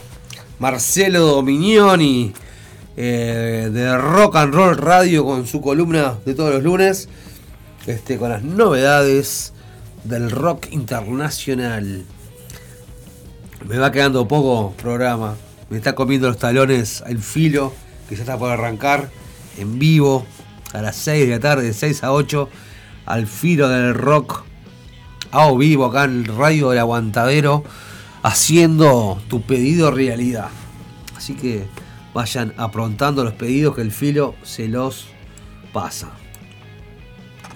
Marcelo 0.61 1.27
Dominioni 1.27 2.33
eh, 2.97 3.69
de 3.73 3.99
Rock 3.99 4.37
and 4.37 4.55
Roll 4.55 4.77
Radio 4.77 5.25
con 5.25 5.45
su 5.45 5.61
columna 5.61 6.19
de 6.25 6.35
todos 6.37 6.55
los 6.55 6.63
lunes, 6.63 7.09
este, 7.89 8.17
con 8.17 8.31
las 8.31 8.45
novedades 8.45 9.55
del 10.05 10.31
rock 10.31 10.69
internacional. 10.71 12.05
Me 13.67 13.77
va 13.79 13.91
quedando 13.91 14.29
poco 14.29 14.73
programa, 14.81 15.35
me 15.69 15.79
está 15.79 15.97
comiendo 15.97 16.29
los 16.29 16.39
talones 16.39 17.03
al 17.03 17.19
filo, 17.19 17.75
que 18.09 18.15
ya 18.15 18.21
está 18.21 18.39
por 18.39 18.53
arrancar 18.53 19.11
en 19.57 19.81
vivo 19.81 20.25
a 20.73 20.81
las 20.81 20.95
6 20.95 21.27
de 21.27 21.33
la 21.33 21.41
tarde, 21.41 21.65
de 21.65 21.73
6 21.73 22.05
a 22.05 22.13
8, 22.13 22.49
al 23.05 23.27
filo 23.27 23.69
del 23.69 23.95
rock, 23.95 24.45
a 25.33 25.51
vivo 25.55 25.87
acá 25.87 26.05
en 26.05 26.19
el 26.19 26.25
Radio 26.27 26.71
del 26.71 26.79
Aguantadero, 26.79 27.65
haciendo 28.23 29.21
tu 29.29 29.43
pedido 29.43 29.91
realidad. 29.91 30.49
Así 31.17 31.35
que 31.35 31.67
vayan 32.15 32.55
aprontando 32.57 33.25
los 33.25 33.35
pedidos 33.35 33.75
que 33.75 33.83
el 33.83 33.93
filo 33.93 34.35
se 34.43 34.69
los 34.69 35.07
pasa. 35.73 36.11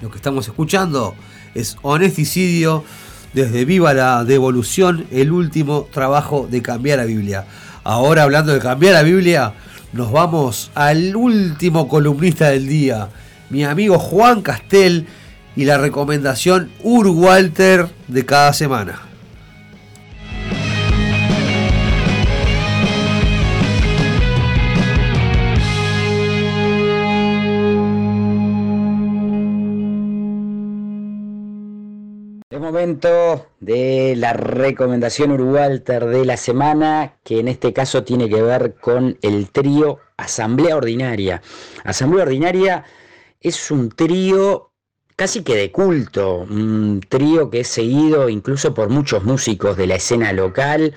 Lo 0.00 0.10
que 0.10 0.16
estamos 0.16 0.46
escuchando 0.46 1.14
es 1.54 1.76
Honesticidio 1.82 2.84
desde 3.32 3.64
Viva 3.64 3.94
la 3.94 4.24
Devolución, 4.24 5.06
el 5.10 5.32
último 5.32 5.88
trabajo 5.92 6.46
de 6.50 6.60
cambiar 6.60 6.98
la 6.98 7.04
Biblia. 7.04 7.46
Ahora 7.84 8.24
hablando 8.24 8.52
de 8.52 8.60
cambiar 8.60 8.94
la 8.94 9.02
Biblia, 9.02 9.54
nos 9.92 10.12
vamos 10.12 10.70
al 10.74 11.14
último 11.16 11.88
columnista 11.88 12.50
del 12.50 12.66
día, 12.66 13.08
mi 13.50 13.64
amigo 13.64 13.98
Juan 13.98 14.42
Castel 14.42 15.06
y 15.56 15.64
la 15.64 15.78
recomendación 15.78 16.70
Ur 16.82 17.08
Walter 17.08 17.88
de 18.08 18.24
cada 18.24 18.52
semana. 18.52 19.11
Momento 32.62 33.48
de 33.58 34.14
la 34.16 34.32
recomendación 34.32 35.32
Urugualter 35.32 36.06
de 36.06 36.24
la 36.24 36.36
semana, 36.36 37.16
que 37.24 37.40
en 37.40 37.48
este 37.48 37.72
caso 37.72 38.04
tiene 38.04 38.30
que 38.30 38.40
ver 38.40 38.76
con 38.76 39.18
el 39.20 39.50
trío 39.50 39.98
Asamblea 40.16 40.76
Ordinaria. 40.76 41.42
Asamblea 41.82 42.22
Ordinaria 42.22 42.84
es 43.40 43.70
un 43.72 43.90
trío 43.90 44.70
casi 45.16 45.42
que 45.42 45.56
de 45.56 45.72
culto, 45.72 46.38
un 46.38 47.00
trío 47.08 47.50
que 47.50 47.60
es 47.60 47.68
seguido 47.68 48.28
incluso 48.28 48.72
por 48.72 48.88
muchos 48.88 49.24
músicos 49.24 49.76
de 49.76 49.88
la 49.88 49.96
escena 49.96 50.32
local. 50.32 50.94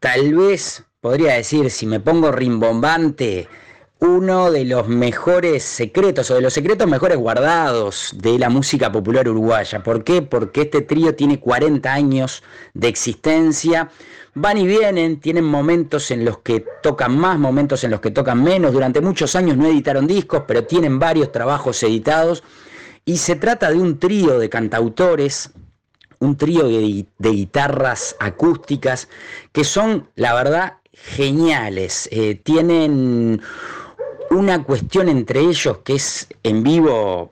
Tal 0.00 0.34
vez 0.34 0.84
podría 1.02 1.34
decir, 1.34 1.70
si 1.70 1.86
me 1.86 2.00
pongo 2.00 2.32
rimbombante, 2.32 3.46
uno 4.00 4.52
de 4.52 4.64
los 4.64 4.86
mejores 4.86 5.64
secretos 5.64 6.30
o 6.30 6.36
de 6.36 6.40
los 6.40 6.52
secretos 6.52 6.86
mejores 6.86 7.18
guardados 7.18 8.12
de 8.14 8.38
la 8.38 8.48
música 8.48 8.92
popular 8.92 9.28
uruguaya. 9.28 9.82
¿Por 9.82 10.04
qué? 10.04 10.22
Porque 10.22 10.62
este 10.62 10.82
trío 10.82 11.16
tiene 11.16 11.40
40 11.40 11.92
años 11.92 12.44
de 12.74 12.88
existencia. 12.88 13.90
Van 14.34 14.56
y 14.56 14.68
vienen, 14.68 15.18
tienen 15.18 15.44
momentos 15.44 16.12
en 16.12 16.24
los 16.24 16.38
que 16.38 16.64
tocan 16.80 17.18
más, 17.18 17.38
momentos 17.40 17.82
en 17.82 17.90
los 17.90 18.00
que 18.00 18.12
tocan 18.12 18.42
menos. 18.42 18.72
Durante 18.72 19.00
muchos 19.00 19.34
años 19.34 19.56
no 19.56 19.66
editaron 19.66 20.06
discos, 20.06 20.44
pero 20.46 20.64
tienen 20.64 21.00
varios 21.00 21.32
trabajos 21.32 21.82
editados. 21.82 22.44
Y 23.04 23.16
se 23.16 23.34
trata 23.34 23.70
de 23.70 23.78
un 23.78 23.98
trío 23.98 24.38
de 24.38 24.48
cantautores, 24.48 25.50
un 26.20 26.36
trío 26.36 26.68
de, 26.68 27.06
guitarras 27.18 28.14
acústicas 28.20 29.08
que 29.50 29.64
son, 29.64 30.08
la 30.14 30.34
verdad, 30.34 30.74
geniales. 30.92 32.08
Eh, 32.12 32.36
tienen 32.36 33.40
una 34.30 34.62
cuestión 34.64 35.08
entre 35.08 35.40
ellos 35.40 35.78
que 35.84 35.94
es 35.94 36.28
en 36.42 36.62
vivo 36.62 37.30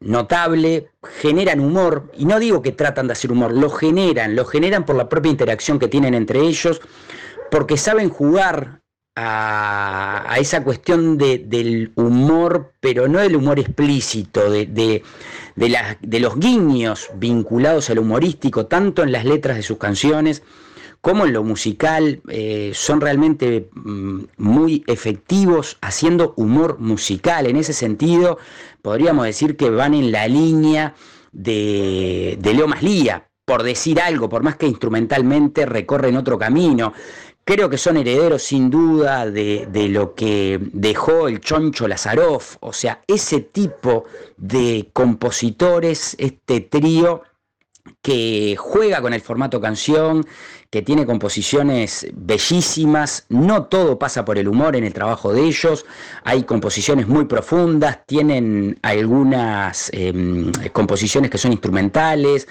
notable, 0.00 0.90
generan 1.20 1.60
humor, 1.60 2.10
y 2.16 2.26
no 2.26 2.38
digo 2.38 2.60
que 2.60 2.72
tratan 2.72 3.06
de 3.06 3.12
hacer 3.14 3.32
humor, 3.32 3.52
lo 3.52 3.70
generan, 3.70 4.36
lo 4.36 4.44
generan 4.44 4.84
por 4.84 4.96
la 4.96 5.08
propia 5.08 5.30
interacción 5.30 5.78
que 5.78 5.88
tienen 5.88 6.12
entre 6.14 6.40
ellos, 6.40 6.80
porque 7.50 7.76
saben 7.78 8.10
jugar 8.10 8.82
a, 9.16 10.36
esa 10.38 10.62
cuestión 10.64 11.16
de- 11.16 11.38
del 11.38 11.92
humor, 11.94 12.72
pero 12.80 13.06
no 13.08 13.20
del 13.20 13.36
humor 13.36 13.58
explícito, 13.60 14.50
de, 14.50 14.66
de- 14.66 15.02
de 15.56 16.20
los 16.20 16.38
guiños 16.38 17.08
vinculados 17.14 17.88
al 17.90 18.00
humorístico, 18.00 18.66
tanto 18.66 19.02
en 19.04 19.12
las 19.12 19.24
letras 19.24 19.56
de 19.56 19.62
sus 19.62 19.78
canciones, 19.78 20.42
como 21.04 21.26
en 21.26 21.34
lo 21.34 21.44
musical, 21.44 22.22
eh, 22.28 22.70
son 22.72 23.02
realmente 23.02 23.68
mm, 23.74 24.20
muy 24.38 24.82
efectivos 24.86 25.76
haciendo 25.82 26.32
humor 26.38 26.78
musical. 26.78 27.44
En 27.46 27.56
ese 27.56 27.74
sentido, 27.74 28.38
podríamos 28.80 29.26
decir 29.26 29.54
que 29.54 29.68
van 29.68 29.92
en 29.92 30.10
la 30.10 30.26
línea 30.26 30.94
de, 31.30 32.38
de 32.40 32.54
Leo 32.54 32.66
Maslía, 32.66 33.28
por 33.44 33.64
decir 33.64 34.00
algo, 34.00 34.30
por 34.30 34.42
más 34.42 34.56
que 34.56 34.66
instrumentalmente 34.66 35.66
recorren 35.66 36.16
otro 36.16 36.38
camino. 36.38 36.94
Creo 37.44 37.68
que 37.68 37.76
son 37.76 37.98
herederos 37.98 38.42
sin 38.42 38.70
duda 38.70 39.30
de, 39.30 39.68
de 39.70 39.90
lo 39.90 40.14
que 40.14 40.58
dejó 40.72 41.28
el 41.28 41.40
Choncho 41.40 41.86
Lazaroff, 41.86 42.56
o 42.60 42.72
sea, 42.72 43.02
ese 43.06 43.40
tipo 43.40 44.06
de 44.38 44.88
compositores, 44.94 46.16
este 46.18 46.62
trío 46.62 47.24
que 48.02 48.56
juega 48.58 49.00
con 49.00 49.12
el 49.12 49.20
formato 49.20 49.60
canción, 49.60 50.26
que 50.70 50.82
tiene 50.82 51.06
composiciones 51.06 52.06
bellísimas, 52.14 53.26
no 53.28 53.64
todo 53.64 53.98
pasa 53.98 54.24
por 54.24 54.38
el 54.38 54.48
humor 54.48 54.74
en 54.76 54.84
el 54.84 54.92
trabajo 54.92 55.32
de 55.32 55.42
ellos, 55.42 55.86
hay 56.24 56.44
composiciones 56.44 57.06
muy 57.06 57.26
profundas, 57.26 58.00
tienen 58.06 58.78
algunas 58.82 59.90
em, 59.92 60.50
composiciones 60.72 61.30
que 61.30 61.38
son 61.38 61.52
instrumentales, 61.52 62.48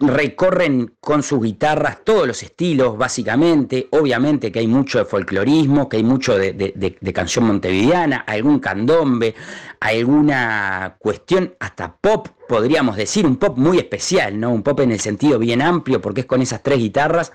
recorren 0.00 0.94
con 0.98 1.22
sus 1.22 1.42
guitarras 1.42 1.98
todos 2.04 2.26
los 2.26 2.42
estilos, 2.42 2.96
básicamente. 2.96 3.88
Obviamente 3.90 4.50
que 4.50 4.60
hay 4.60 4.66
mucho 4.66 4.98
de 4.98 5.04
folclorismo, 5.04 5.88
que 5.88 5.98
hay 5.98 6.04
mucho 6.04 6.36
de, 6.38 6.52
de- 6.54 7.12
canción 7.12 7.44
montevideana, 7.46 8.18
algún 8.26 8.60
candombe, 8.60 9.34
alguna 9.78 10.96
cuestión 10.98 11.54
hasta 11.60 11.94
pop, 12.00 12.28
podríamos 12.48 12.96
decir, 12.96 13.26
un 13.26 13.36
pop 13.36 13.58
muy 13.58 13.78
especial, 13.78 14.38
¿no? 14.40 14.50
Un 14.50 14.62
pop 14.62 14.80
en 14.80 14.92
el 14.92 15.00
sentido 15.00 15.38
bien 15.38 15.60
amplio, 15.60 16.00
porque 16.00 16.22
es 16.22 16.26
con 16.26 16.40
esas 16.40 16.62
tres 16.62 16.78
guitarras, 16.78 17.32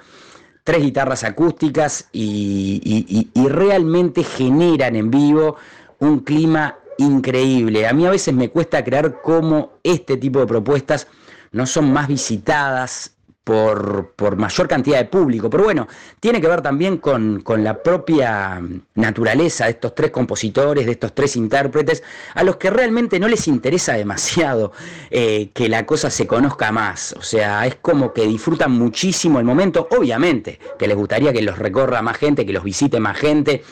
tres 0.64 0.82
guitarras 0.82 1.24
acústicas 1.24 2.10
y, 2.12 2.82
y- 2.84 3.06
y- 3.20 3.30
y 3.44 3.48
realmente 3.48 4.24
generan 4.24 4.96
en 4.96 5.12
vivo 5.12 5.58
un 6.00 6.20
clima 6.22 6.78
increíble. 6.98 7.86
A 7.88 7.94
mí 7.94 8.06
a 8.08 8.12
veces 8.12 8.34
me 8.34 8.50
cuesta 8.50 8.84
creer 8.84 9.18
cómo 9.24 9.74
este 9.84 10.18
tipo 10.18 10.40
de 10.40 10.48
propuestas 10.48 11.08
no 11.56 11.66
son 11.66 11.92
más 11.94 12.10
visitadas 12.10 13.16
por, 13.46 14.12
por 14.18 14.36
mayor 14.36 14.68
cantidad 14.68 14.98
de 14.98 15.06
público. 15.06 15.50
Pero 15.50 15.64
bueno, 15.64 15.88
tiene 16.20 16.42
que 16.42 16.50
ver 16.50 16.62
también 16.62 16.98
con, 16.98 17.42
con 17.42 17.64
la 17.64 17.82
propia 17.82 18.62
naturaleza 18.96 19.66
de 19.66 19.72
estos 19.72 19.96
tres 19.96 20.12
compositores, 20.12 20.86
de 20.86 20.92
estos 20.92 21.16
tres 21.16 21.38
intérpretes, 21.38 22.04
a 22.34 22.44
los 22.44 22.58
que 22.58 22.72
realmente 22.72 23.20
no 23.20 23.30
les 23.30 23.48
interesa 23.48 23.94
demasiado 23.94 24.74
eh, 25.10 25.52
que 25.54 25.70
la 25.70 25.86
cosa 25.86 26.10
se 26.10 26.28
conozca 26.28 26.74
más. 26.74 27.14
O 27.14 27.22
sea, 27.22 27.66
es 27.66 27.76
como 27.76 28.12
que 28.12 28.28
disfrutan 28.28 28.72
muchísimo 28.74 29.40
el 29.40 29.46
momento. 29.46 29.88
Obviamente 29.92 30.60
que 30.78 30.88
les 30.88 30.98
gustaría 30.98 31.32
que 31.32 31.42
los 31.42 31.58
recorra 31.58 32.02
más 32.02 32.18
gente, 32.18 32.46
que 32.46 32.52
los 32.52 32.66
visite 32.66 33.00
más 33.00 33.18
gente, 33.18 33.64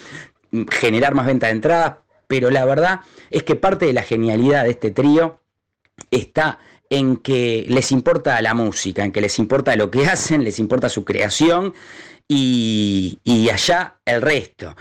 generar 0.70 1.16
más 1.16 1.26
venta 1.26 1.48
de 1.48 1.54
entradas, 1.54 1.96
pero 2.28 2.50
la 2.50 2.64
verdad 2.64 3.02
es 3.30 3.44
que 3.44 3.56
parte 3.56 3.88
de 3.88 3.94
la 3.94 4.04
genialidad 4.04 4.64
de 4.64 4.70
este 4.70 4.92
trío 4.92 5.40
está 6.12 6.60
en 6.94 7.18
que 7.18 7.66
les 7.68 7.92
importa 7.92 8.40
la 8.42 8.54
música, 8.54 9.04
en 9.04 9.12
que 9.12 9.22
les 9.22 9.40
importa 9.40 9.76
lo 9.76 9.90
que 9.90 10.06
hacen, 10.14 10.44
les 10.44 10.60
importa 10.60 10.90
su 10.90 11.04
creación 11.04 11.74
y, 12.28 13.20
allá 13.52 13.96
el 14.06 14.22
resto. 14.22 14.76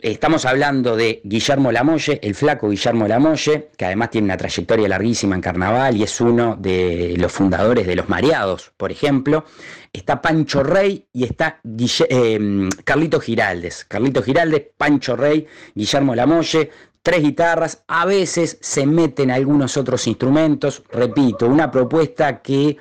Estamos 0.00 0.44
hablando 0.44 0.96
de 0.96 1.20
Guillermo 1.22 1.70
Lamolle, 1.70 2.18
el 2.20 2.34
flaco 2.34 2.68
Guillermo 2.68 3.06
Lamolle, 3.06 3.68
que 3.76 3.84
además 3.84 4.10
tiene 4.10 4.24
una 4.24 4.36
trayectoria 4.36 4.88
larguísima 4.88 5.36
en 5.36 5.40
carnaval 5.40 5.96
y 5.96 6.02
es 6.02 6.20
uno 6.20 6.56
de 6.56 7.14
los 7.16 7.30
fundadores 7.30 7.86
de 7.86 7.94
Los 7.94 8.08
Mareados, 8.08 8.72
por 8.76 8.90
ejemplo. 8.90 9.44
Está 9.92 10.20
Pancho 10.20 10.64
Rey 10.64 11.06
y 11.12 11.22
está 11.22 11.60
eh, 12.08 12.68
Carlito 12.82 13.20
Giraldes. 13.20 13.84
Carlito 13.84 14.22
Giraldes, 14.22 14.62
Pancho 14.76 15.14
Rey, 15.14 15.46
Guillermo 15.76 16.16
Lamolle, 16.16 16.70
tres 17.02 17.22
guitarras, 17.22 17.82
a 17.88 18.06
veces 18.06 18.58
se 18.60 18.86
meten 18.86 19.30
algunos 19.30 19.76
otros 19.76 20.06
instrumentos, 20.06 20.82
repito, 20.90 21.46
una 21.48 21.70
propuesta 21.70 22.40
que 22.42 22.76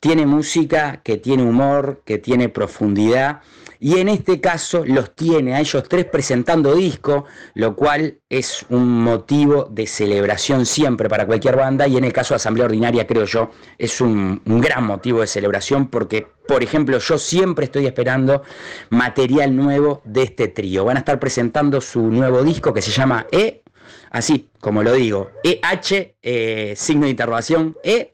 tiene 0.00 0.26
música, 0.26 1.00
que 1.02 1.16
tiene 1.16 1.44
humor, 1.44 2.02
que 2.04 2.18
tiene 2.18 2.48
profundidad 2.48 3.40
y 3.82 3.98
en 3.98 4.08
este 4.08 4.40
caso 4.40 4.84
los 4.86 5.12
tiene 5.16 5.56
a 5.56 5.60
ellos 5.60 5.82
tres 5.88 6.04
presentando 6.04 6.76
disco, 6.76 7.24
lo 7.54 7.74
cual 7.74 8.20
es 8.28 8.64
un 8.68 9.02
motivo 9.02 9.66
de 9.68 9.88
celebración 9.88 10.66
siempre 10.66 11.08
para 11.08 11.26
cualquier 11.26 11.56
banda 11.56 11.88
y 11.88 11.96
en 11.96 12.04
el 12.04 12.12
caso 12.12 12.32
de 12.32 12.36
Asamblea 12.36 12.66
Ordinaria 12.66 13.08
creo 13.08 13.24
yo 13.24 13.50
es 13.78 14.00
un, 14.00 14.40
gran 14.44 14.86
motivo 14.86 15.20
de 15.20 15.26
celebración 15.26 15.88
porque, 15.88 16.28
por 16.46 16.62
ejemplo, 16.62 16.96
yo 16.98 17.18
siempre 17.18 17.64
estoy 17.64 17.86
esperando 17.86 18.44
material 18.90 19.56
nuevo 19.56 20.00
de 20.04 20.22
este 20.22 20.46
trío. 20.46 20.84
Van 20.84 20.98
a 20.98 21.00
estar 21.00 21.18
presentando 21.18 21.80
su 21.80 22.02
nuevo 22.02 22.44
disco 22.44 22.72
que 22.72 22.82
se 22.82 22.92
llama 22.92 23.26
E, 23.32 23.62
así 24.12 24.48
como 24.60 24.84
lo 24.84 24.92
digo, 24.92 25.32
EH, 25.42 26.14
eh, 26.22 26.74
signo 26.76 27.06
de 27.06 27.10
interrogación, 27.10 27.76
E. 27.82 28.10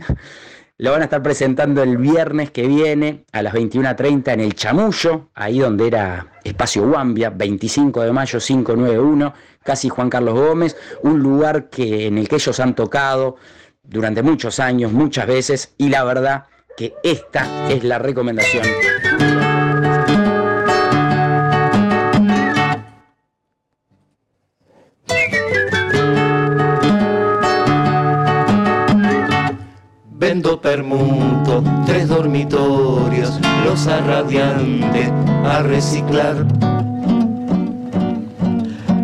Lo 0.81 0.93
van 0.93 1.01
a 1.01 1.05
estar 1.07 1.25
presentando 1.25 1.83
el 1.83 1.97
viernes 1.97 2.53
que 2.53 2.69
viene 2.69 3.25
a 3.33 3.43
las 3.43 3.53
21.30 3.53 4.35
en 4.35 4.41
el 4.41 4.55
Chamullo, 4.55 5.31
ahí 5.35 5.59
donde 5.59 5.89
era 5.89 6.35
Espacio 6.45 6.87
Guambia, 6.87 7.31
25 7.31 8.03
de 8.03 8.13
mayo 8.13 8.39
591, 8.39 9.35
casi 9.65 9.89
Juan 9.89 10.09
Carlos 10.09 10.35
Gómez, 10.35 10.77
un 11.03 11.19
lugar 11.19 11.69
que, 11.69 12.07
en 12.07 12.17
el 12.17 12.29
que 12.29 12.37
ellos 12.37 12.61
han 12.61 12.77
tocado 12.77 13.35
durante 13.83 14.23
muchos 14.23 14.61
años, 14.61 14.93
muchas 14.93 15.27
veces, 15.27 15.75
y 15.79 15.89
la 15.89 16.05
verdad 16.05 16.45
que 16.77 16.95
esta 17.03 17.69
es 17.69 17.83
la 17.83 17.99
recomendación. 17.99 18.63
Vendo 30.21 30.61
permuto, 30.61 31.63
tres 31.87 32.09
dormitorios, 32.09 33.39
losa 33.65 34.01
radiante 34.01 35.13
a 35.45 35.63
reciclar. 35.63 36.45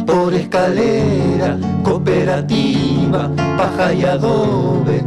Por 0.04 0.34
escalera, 0.34 1.56
cooperativa, 1.84 3.30
paja 3.56 3.94
y 3.94 4.04
adobe 4.04 5.04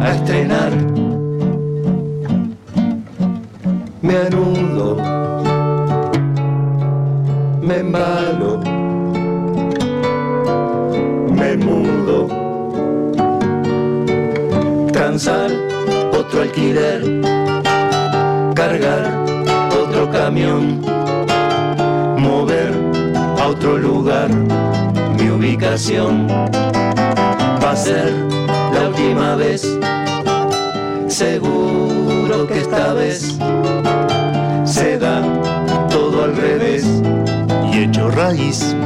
a 0.00 0.14
estrenar. 0.14 0.70
Me 4.00 4.16
anudo, 4.16 4.96
me 7.60 7.78
embalo, 7.78 8.60
me 11.34 11.56
mudo 11.56 12.47
transar 15.08 15.50
otro 16.12 16.42
alquiler, 16.42 17.00
cargar 18.54 19.24
otro 19.82 20.10
camión, 20.10 20.82
mover 22.18 22.74
a 23.38 23.46
otro 23.46 23.78
lugar 23.78 24.28
mi 25.16 25.30
ubicación. 25.30 26.28
Va 26.28 27.70
a 27.70 27.76
ser 27.76 28.12
la 28.74 28.88
última 28.88 29.34
vez, 29.34 29.78
seguro 31.06 32.46
que 32.46 32.58
esta 32.58 32.92
vez 32.92 33.38
se 34.64 34.98
da 34.98 35.22
todo 35.88 36.24
al 36.24 36.36
revés 36.36 36.84
y 37.72 37.84
hecho 37.84 38.10
raíz. 38.10 38.76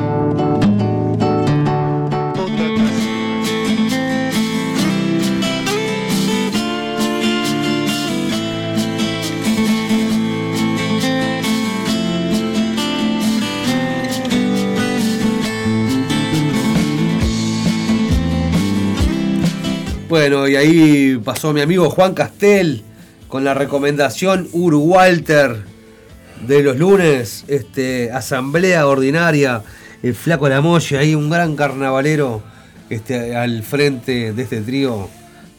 Bueno, 20.13 20.47
y 20.47 20.57
ahí 20.57 21.17
pasó 21.25 21.55
mi 21.55 21.63
amigo 21.63 21.89
Juan 21.89 22.13
Castel 22.13 22.83
con 23.29 23.45
la 23.45 23.55
recomendación 23.55 24.47
Ur 24.53 24.75
Walter 24.75 25.63
de 26.47 26.63
los 26.63 26.77
lunes, 26.77 27.47
este, 27.49 28.13
asamblea 28.13 28.87
ordinaria, 28.87 29.63
el 30.03 30.15
flaco 30.15 30.51
La 30.51 30.61
Molle, 30.61 30.99
ahí 30.99 31.15
un 31.15 31.31
gran 31.31 31.57
carnavalero 31.57 32.43
este, 32.91 33.35
al 33.35 33.63
frente 33.63 34.35
de 34.35 34.43
este 34.43 34.61
trío 34.61 35.09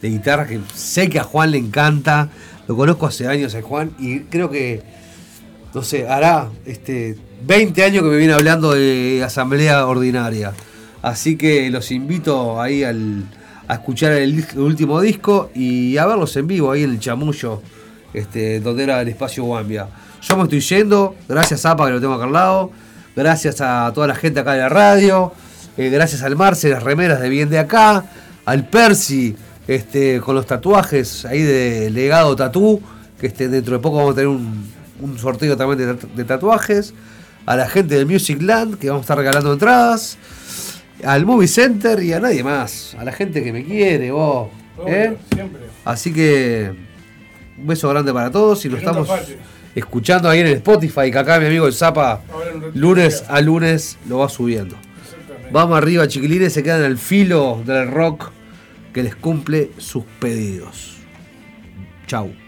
de 0.00 0.10
guitarra 0.10 0.46
que 0.46 0.60
sé 0.72 1.08
que 1.08 1.18
a 1.18 1.24
Juan 1.24 1.50
le 1.50 1.58
encanta, 1.58 2.28
lo 2.68 2.76
conozco 2.76 3.06
hace 3.06 3.26
años 3.26 3.56
a 3.56 3.62
Juan 3.62 3.90
y 3.98 4.20
creo 4.20 4.52
que, 4.52 4.84
no 5.74 5.82
sé, 5.82 6.06
hará 6.06 6.48
este, 6.64 7.16
20 7.44 7.82
años 7.82 8.04
que 8.04 8.08
me 8.08 8.16
viene 8.18 8.34
hablando 8.34 8.72
de 8.72 9.20
asamblea 9.24 9.84
ordinaria. 9.84 10.52
Así 11.02 11.36
que 11.36 11.68
los 11.70 11.90
invito 11.90 12.62
ahí 12.62 12.84
al, 12.84 13.24
a 13.68 13.74
escuchar 13.74 14.12
el, 14.12 14.44
último 14.56 15.00
disco 15.00 15.50
y 15.54 15.96
a 15.96 16.06
verlos 16.06 16.36
en 16.36 16.46
vivo 16.46 16.72
ahí 16.72 16.82
en 16.82 16.90
el 16.90 17.00
chamullo, 17.00 17.62
este, 18.12 18.60
donde 18.60 18.84
era 18.84 19.00
el 19.00 19.08
espacio 19.08 19.44
Guambia. 19.44 19.88
Yo 20.22 20.36
me 20.36 20.44
estoy 20.44 20.60
yendo, 20.60 21.14
gracias 21.28 21.62
Zapa 21.62 21.86
que 21.86 21.92
lo 21.92 22.00
tengo 22.00 22.14
acá 22.14 22.24
al 22.24 22.32
lado, 22.32 22.70
gracias 23.16 23.60
a 23.60 23.90
toda 23.94 24.06
la 24.06 24.14
gente 24.14 24.40
acá 24.40 24.52
de 24.52 24.60
la 24.60 24.68
radio, 24.68 25.32
eh, 25.76 25.90
gracias 25.90 26.22
al 26.22 26.36
Marce, 26.36 26.68
las 26.70 26.82
remeras 26.82 27.20
de 27.20 27.28
bien 27.28 27.48
de 27.50 27.58
acá, 27.58 28.04
al 28.44 28.68
Percy, 28.68 29.36
este, 29.66 30.20
con 30.20 30.34
los 30.34 30.46
tatuajes 30.46 31.24
ahí 31.24 31.42
de 31.42 31.90
legado 31.90 32.36
tatú, 32.36 32.80
que 33.18 33.26
este, 33.28 33.48
dentro 33.48 33.74
de 33.74 33.80
poco 33.82 33.96
vamos 33.96 34.12
a 34.12 34.14
tener 34.14 34.28
un, 34.28 34.66
un 35.00 35.18
sorteo 35.18 35.56
también 35.56 35.78
de, 35.78 35.94
tatu- 35.94 36.14
de 36.14 36.24
tatuajes, 36.24 36.94
a 37.46 37.56
la 37.56 37.68
gente 37.68 37.94
del 37.94 38.06
Music 38.06 38.40
Land, 38.40 38.78
que 38.78 38.88
vamos 38.88 39.02
a 39.02 39.04
estar 39.04 39.18
regalando 39.18 39.52
entradas, 39.52 40.16
al 41.04 41.26
Movie 41.26 41.48
Center 41.48 42.02
y 42.02 42.12
a 42.12 42.20
nadie 42.20 42.42
más, 42.42 42.96
a 42.98 43.04
la 43.04 43.12
gente 43.12 43.42
que 43.42 43.52
me 43.52 43.64
quiere, 43.64 44.10
vos. 44.10 44.48
¿eh? 44.86 45.16
Así 45.84 46.12
que 46.12 46.72
un 47.58 47.66
beso 47.66 47.88
grande 47.88 48.12
para 48.12 48.30
todos 48.30 48.64
y 48.64 48.68
lo 48.68 48.78
estamos 48.78 49.08
escuchando 49.74 50.28
ahí 50.28 50.40
en 50.40 50.46
el 50.48 50.54
Spotify, 50.54 51.10
que 51.10 51.18
acá 51.18 51.38
mi 51.40 51.46
amigo 51.46 51.66
el 51.66 51.74
Zapa 51.74 52.20
lunes 52.74 53.24
a 53.28 53.40
lunes 53.40 53.98
lo 54.08 54.18
va 54.18 54.28
subiendo. 54.28 54.76
Vamos 55.52 55.76
arriba, 55.76 56.08
chiquilines, 56.08 56.52
se 56.52 56.62
quedan 56.62 56.82
al 56.82 56.98
filo 56.98 57.62
del 57.64 57.90
rock 57.90 58.30
que 58.92 59.02
les 59.02 59.14
cumple 59.14 59.70
sus 59.78 60.04
pedidos. 60.18 60.96
Chau. 62.06 62.43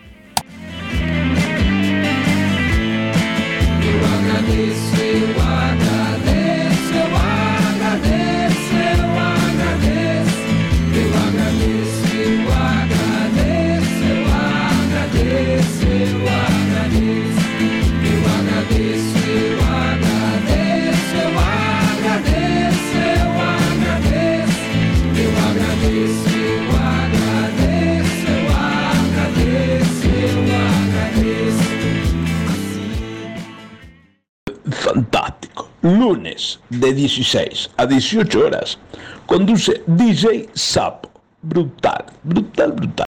Lunes 35.87 36.59
de 36.69 36.93
16 36.93 37.71
a 37.77 37.87
18 37.87 38.41
horas. 38.41 38.79
Conduce 39.25 39.83
DJ 39.87 40.49
Sapo. 40.53 41.11
Brutal, 41.43 42.07
brutal, 42.25 42.73
brutal. 42.73 43.07